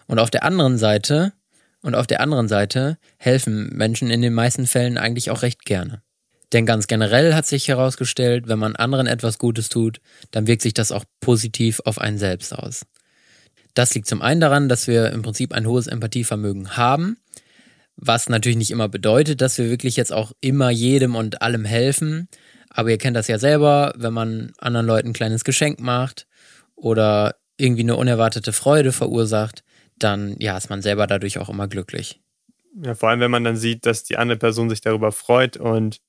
Und 0.07 0.17
auf 0.17 0.31
der 0.31 0.43
anderen 0.43 0.79
Seite, 0.79 1.33
und 1.83 1.93
auf 1.93 2.07
der 2.07 2.21
anderen 2.21 2.47
Seite 2.47 2.97
helfen 3.17 3.69
Menschen 3.69 4.09
in 4.09 4.23
den 4.23 4.33
meisten 4.33 4.65
Fällen 4.65 4.97
eigentlich 4.97 5.29
auch 5.29 5.43
recht 5.43 5.63
gerne. 5.63 6.01
Denn 6.53 6.65
ganz 6.65 6.87
generell 6.87 7.35
hat 7.35 7.45
sich 7.45 7.67
herausgestellt, 7.67 8.47
wenn 8.47 8.57
man 8.57 8.75
anderen 8.75 9.05
etwas 9.05 9.37
Gutes 9.37 9.69
tut, 9.69 10.01
dann 10.31 10.47
wirkt 10.47 10.63
sich 10.63 10.73
das 10.73 10.91
auch 10.91 11.05
positiv 11.19 11.81
auf 11.85 11.99
einen 11.99 12.17
selbst 12.17 12.51
aus. 12.51 12.83
Das 13.75 13.93
liegt 13.93 14.07
zum 14.07 14.21
einen 14.21 14.41
daran, 14.41 14.69
dass 14.69 14.87
wir 14.87 15.11
im 15.11 15.21
Prinzip 15.21 15.53
ein 15.53 15.67
hohes 15.67 15.85
Empathievermögen 15.87 16.77
haben, 16.77 17.17
Was 17.97 18.27
natürlich 18.27 18.57
nicht 18.57 18.71
immer 18.71 18.89
bedeutet, 18.89 19.39
dass 19.39 19.57
wir 19.57 19.69
wirklich 19.69 19.95
jetzt 19.95 20.11
auch 20.11 20.33
immer 20.41 20.69
jedem 20.69 21.15
und 21.15 21.41
allem 21.41 21.63
helfen. 21.63 22.27
Aber 22.69 22.89
ihr 22.89 22.97
kennt 22.97 23.15
das 23.15 23.29
ja 23.29 23.37
selber, 23.37 23.93
wenn 23.95 24.13
man 24.13 24.51
anderen 24.57 24.85
Leuten 24.85 25.09
ein 25.09 25.13
kleines 25.13 25.45
Geschenk 25.45 25.79
macht 25.79 26.27
oder 26.75 27.35
irgendwie 27.57 27.83
eine 27.83 27.95
unerwartete 27.95 28.51
Freude 28.51 28.91
verursacht, 28.91 29.63
dann 29.97 30.35
ja, 30.39 30.57
ist 30.57 30.69
man 30.69 30.81
selber 30.81 31.07
dadurch 31.07 31.37
auch 31.39 31.47
immer 31.47 31.69
glücklich. 31.69 32.19
Ja, 32.83 32.95
vor 32.95 33.09
allem, 33.09 33.21
wenn 33.21 33.31
man 33.31 33.45
dann 33.45 33.55
sieht, 33.55 33.85
dass 33.85 34.03
die 34.03 34.17
andere 34.17 34.37
Person 34.37 34.69
sich 34.69 34.81
darüber 34.81 35.13
freut 35.13 35.55
und 35.55 36.01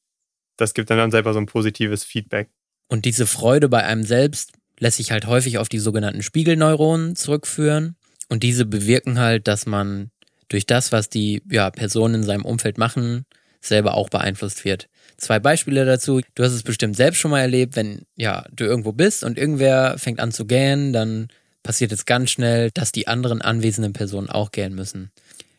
das 0.57 0.75
gibt 0.75 0.91
dann, 0.91 0.99
dann 0.99 1.13
selber 1.13 1.33
so 1.33 1.39
ein 1.39 1.47
positives 1.47 2.03
Feedback. 2.03 2.51
Und 2.89 3.05
diese 3.05 3.27
Freude 3.27 3.69
bei 3.69 3.85
einem 3.85 4.03
selbst 4.03 4.53
lässt 4.79 4.99
sich 4.99 5.11
halt 5.11 5.27
häufig 5.27 5.59
auf 5.59 5.69
die 5.69 5.79
sogenannten 5.79 6.23
Spiegelneuronen 6.23 7.17
zurückführen. 7.17 7.97
Und 8.29 8.43
diese 8.43 8.67
bewirken 8.67 9.19
halt, 9.19 9.49
dass 9.49 9.67
man 9.67 10.11
durch 10.49 10.67
das, 10.67 10.93
was 10.93 11.09
die 11.09 11.43
ja, 11.51 11.71
Personen 11.71 12.17
in 12.17 12.23
seinem 12.25 12.45
Umfeld 12.45 12.79
machen, 12.79 13.25
selber 13.61 13.95
auch 13.95 14.09
beeinflusst 14.09 14.65
wird. 14.65 14.89
Zwei 15.17 15.39
Beispiele 15.39 15.85
dazu. 15.85 16.21
Du 16.35 16.45
hast 16.45 16.53
es 16.53 16.63
bestimmt 16.63 16.97
selbst 16.97 17.19
schon 17.19 17.31
mal 17.31 17.41
erlebt, 17.41 17.77
wenn 17.77 18.03
ja, 18.17 18.45
du 18.53 18.65
irgendwo 18.65 18.93
bist 18.93 19.25
und 19.25 19.39
irgendwer 19.39 19.99
fängt 19.99 20.21
an 20.21 20.33
zu 20.33 20.47
gähnen, 20.47 20.93
dann 20.93 21.29
passiert 21.63 21.91
es 21.93 22.05
ganz 22.05 22.31
schnell, 22.31 22.71
dass 22.73 22.93
die 22.93 23.09
anderen 23.09 23.43
anwesenden 23.43 23.93
Personen 23.93 24.31
auch 24.31 24.53
gähnen 24.53 24.75
müssen. 24.75 25.11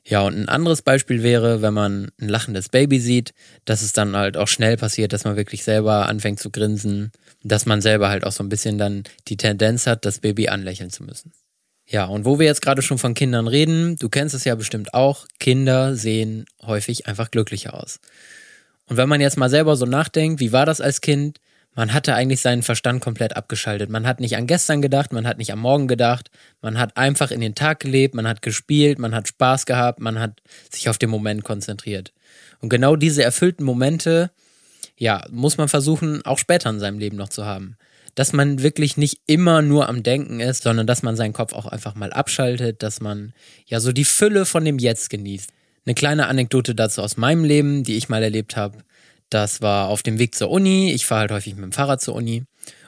Ja, 0.10 0.22
und 0.22 0.38
ein 0.38 0.48
anderes 0.48 0.84
Beispiel 0.84 1.22
wäre, 1.22 1.62
wenn 1.62 1.74
man 1.74 2.12
ein 2.22 2.30
lachendes 2.30 2.70
Baby 2.70 3.02
sieht, 3.02 3.34
dass 3.66 3.82
es 3.82 3.92
dann 3.92 4.16
halt 4.16 4.38
auch 4.38 4.48
schnell 4.48 4.78
passiert, 4.78 5.12
dass 5.12 5.26
man 5.26 5.36
wirklich 5.36 5.66
selber 5.66 6.08
anfängt 6.08 6.40
zu 6.40 6.50
grinsen, 6.50 7.12
dass 7.44 7.66
man 7.66 7.82
selber 7.82 8.08
halt 8.08 8.24
auch 8.24 8.32
so 8.32 8.42
ein 8.42 8.48
bisschen 8.48 8.78
dann 8.78 9.04
die 9.28 9.36
Tendenz 9.36 9.86
hat, 9.86 10.06
das 10.06 10.20
Baby 10.20 10.48
anlächeln 10.48 10.92
zu 10.92 11.04
müssen. 11.04 11.34
Ja, 11.86 12.06
und 12.06 12.24
wo 12.24 12.40
wir 12.40 12.46
jetzt 12.46 12.62
gerade 12.62 12.82
schon 12.82 12.98
von 12.98 13.16
Kindern 13.16 13.50
reden, 13.50 13.98
du 13.98 14.08
kennst 14.08 14.34
es 14.34 14.46
ja 14.46 14.56
bestimmt 14.56 14.94
auch, 14.94 15.26
Kinder 15.42 15.98
sehen 15.98 16.46
häufig 16.62 17.08
einfach 17.08 17.30
glücklicher 17.30 17.74
aus. 17.74 18.00
Und 18.86 18.96
wenn 18.96 19.10
man 19.10 19.20
jetzt 19.20 19.38
mal 19.38 19.50
selber 19.50 19.76
so 19.76 19.86
nachdenkt, 19.86 20.40
wie 20.40 20.54
war 20.54 20.66
das 20.66 20.80
als 20.80 21.02
Kind? 21.02 21.40
Man 21.78 21.94
hatte 21.94 22.16
eigentlich 22.16 22.42
seinen 22.42 22.64
Verstand 22.64 23.02
komplett 23.02 23.36
abgeschaltet. 23.36 23.92
Man 23.92 24.08
hat 24.08 24.20
nicht 24.20 24.36
an 24.36 24.48
gestern 24.48 24.82
gedacht, 24.82 25.14
man 25.14 25.28
hat 25.28 25.38
nicht 25.38 25.54
am 25.54 25.60
Morgen 25.60 25.88
gedacht, 25.88 26.32
man 26.60 26.80
hat 26.80 26.98
einfach 26.98 27.30
in 27.30 27.40
den 27.40 27.54
Tag 27.54 27.82
gelebt, 27.82 28.16
man 28.16 28.28
hat 28.28 28.42
gespielt, 28.42 28.98
man 28.98 29.14
hat 29.14 29.28
Spaß 29.28 29.68
gehabt, 29.68 30.00
man 30.00 30.20
hat 30.20 30.42
sich 30.72 30.90
auf 30.90 30.98
den 30.98 31.12
Moment 31.12 31.44
konzentriert. 31.44 32.14
Und 32.62 32.70
genau 32.70 32.96
diese 32.96 33.24
erfüllten 33.24 33.64
Momente, 33.64 34.32
ja, 34.98 35.24
muss 35.30 35.58
man 35.58 35.70
versuchen, 35.70 36.26
auch 36.26 36.40
später 36.40 36.72
in 36.72 36.80
seinem 36.80 36.98
Leben 36.98 37.16
noch 37.16 37.30
zu 37.30 37.46
haben 37.46 37.78
dass 38.16 38.34
man 38.34 38.64
wirklich 38.64 38.98
nicht 38.98 39.22
immer 39.28 39.62
nur 39.62 39.88
am 39.88 40.02
Denken 40.02 40.40
ist, 40.40 40.64
sondern 40.64 40.88
dass 40.88 41.04
man 41.04 41.16
seinen 41.16 41.34
Kopf 41.34 41.54
auch 41.54 41.68
einfach 41.68 41.94
mal 41.94 42.12
abschaltet, 42.12 42.82
dass 42.82 43.00
man 43.00 43.32
ja 43.68 43.80
so 43.80 43.92
die 43.92 44.06
Fülle 44.06 44.48
von 44.48 44.66
dem 44.66 44.80
Jetzt 44.80 45.12
genießt. 45.12 45.52
Eine 45.86 45.94
kleine 45.94 46.26
Anekdote 46.26 46.74
dazu 46.74 47.04
aus 47.04 47.16
meinem 47.16 47.44
Leben, 47.44 47.84
die 47.84 47.96
ich 47.96 48.10
mal 48.10 48.24
erlebt 48.24 48.58
habe. 48.58 48.80
Das 49.30 49.62
war 49.62 49.90
auf 49.90 50.04
dem 50.04 50.20
Weg 50.20 50.36
zur 50.36 50.50
Uni. 50.50 50.92
Ich 50.94 51.06
fahre 51.06 51.22
halt 51.22 51.32
häufig 51.32 51.56
mit 51.56 51.64
dem 51.64 51.72
Fahrrad 51.72 52.02
zur 52.02 52.16
Uni. 52.16 52.44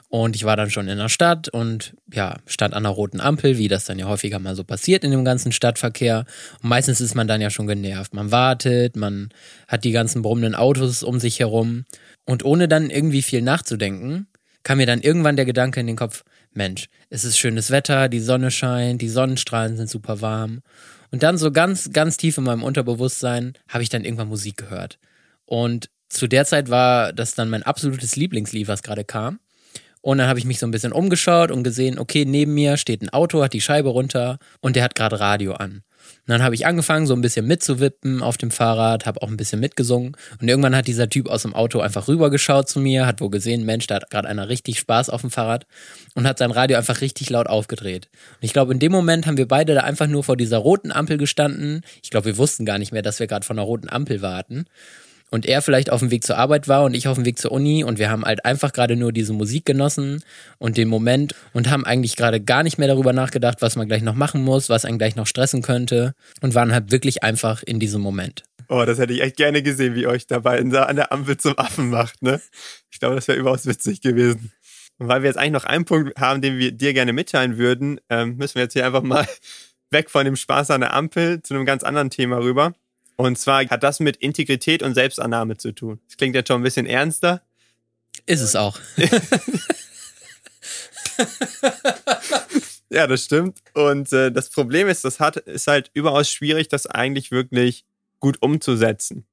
Und 0.08 0.34
ich 0.34 0.42
war 0.42 0.56
dann 0.56 0.70
schon 0.70 0.88
in 0.88 0.98
der 0.98 1.08
Stadt 1.08 1.48
und 1.48 1.94
ja, 2.12 2.38
stand 2.46 2.74
an 2.74 2.82
der 2.82 2.90
roten 2.90 3.20
Ampel, 3.20 3.58
wie 3.58 3.68
das 3.68 3.84
dann 3.84 3.96
ja 3.96 4.08
häufiger 4.08 4.40
mal 4.40 4.56
so 4.56 4.64
passiert 4.64 5.04
in 5.04 5.12
dem 5.12 5.24
ganzen 5.24 5.52
Stadtverkehr. 5.52 6.24
Und 6.60 6.68
meistens 6.68 7.00
ist 7.00 7.14
man 7.14 7.28
dann 7.28 7.40
ja 7.40 7.48
schon 7.48 7.68
genervt. 7.68 8.12
Man 8.12 8.32
wartet, 8.32 8.96
man 8.96 9.28
hat 9.68 9.84
die 9.84 9.92
ganzen 9.92 10.22
brummenden 10.22 10.56
Autos 10.56 11.04
um 11.04 11.20
sich 11.20 11.38
herum. 11.38 11.84
Und 12.24 12.44
ohne 12.44 12.66
dann 12.66 12.90
irgendwie 12.90 13.22
viel 13.22 13.40
nachzudenken, 13.40 14.26
kam 14.64 14.78
mir 14.78 14.86
dann 14.86 15.00
irgendwann 15.00 15.36
der 15.36 15.44
Gedanke 15.44 15.78
in 15.78 15.86
den 15.86 15.96
Kopf, 15.96 16.24
Mensch, 16.52 16.88
es 17.08 17.24
ist 17.24 17.38
schönes 17.38 17.70
Wetter, 17.70 18.08
die 18.08 18.18
Sonne 18.18 18.50
scheint, 18.50 19.00
die 19.00 19.08
Sonnenstrahlen 19.08 19.76
sind 19.76 19.88
super 19.88 20.20
warm. 20.20 20.60
Und 21.12 21.22
dann 21.22 21.38
so 21.38 21.52
ganz, 21.52 21.92
ganz 21.92 22.16
tief 22.16 22.36
in 22.36 22.44
meinem 22.44 22.64
Unterbewusstsein 22.64 23.54
habe 23.68 23.84
ich 23.84 23.88
dann 23.88 24.04
irgendwann 24.04 24.28
Musik 24.28 24.56
gehört. 24.56 24.98
Und 25.44 25.88
zu 26.10 26.26
der 26.26 26.44
Zeit 26.44 26.68
war 26.68 27.12
das 27.12 27.34
dann 27.34 27.48
mein 27.48 27.62
absolutes 27.62 28.16
Lieblingslied, 28.16 28.68
was 28.68 28.82
gerade 28.82 29.04
kam. 29.04 29.38
Und 30.02 30.18
dann 30.18 30.28
habe 30.28 30.38
ich 30.38 30.44
mich 30.44 30.58
so 30.58 30.66
ein 30.66 30.70
bisschen 30.70 30.92
umgeschaut 30.92 31.50
und 31.50 31.62
gesehen, 31.62 31.98
okay, 31.98 32.24
neben 32.24 32.54
mir 32.54 32.76
steht 32.76 33.02
ein 33.02 33.10
Auto, 33.10 33.42
hat 33.42 33.52
die 33.52 33.60
Scheibe 33.60 33.90
runter 33.90 34.38
und 34.60 34.76
der 34.76 34.82
hat 34.82 34.94
gerade 34.94 35.20
Radio 35.20 35.52
an. 35.54 35.82
Und 36.26 36.32
dann 36.34 36.42
habe 36.42 36.54
ich 36.54 36.66
angefangen, 36.66 37.06
so 37.06 37.14
ein 37.14 37.20
bisschen 37.20 37.46
mitzuwippen 37.46 38.22
auf 38.22 38.36
dem 38.36 38.50
Fahrrad, 38.50 39.06
habe 39.06 39.22
auch 39.22 39.28
ein 39.28 39.36
bisschen 39.36 39.60
mitgesungen. 39.60 40.16
Und 40.40 40.48
irgendwann 40.48 40.74
hat 40.74 40.86
dieser 40.86 41.08
Typ 41.08 41.28
aus 41.28 41.42
dem 41.42 41.54
Auto 41.54 41.80
einfach 41.80 42.08
rübergeschaut 42.08 42.68
zu 42.68 42.80
mir, 42.80 43.06
hat 43.06 43.20
wohl 43.20 43.30
gesehen, 43.30 43.64
Mensch, 43.64 43.86
da 43.86 43.96
hat 43.96 44.10
gerade 44.10 44.28
einer 44.28 44.48
richtig 44.48 44.78
Spaß 44.78 45.10
auf 45.10 45.20
dem 45.20 45.30
Fahrrad 45.30 45.66
und 46.14 46.26
hat 46.26 46.38
sein 46.38 46.50
Radio 46.50 46.78
einfach 46.78 47.00
richtig 47.02 47.30
laut 47.30 47.46
aufgedreht. 47.46 48.08
Und 48.40 48.44
ich 48.44 48.52
glaube, 48.52 48.72
in 48.72 48.78
dem 48.78 48.92
Moment 48.92 49.26
haben 49.26 49.36
wir 49.36 49.48
beide 49.48 49.74
da 49.74 49.82
einfach 49.82 50.06
nur 50.06 50.24
vor 50.24 50.36
dieser 50.36 50.58
roten 50.58 50.92
Ampel 50.92 51.18
gestanden. 51.18 51.82
Ich 52.02 52.10
glaube, 52.10 52.26
wir 52.26 52.38
wussten 52.38 52.64
gar 52.64 52.78
nicht 52.78 52.92
mehr, 52.92 53.02
dass 53.02 53.20
wir 53.20 53.26
gerade 53.26 53.46
von 53.46 53.58
einer 53.58 53.66
roten 53.66 53.88
Ampel 53.88 54.22
warten 54.22 54.66
und 55.30 55.46
er 55.46 55.62
vielleicht 55.62 55.90
auf 55.90 56.00
dem 56.00 56.10
Weg 56.10 56.24
zur 56.24 56.36
Arbeit 56.36 56.68
war 56.68 56.84
und 56.84 56.94
ich 56.94 57.08
auf 57.08 57.16
dem 57.16 57.24
Weg 57.24 57.38
zur 57.38 57.52
Uni 57.52 57.84
und 57.84 57.98
wir 57.98 58.10
haben 58.10 58.24
halt 58.24 58.44
einfach 58.44 58.72
gerade 58.72 58.96
nur 58.96 59.12
diese 59.12 59.32
Musik 59.32 59.64
genossen 59.64 60.22
und 60.58 60.76
den 60.76 60.88
Moment 60.88 61.34
und 61.52 61.70
haben 61.70 61.84
eigentlich 61.84 62.16
gerade 62.16 62.40
gar 62.40 62.62
nicht 62.62 62.78
mehr 62.78 62.88
darüber 62.88 63.12
nachgedacht, 63.12 63.62
was 63.62 63.76
man 63.76 63.88
gleich 63.88 64.02
noch 64.02 64.14
machen 64.14 64.42
muss, 64.42 64.68
was 64.68 64.84
einen 64.84 64.98
gleich 64.98 65.16
noch 65.16 65.26
stressen 65.26 65.62
könnte 65.62 66.14
und 66.40 66.54
waren 66.54 66.72
halt 66.72 66.92
wirklich 66.92 67.22
einfach 67.22 67.62
in 67.62 67.80
diesem 67.80 68.02
Moment. 68.02 68.42
Oh, 68.68 68.84
das 68.84 68.98
hätte 68.98 69.12
ich 69.12 69.20
echt 69.20 69.36
gerne 69.36 69.62
gesehen, 69.62 69.96
wie 69.96 70.06
euch 70.06 70.28
dabei 70.28 70.60
an 70.60 70.70
der 70.70 71.12
Ampel 71.12 71.36
zum 71.36 71.58
Affen 71.58 71.90
macht, 71.90 72.22
ne? 72.22 72.40
Ich 72.90 73.00
glaube, 73.00 73.16
das 73.16 73.26
wäre 73.26 73.38
überaus 73.38 73.66
witzig 73.66 74.00
gewesen. 74.00 74.52
Und 74.98 75.08
weil 75.08 75.22
wir 75.22 75.28
jetzt 75.28 75.38
eigentlich 75.38 75.52
noch 75.52 75.64
einen 75.64 75.86
Punkt 75.86 76.20
haben, 76.20 76.40
den 76.40 76.58
wir 76.58 76.70
dir 76.70 76.92
gerne 76.92 77.12
mitteilen 77.12 77.56
würden, 77.58 78.00
ähm, 78.10 78.36
müssen 78.36 78.56
wir 78.56 78.62
jetzt 78.62 78.74
hier 78.74 78.86
einfach 78.86 79.02
mal 79.02 79.26
weg 79.90 80.10
von 80.10 80.24
dem 80.24 80.36
Spaß 80.36 80.70
an 80.70 80.82
der 80.82 80.94
Ampel 80.94 81.42
zu 81.42 81.54
einem 81.54 81.64
ganz 81.64 81.82
anderen 81.82 82.10
Thema 82.10 82.38
rüber. 82.38 82.74
Und 83.20 83.36
zwar 83.36 83.68
hat 83.68 83.82
das 83.82 84.00
mit 84.00 84.16
Integrität 84.16 84.82
und 84.82 84.94
Selbstannahme 84.94 85.58
zu 85.58 85.72
tun. 85.72 86.00
Das 86.06 86.16
klingt 86.16 86.34
jetzt 86.34 86.48
schon 86.48 86.62
ein 86.62 86.64
bisschen 86.64 86.86
ernster. 86.86 87.42
Ist 88.24 88.40
es 88.40 88.56
auch. 88.56 88.80
ja, 92.88 93.06
das 93.06 93.26
stimmt. 93.26 93.58
Und 93.74 94.10
äh, 94.14 94.32
das 94.32 94.48
Problem 94.48 94.88
ist, 94.88 95.04
das 95.04 95.20
hat, 95.20 95.36
ist 95.36 95.66
halt 95.66 95.90
überaus 95.92 96.30
schwierig, 96.30 96.68
das 96.68 96.86
eigentlich 96.86 97.30
wirklich 97.30 97.84
gut 98.20 98.38
umzusetzen. 98.40 99.26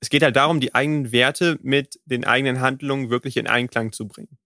Es 0.00 0.10
geht 0.10 0.24
halt 0.24 0.34
darum, 0.34 0.58
die 0.58 0.74
eigenen 0.74 1.12
Werte 1.12 1.60
mit 1.62 2.00
den 2.06 2.24
eigenen 2.24 2.60
Handlungen 2.60 3.08
wirklich 3.08 3.36
in 3.36 3.46
Einklang 3.46 3.92
zu 3.92 4.08
bringen. 4.08 4.36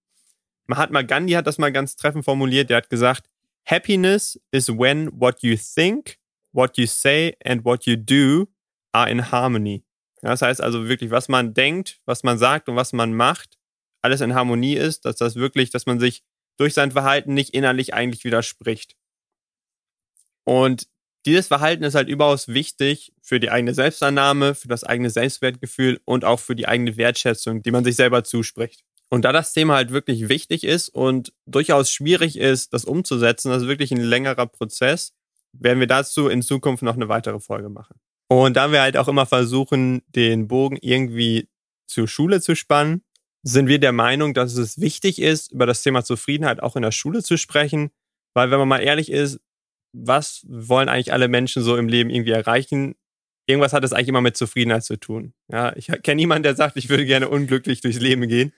Mahatma 0.67 1.01
Gandhi 1.01 1.33
hat 1.33 1.47
das 1.47 1.57
mal 1.57 1.73
ganz 1.73 1.97
treffend 1.97 2.27
formuliert. 2.27 2.69
Der 2.69 2.77
hat 2.77 2.91
gesagt, 2.91 3.31
Happiness 3.65 4.39
is 4.51 4.69
when 4.69 5.09
what 5.19 5.43
you 5.43 5.57
think, 5.57 6.19
what 6.53 6.77
you 6.77 6.85
say 6.85 7.39
and 7.43 7.65
what 7.65 7.87
you 7.87 7.97
do 7.97 8.52
are 8.93 9.11
in 9.11 9.31
harmony. 9.31 9.85
das 10.21 10.43
heißt 10.43 10.61
also 10.61 10.89
wirklich, 10.89 11.11
was 11.11 11.29
man 11.29 11.55
denkt, 11.55 12.01
was 12.05 12.23
man 12.23 12.39
sagt 12.39 12.69
und 12.69 12.77
was 12.77 12.93
man 12.93 13.15
macht, 13.15 13.59
alles 14.03 14.21
in 14.21 14.35
Harmonie 14.35 14.75
ist, 14.75 15.05
dass 15.05 15.17
das 15.17 15.37
wirklich, 15.37 15.71
dass 15.71 15.87
man 15.87 16.01
sich 16.01 16.23
durch 16.59 16.75
sein 16.75 16.91
Verhalten 16.93 17.35
nicht 17.35 17.51
innerlich 17.55 17.95
eigentlich 17.95 18.25
widerspricht. 18.25 18.97
Und 20.45 20.89
dieses 21.25 21.47
Verhalten 21.47 21.85
ist 21.85 21.95
halt 21.95 22.09
überaus 22.09 22.49
wichtig 22.49 23.13
für 23.23 23.39
die 23.39 23.51
eigene 23.51 23.75
Selbstannahme, 23.75 24.55
für 24.55 24.69
das 24.69 24.83
eigene 24.83 25.09
Selbstwertgefühl 25.09 26.01
und 26.05 26.25
auch 26.25 26.41
für 26.41 26.57
die 26.57 26.67
eigene 26.67 26.97
Wertschätzung, 26.97 27.63
die 27.63 27.71
man 27.71 27.85
sich 27.85 27.95
selber 27.95 28.25
zuspricht. 28.25 28.85
Und 29.09 29.25
da 29.25 29.33
das 29.33 29.53
Thema 29.53 29.75
halt 29.77 29.93
wirklich 29.93 30.29
wichtig 30.29 30.65
ist 30.65 30.89
und 30.89 31.33
durchaus 31.47 31.91
schwierig 31.91 32.39
ist, 32.39 32.73
das 32.73 32.85
umzusetzen, 32.85 33.51
das 33.51 33.63
ist 33.63 33.69
wirklich 33.69 33.93
ein 33.93 34.01
längerer 34.01 34.47
Prozess, 34.47 35.15
werden 35.53 35.81
wir 35.81 35.87
dazu 35.87 36.29
in 36.29 36.43
Zukunft 36.43 36.83
noch 36.83 36.97
eine 36.97 37.09
weitere 37.09 37.39
Folge 37.39 37.69
machen. 37.69 38.01
Und 38.33 38.57
da 38.57 38.73
wir 38.73 38.81
halt 38.81 38.97
auch 38.97 39.09
immer 39.09 39.27
versuchen, 39.27 40.01
den 40.09 40.49
Bogen 40.49 40.79
irgendwie 40.81 41.51
zur 41.87 42.09
Schule 42.09 42.41
zu 42.41 42.57
spannen, 42.57 43.05
sind 43.43 43.69
wir 43.69 43.79
der 43.79 43.93
Meinung, 43.93 44.33
dass 44.33 44.57
es 44.57 44.81
wichtig 44.81 45.21
ist, 45.21 45.53
über 45.53 45.67
das 45.67 45.83
Thema 45.83 46.03
Zufriedenheit 46.03 46.63
auch 46.63 46.75
in 46.75 46.81
der 46.81 46.93
Schule 46.93 47.23
zu 47.23 47.37
sprechen. 47.37 47.91
Weil 48.33 48.51
wenn 48.51 48.59
man 48.59 48.69
mal 48.69 48.79
ehrlich 48.79 49.11
ist, 49.11 49.39
was 49.93 50.47
wollen 50.49 50.89
eigentlich 50.89 51.13
alle 51.13 51.29
Menschen 51.29 51.63
so 51.63 51.77
im 51.77 51.89
Leben 51.89 52.09
irgendwie 52.09 52.31
erreichen? 52.31 52.95
Irgendwas 53.47 53.75
hat 53.75 53.85
es 53.85 53.93
eigentlich 53.93 54.09
immer 54.09 54.23
mit 54.23 54.39
Zufriedenheit 54.39 54.85
zu 54.85 54.97
tun. 54.97 55.35
Ja, 55.49 55.77
ich 55.77 55.89
kenne 56.03 56.17
niemanden, 56.17 56.45
der 56.45 56.57
sagt, 56.57 56.79
ich 56.79 56.89
würde 56.89 57.05
gerne 57.05 57.29
unglücklich 57.29 57.83
durchs 57.83 58.01
Leben 58.01 58.27
gehen. 58.29 58.55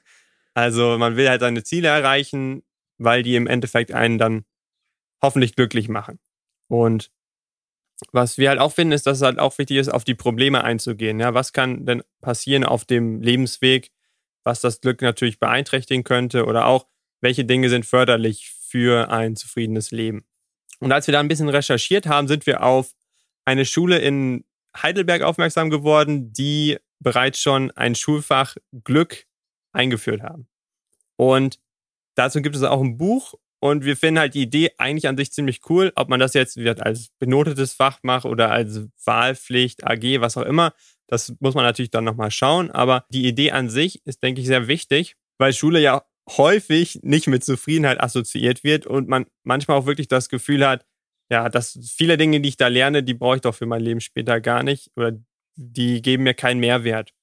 Also 0.54 0.98
man 0.98 1.16
will 1.16 1.28
halt 1.28 1.40
seine 1.40 1.64
Ziele 1.64 1.88
erreichen, 1.88 2.62
weil 2.98 3.24
die 3.24 3.34
im 3.34 3.48
Endeffekt 3.48 3.90
einen 3.90 4.18
dann 4.18 4.44
hoffentlich 5.20 5.56
glücklich 5.56 5.88
machen. 5.88 6.20
Und 6.68 7.10
was 8.12 8.38
wir 8.38 8.48
halt 8.48 8.60
auch 8.60 8.72
finden, 8.72 8.92
ist, 8.92 9.06
dass 9.06 9.18
es 9.18 9.22
halt 9.22 9.38
auch 9.38 9.56
wichtig 9.58 9.76
ist, 9.76 9.88
auf 9.88 10.04
die 10.04 10.14
Probleme 10.14 10.64
einzugehen. 10.64 11.20
Ja, 11.20 11.34
was 11.34 11.52
kann 11.52 11.86
denn 11.86 12.02
passieren 12.20 12.64
auf 12.64 12.84
dem 12.84 13.20
Lebensweg, 13.20 13.90
was 14.42 14.60
das 14.60 14.80
Glück 14.80 15.02
natürlich 15.02 15.38
beeinträchtigen 15.38 16.04
könnte 16.04 16.44
oder 16.46 16.66
auch, 16.66 16.86
welche 17.20 17.44
Dinge 17.44 17.68
sind 17.70 17.86
förderlich 17.86 18.50
für 18.50 19.10
ein 19.10 19.36
zufriedenes 19.36 19.90
Leben. 19.90 20.24
Und 20.80 20.92
als 20.92 21.06
wir 21.06 21.12
da 21.12 21.20
ein 21.20 21.28
bisschen 21.28 21.48
recherchiert 21.48 22.06
haben, 22.06 22.28
sind 22.28 22.46
wir 22.46 22.62
auf 22.62 22.94
eine 23.44 23.64
Schule 23.64 23.98
in 23.98 24.44
Heidelberg 24.76 25.22
aufmerksam 25.22 25.70
geworden, 25.70 26.32
die 26.32 26.78
bereits 26.98 27.40
schon 27.40 27.70
ein 27.72 27.94
Schulfach 27.94 28.56
Glück 28.82 29.26
eingeführt 29.72 30.22
haben. 30.22 30.48
Und 31.16 31.60
dazu 32.14 32.42
gibt 32.42 32.56
es 32.56 32.62
auch 32.62 32.80
ein 32.80 32.98
Buch 32.98 33.34
Und 33.64 33.86
wir 33.86 33.96
finden 33.96 34.18
halt 34.18 34.34
die 34.34 34.42
Idee 34.42 34.72
eigentlich 34.76 35.08
an 35.08 35.16
sich 35.16 35.32
ziemlich 35.32 35.60
cool, 35.70 35.90
ob 35.96 36.10
man 36.10 36.20
das 36.20 36.34
jetzt 36.34 36.58
als 36.58 37.08
benotetes 37.18 37.72
Fach 37.72 37.98
macht 38.02 38.26
oder 38.26 38.50
als 38.50 38.82
Wahlpflicht, 39.06 39.86
AG, 39.86 40.20
was 40.20 40.36
auch 40.36 40.42
immer. 40.42 40.74
Das 41.06 41.34
muss 41.40 41.54
man 41.54 41.64
natürlich 41.64 41.90
dann 41.90 42.04
nochmal 42.04 42.30
schauen. 42.30 42.70
Aber 42.70 43.06
die 43.08 43.26
Idee 43.26 43.52
an 43.52 43.70
sich 43.70 44.04
ist, 44.04 44.22
denke 44.22 44.42
ich, 44.42 44.48
sehr 44.48 44.68
wichtig, 44.68 45.16
weil 45.38 45.54
Schule 45.54 45.80
ja 45.80 46.04
häufig 46.36 47.00
nicht 47.04 47.26
mit 47.26 47.42
Zufriedenheit 47.42 48.02
assoziiert 48.02 48.64
wird 48.64 48.86
und 48.86 49.08
man 49.08 49.24
manchmal 49.44 49.78
auch 49.78 49.86
wirklich 49.86 50.08
das 50.08 50.28
Gefühl 50.28 50.68
hat, 50.68 50.84
ja, 51.30 51.48
dass 51.48 51.78
viele 51.96 52.18
Dinge, 52.18 52.42
die 52.42 52.50
ich 52.50 52.58
da 52.58 52.68
lerne, 52.68 53.02
die 53.02 53.14
brauche 53.14 53.36
ich 53.36 53.42
doch 53.42 53.54
für 53.54 53.64
mein 53.64 53.80
Leben 53.80 54.02
später 54.02 54.42
gar 54.42 54.62
nicht 54.62 54.90
oder 54.94 55.12
die 55.56 56.02
geben 56.02 56.24
mir 56.24 56.34
keinen 56.34 56.60
Mehrwert. 56.60 57.14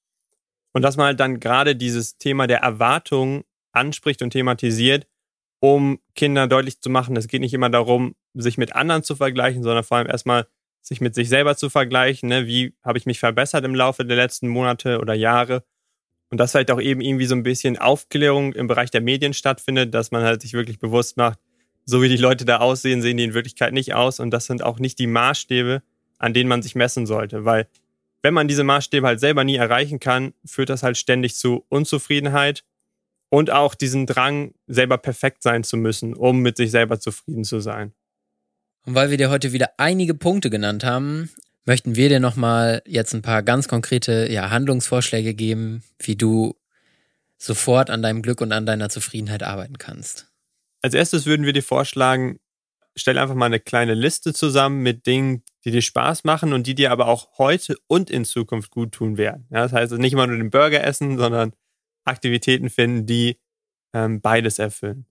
Und 0.72 0.82
dass 0.82 0.96
man 0.96 1.06
halt 1.06 1.20
dann 1.20 1.38
gerade 1.38 1.76
dieses 1.76 2.18
Thema 2.18 2.48
der 2.48 2.62
Erwartung 2.62 3.44
anspricht 3.70 4.22
und 4.22 4.30
thematisiert, 4.30 5.06
um 5.62 6.00
Kindern 6.16 6.50
deutlich 6.50 6.80
zu 6.80 6.90
machen, 6.90 7.16
es 7.16 7.28
geht 7.28 7.40
nicht 7.40 7.54
immer 7.54 7.70
darum, 7.70 8.16
sich 8.34 8.58
mit 8.58 8.74
anderen 8.74 9.04
zu 9.04 9.14
vergleichen, 9.14 9.62
sondern 9.62 9.84
vor 9.84 9.96
allem 9.98 10.08
erstmal 10.08 10.48
sich 10.80 11.00
mit 11.00 11.14
sich 11.14 11.28
selber 11.28 11.56
zu 11.56 11.70
vergleichen. 11.70 12.28
Ne? 12.28 12.48
Wie 12.48 12.74
habe 12.82 12.98
ich 12.98 13.06
mich 13.06 13.20
verbessert 13.20 13.64
im 13.64 13.76
Laufe 13.76 14.04
der 14.04 14.16
letzten 14.16 14.48
Monate 14.48 14.98
oder 14.98 15.14
Jahre? 15.14 15.62
Und 16.30 16.38
dass 16.38 16.50
vielleicht 16.50 16.72
auch 16.72 16.80
eben 16.80 17.00
irgendwie 17.00 17.26
so 17.26 17.36
ein 17.36 17.44
bisschen 17.44 17.78
Aufklärung 17.78 18.54
im 18.54 18.66
Bereich 18.66 18.90
der 18.90 19.02
Medien 19.02 19.34
stattfindet, 19.34 19.94
dass 19.94 20.10
man 20.10 20.24
halt 20.24 20.42
sich 20.42 20.52
wirklich 20.52 20.80
bewusst 20.80 21.16
macht, 21.16 21.38
so 21.84 22.02
wie 22.02 22.08
die 22.08 22.16
Leute 22.16 22.44
da 22.44 22.56
aussehen, 22.56 23.00
sehen 23.00 23.16
die 23.16 23.24
in 23.24 23.34
Wirklichkeit 23.34 23.72
nicht 23.72 23.94
aus. 23.94 24.18
Und 24.18 24.32
das 24.32 24.46
sind 24.46 24.64
auch 24.64 24.80
nicht 24.80 24.98
die 24.98 25.06
Maßstäbe, 25.06 25.82
an 26.18 26.34
denen 26.34 26.48
man 26.48 26.62
sich 26.62 26.74
messen 26.74 27.06
sollte. 27.06 27.44
Weil 27.44 27.68
wenn 28.20 28.34
man 28.34 28.48
diese 28.48 28.64
Maßstäbe 28.64 29.06
halt 29.06 29.20
selber 29.20 29.44
nie 29.44 29.56
erreichen 29.56 30.00
kann, 30.00 30.34
führt 30.44 30.70
das 30.70 30.82
halt 30.82 30.98
ständig 30.98 31.36
zu 31.36 31.64
Unzufriedenheit 31.68 32.64
und 33.32 33.50
auch 33.50 33.74
diesen 33.74 34.04
Drang, 34.04 34.52
selber 34.66 34.98
perfekt 34.98 35.42
sein 35.42 35.64
zu 35.64 35.78
müssen, 35.78 36.12
um 36.12 36.40
mit 36.40 36.58
sich 36.58 36.70
selber 36.70 37.00
zufrieden 37.00 37.44
zu 37.44 37.60
sein. 37.60 37.94
Und 38.84 38.94
weil 38.94 39.08
wir 39.08 39.16
dir 39.16 39.30
heute 39.30 39.54
wieder 39.54 39.70
einige 39.78 40.12
Punkte 40.12 40.50
genannt 40.50 40.84
haben, 40.84 41.30
möchten 41.64 41.96
wir 41.96 42.10
dir 42.10 42.20
nochmal 42.20 42.82
jetzt 42.86 43.14
ein 43.14 43.22
paar 43.22 43.42
ganz 43.42 43.68
konkrete 43.68 44.30
ja, 44.30 44.50
Handlungsvorschläge 44.50 45.32
geben, 45.32 45.82
wie 45.98 46.14
du 46.14 46.56
sofort 47.38 47.88
an 47.88 48.02
deinem 48.02 48.20
Glück 48.20 48.42
und 48.42 48.52
an 48.52 48.66
deiner 48.66 48.90
Zufriedenheit 48.90 49.42
arbeiten 49.42 49.78
kannst. 49.78 50.30
Als 50.82 50.92
erstes 50.92 51.24
würden 51.24 51.46
wir 51.46 51.54
dir 51.54 51.62
vorschlagen, 51.62 52.38
stell 52.96 53.16
einfach 53.16 53.34
mal 53.34 53.46
eine 53.46 53.60
kleine 53.60 53.94
Liste 53.94 54.34
zusammen 54.34 54.82
mit 54.82 55.06
Dingen, 55.06 55.42
die 55.64 55.70
dir 55.70 55.80
Spaß 55.80 56.24
machen 56.24 56.52
und 56.52 56.66
die 56.66 56.74
dir 56.74 56.90
aber 56.90 57.06
auch 57.06 57.38
heute 57.38 57.76
und 57.86 58.10
in 58.10 58.26
Zukunft 58.26 58.70
gut 58.70 58.92
tun 58.92 59.16
werden. 59.16 59.46
Ja, 59.50 59.62
das 59.62 59.72
heißt 59.72 59.92
nicht 59.92 60.12
immer 60.12 60.26
nur 60.26 60.36
den 60.36 60.50
Burger 60.50 60.84
essen, 60.84 61.16
sondern 61.16 61.54
Aktivitäten 62.04 62.70
finden, 62.70 63.06
die 63.06 63.38
ähm, 63.94 64.20
beides 64.20 64.58
erfüllen. 64.58 65.06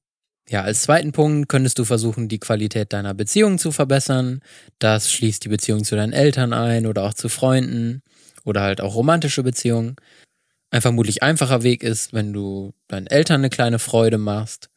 Ja, 0.49 0.63
als 0.63 0.81
zweiten 0.81 1.11
Punkt 1.11 1.49
könntest 1.49 1.79
du 1.79 1.85
versuchen, 1.85 2.27
die 2.27 2.39
Qualität 2.39 2.93
deiner 2.93 3.13
Beziehung 3.13 3.57
zu 3.57 3.71
verbessern. 3.71 4.41
Das 4.79 5.11
schließt 5.11 5.45
die 5.45 5.49
Beziehung 5.49 5.83
zu 5.83 5.95
deinen 5.95 6.13
Eltern 6.13 6.51
ein 6.51 6.87
oder 6.87 7.03
auch 7.03 7.13
zu 7.13 7.29
Freunden 7.29 8.01
oder 8.43 8.61
halt 8.61 8.81
auch 8.81 8.95
romantische 8.95 9.43
Beziehungen. 9.43 9.95
Ein 10.71 10.81
vermutlich 10.81 11.21
einfacher 11.21 11.63
Weg 11.63 11.83
ist, 11.83 12.13
wenn 12.13 12.33
du 12.33 12.73
deinen 12.87 13.07
Eltern 13.07 13.41
eine 13.41 13.49
kleine 13.49 13.79
Freude 13.79 14.17
machst, 14.17 14.69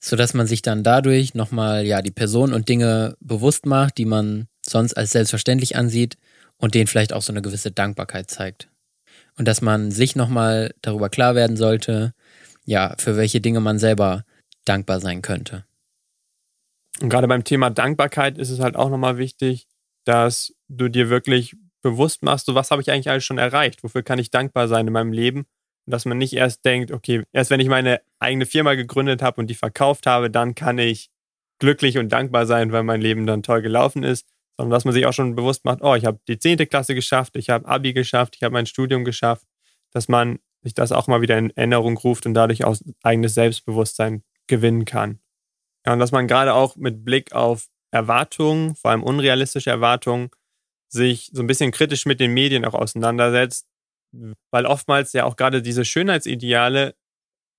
sodass 0.00 0.34
man 0.34 0.46
sich 0.46 0.62
dann 0.62 0.82
dadurch 0.82 1.34
nochmal 1.34 1.86
ja 1.86 2.02
die 2.02 2.10
Person 2.10 2.52
und 2.52 2.68
Dinge 2.68 3.16
bewusst 3.20 3.66
macht, 3.66 3.98
die 3.98 4.04
man 4.04 4.48
sonst 4.66 4.94
als 4.94 5.12
selbstverständlich 5.12 5.76
ansieht 5.76 6.16
und 6.56 6.74
denen 6.74 6.86
vielleicht 6.86 7.12
auch 7.12 7.22
so 7.22 7.32
eine 7.32 7.42
gewisse 7.42 7.70
Dankbarkeit 7.70 8.30
zeigt 8.30 8.68
und 9.38 9.46
dass 9.46 9.62
man 9.62 9.90
sich 9.90 10.16
nochmal 10.16 10.74
darüber 10.82 11.08
klar 11.08 11.34
werden 11.34 11.56
sollte, 11.56 12.12
ja, 12.64 12.94
für 12.98 13.16
welche 13.16 13.40
Dinge 13.40 13.60
man 13.60 13.78
selber 13.78 14.24
dankbar 14.64 15.00
sein 15.00 15.22
könnte. 15.22 15.64
Und 17.00 17.08
gerade 17.08 17.28
beim 17.28 17.44
Thema 17.44 17.70
Dankbarkeit 17.70 18.36
ist 18.36 18.50
es 18.50 18.60
halt 18.60 18.76
auch 18.76 18.90
nochmal 18.90 19.16
wichtig, 19.16 19.68
dass 20.04 20.52
du 20.68 20.88
dir 20.88 21.08
wirklich 21.08 21.56
bewusst 21.80 22.22
machst, 22.22 22.46
so 22.46 22.54
was 22.54 22.70
habe 22.70 22.82
ich 22.82 22.90
eigentlich 22.90 23.08
alles 23.08 23.24
schon 23.24 23.38
erreicht, 23.38 23.84
wofür 23.84 24.02
kann 24.02 24.18
ich 24.18 24.30
dankbar 24.30 24.66
sein 24.66 24.86
in 24.86 24.92
meinem 24.92 25.12
Leben? 25.12 25.46
Und 25.86 25.92
dass 25.92 26.04
man 26.04 26.18
nicht 26.18 26.34
erst 26.34 26.64
denkt, 26.64 26.90
okay, 26.90 27.22
erst 27.32 27.50
wenn 27.50 27.60
ich 27.60 27.68
meine 27.68 28.00
eigene 28.18 28.44
Firma 28.44 28.74
gegründet 28.74 29.22
habe 29.22 29.40
und 29.40 29.46
die 29.46 29.54
verkauft 29.54 30.06
habe, 30.06 30.30
dann 30.30 30.54
kann 30.54 30.78
ich 30.78 31.10
glücklich 31.60 31.96
und 31.98 32.10
dankbar 32.10 32.46
sein, 32.46 32.72
weil 32.72 32.82
mein 32.82 33.00
Leben 33.00 33.26
dann 33.26 33.42
toll 33.42 33.62
gelaufen 33.62 34.02
ist, 34.02 34.28
sondern 34.58 34.72
dass 34.72 34.84
man 34.84 34.92
sich 34.92 35.06
auch 35.06 35.12
schon 35.12 35.36
bewusst 35.36 35.64
macht, 35.64 35.82
oh, 35.82 35.94
ich 35.94 36.04
habe 36.04 36.18
die 36.26 36.38
zehnte 36.38 36.66
Klasse 36.66 36.94
geschafft, 36.94 37.36
ich 37.36 37.48
habe 37.48 37.66
Abi 37.66 37.92
geschafft, 37.92 38.34
ich 38.36 38.42
habe 38.42 38.52
mein 38.52 38.66
Studium 38.66 39.04
geschafft, 39.04 39.46
dass 39.92 40.08
man 40.08 40.40
sich 40.62 40.74
das 40.74 40.90
auch 40.90 41.06
mal 41.06 41.22
wieder 41.22 41.38
in 41.38 41.50
Erinnerung 41.50 41.96
ruft 41.96 42.26
und 42.26 42.34
dadurch 42.34 42.64
auch 42.64 42.76
eigenes 43.02 43.34
Selbstbewusstsein 43.34 44.24
gewinnen 44.48 44.84
kann. 44.84 45.20
Ja, 45.86 45.92
und 45.92 46.00
dass 46.00 46.10
man 46.10 46.26
gerade 46.26 46.54
auch 46.54 46.74
mit 46.74 47.04
Blick 47.04 47.32
auf 47.32 47.68
Erwartungen, 47.92 48.74
vor 48.74 48.90
allem 48.90 49.04
unrealistische 49.04 49.70
Erwartungen, 49.70 50.30
sich 50.88 51.30
so 51.32 51.42
ein 51.42 51.46
bisschen 51.46 51.70
kritisch 51.70 52.04
mit 52.04 52.18
den 52.18 52.34
Medien 52.34 52.64
auch 52.64 52.74
auseinandersetzt, 52.74 53.68
weil 54.50 54.66
oftmals 54.66 55.12
ja 55.12 55.24
auch 55.24 55.36
gerade 55.36 55.62
diese 55.62 55.84
Schönheitsideale 55.84 56.96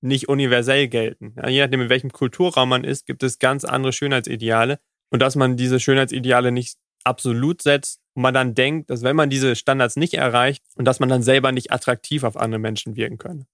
nicht 0.02 0.28
universell 0.28 0.90
gelten. 0.90 1.34
Ja, 1.38 1.48
je 1.48 1.62
nachdem, 1.62 1.82
in 1.82 1.90
welchem 1.90 2.12
Kulturraum 2.12 2.70
man 2.70 2.84
ist, 2.84 3.06
gibt 3.06 3.24
es 3.24 3.40
ganz 3.40 3.64
andere 3.64 3.94
Schönheitsideale 3.94 4.80
und 5.12 5.22
dass 5.22 5.36
man 5.36 5.56
diese 5.56 5.80
Schönheitsideale 5.80 6.52
nicht 6.52 6.78
absolut 7.04 7.62
setzt 7.62 8.02
und 8.14 8.24
man 8.24 8.34
dann 8.34 8.56
denkt, 8.56 8.90
dass 8.90 9.04
wenn 9.04 9.16
man 9.16 9.30
diese 9.30 9.56
Standards 9.56 9.96
nicht 9.96 10.14
erreicht 10.14 10.64
und 10.76 10.86
dass 10.86 11.00
man 11.00 11.10
dann 11.10 11.24
selber 11.24 11.52
nicht 11.52 11.72
attraktiv 11.72 12.24
auf 12.24 12.38
andere 12.38 12.60
Menschen 12.60 12.96
wirken 12.96 13.18
kann. 13.18 13.46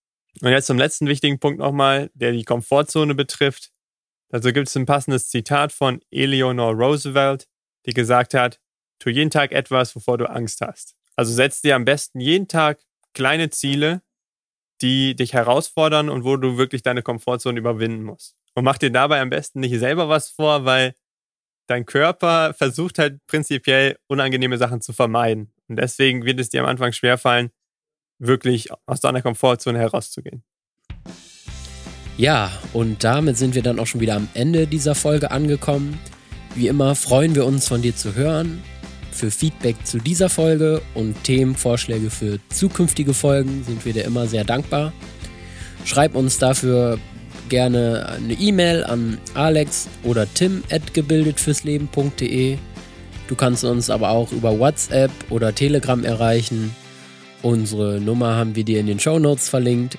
Und 0.42 0.50
jetzt 0.50 0.68
zum 0.68 0.78
letzten 0.78 1.08
wichtigen 1.08 1.40
Punkt 1.40 1.60
nochmal, 1.60 2.12
der 2.14 2.32
die 2.32 2.44
Komfortzone 2.44 3.16
betrifft. 3.16 3.72
Dazu 4.30 4.52
gibt 4.52 4.68
es 4.68 4.76
ein 4.76 4.86
passendes 4.86 5.30
Zitat 5.30 5.72
von 5.72 6.02
Eleanor 6.12 6.74
Roosevelt, 6.74 7.48
die 7.86 7.94
gesagt 7.94 8.34
hat, 8.34 8.60
tu 9.00 9.10
jeden 9.10 9.30
Tag 9.30 9.52
etwas, 9.52 9.96
wovor 9.96 10.18
du 10.18 10.30
Angst 10.30 10.62
hast. 10.62 10.96
Also 11.16 11.34
setz 11.34 11.62
dir 11.62 11.76
am 11.76 11.86
besten 11.86 12.20
jeden 12.20 12.48
Tag 12.48 12.80
kleine 13.14 13.50
Ziele, 13.50 14.02
die 14.82 15.16
dich 15.16 15.34
herausfordern 15.34 16.10
und 16.10 16.26
wo 16.26 16.36
du 16.36 16.58
wirklich 16.58 16.84
deine 16.84 17.02
Komfortzone 17.02 17.58
überwinden 17.58 18.04
musst. 18.04 18.36
Und 18.56 18.66
mach 18.66 18.78
dir 18.78 18.92
dabei 18.92 19.22
am 19.22 19.30
besten 19.30 19.62
nicht 19.62 19.78
selber 19.80 20.10
was 20.10 20.30
vor, 20.30 20.66
weil 20.66 20.96
dein 21.68 21.86
Körper 21.86 22.54
versucht 22.54 23.00
halt 23.00 23.20
prinzipiell 23.28 23.98
unangenehme 24.08 24.58
Sachen 24.58 24.82
zu 24.82 24.94
vermeiden. 24.94 25.52
Und 25.68 25.78
deswegen 25.78 26.26
wird 26.26 26.40
es 26.40 26.50
dir 26.50 26.62
am 26.62 26.68
Anfang 26.68 26.92
schwerfallen, 26.92 27.50
wirklich 28.20 28.70
aus 28.86 29.00
deiner 29.00 29.22
Komfortzone 29.22 29.80
herauszugehen. 29.80 30.44
Ja, 32.18 32.52
und 32.72 33.04
damit 33.04 33.38
sind 33.38 33.56
wir 33.56 33.62
dann 33.62 33.80
auch 33.80 33.88
schon 33.88 34.00
wieder 34.00 34.16
am 34.16 34.30
Ende 34.34 34.68
dieser 34.68 34.96
Folge 34.96 35.32
angekommen. 35.32 36.00
Wie 36.56 36.68
immer 36.68 36.96
freuen 36.96 37.36
wir 37.36 37.46
uns 37.46 37.68
von 37.68 37.82
dir 37.82 37.96
zu 37.96 38.16
hören. 38.16 38.64
Für 39.12 39.32
Feedback 39.32 39.86
zu 39.86 39.98
dieser 39.98 40.30
Folge 40.30 40.82
und 40.94 41.22
Themenvorschläge 41.24 42.10
für 42.10 42.40
zukünftige 42.50 43.14
Folgen 43.14 43.64
sind 43.64 43.84
wir 43.86 43.94
dir 43.94 44.06
immer 44.06 44.28
sehr 44.28 44.46
dankbar. 44.46 44.94
Schreib 45.84 46.16
uns 46.16 46.38
dafür 46.38 47.00
gerne 47.50 48.08
eine 48.10 48.34
E-Mail 48.34 48.84
an 48.84 49.18
alex 49.34 49.88
oder 50.04 50.26
tim 50.34 50.64
at 50.72 50.94
gebildetfürsleben.de. 50.94 52.58
Du 53.28 53.36
kannst 53.36 53.64
uns 53.64 53.90
aber 53.90 54.10
auch 54.10 54.32
über 54.32 54.60
WhatsApp 54.60 55.12
oder 55.30 55.54
Telegram 55.54 56.04
erreichen. 56.04 56.76
Unsere 57.42 58.00
Nummer 58.00 58.36
haben 58.36 58.56
wir 58.56 58.64
dir 58.64 58.80
in 58.80 58.88
den 58.88 59.00
Show 59.00 59.20
Notes 59.20 59.50
verlinkt. 59.50 59.98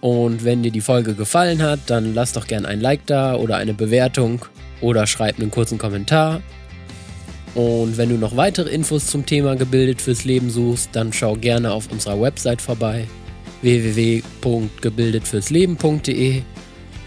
Und 0.00 0.44
wenn 0.44 0.62
dir 0.62 0.70
die 0.70 0.80
Folge 0.80 1.14
gefallen 1.14 1.62
hat, 1.62 1.80
dann 1.86 2.14
lass 2.14 2.32
doch 2.32 2.46
gerne 2.46 2.68
ein 2.68 2.80
Like 2.80 3.06
da 3.06 3.34
oder 3.34 3.56
eine 3.56 3.74
Bewertung 3.74 4.44
oder 4.80 5.06
schreib 5.06 5.38
einen 5.38 5.50
kurzen 5.50 5.78
Kommentar. 5.78 6.40
Und 7.54 7.96
wenn 7.96 8.10
du 8.10 8.16
noch 8.16 8.36
weitere 8.36 8.70
Infos 8.70 9.06
zum 9.06 9.26
Thema 9.26 9.56
Gebildet 9.56 10.00
fürs 10.00 10.24
Leben 10.24 10.50
suchst, 10.50 10.90
dann 10.92 11.12
schau 11.12 11.34
gerne 11.34 11.72
auf 11.72 11.90
unserer 11.90 12.20
Website 12.20 12.62
vorbei 12.62 13.06
www.gebildetfürsleben.de. 13.62 16.42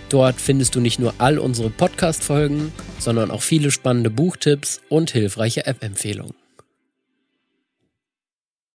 Dort 0.10 0.42
findest 0.42 0.76
du 0.76 0.82
nicht 0.82 1.00
nur 1.00 1.14
all 1.20 1.40
unsere 1.40 1.70
Podcast-Folgen, 1.70 2.74
sondern 3.00 3.32
auch 3.32 3.42
viele 3.42 3.72
spannende 3.72 4.10
Buchtipps 4.10 4.82
und 4.90 5.12
hilfreiche 5.12 5.66
App-Empfehlungen. 5.66 6.41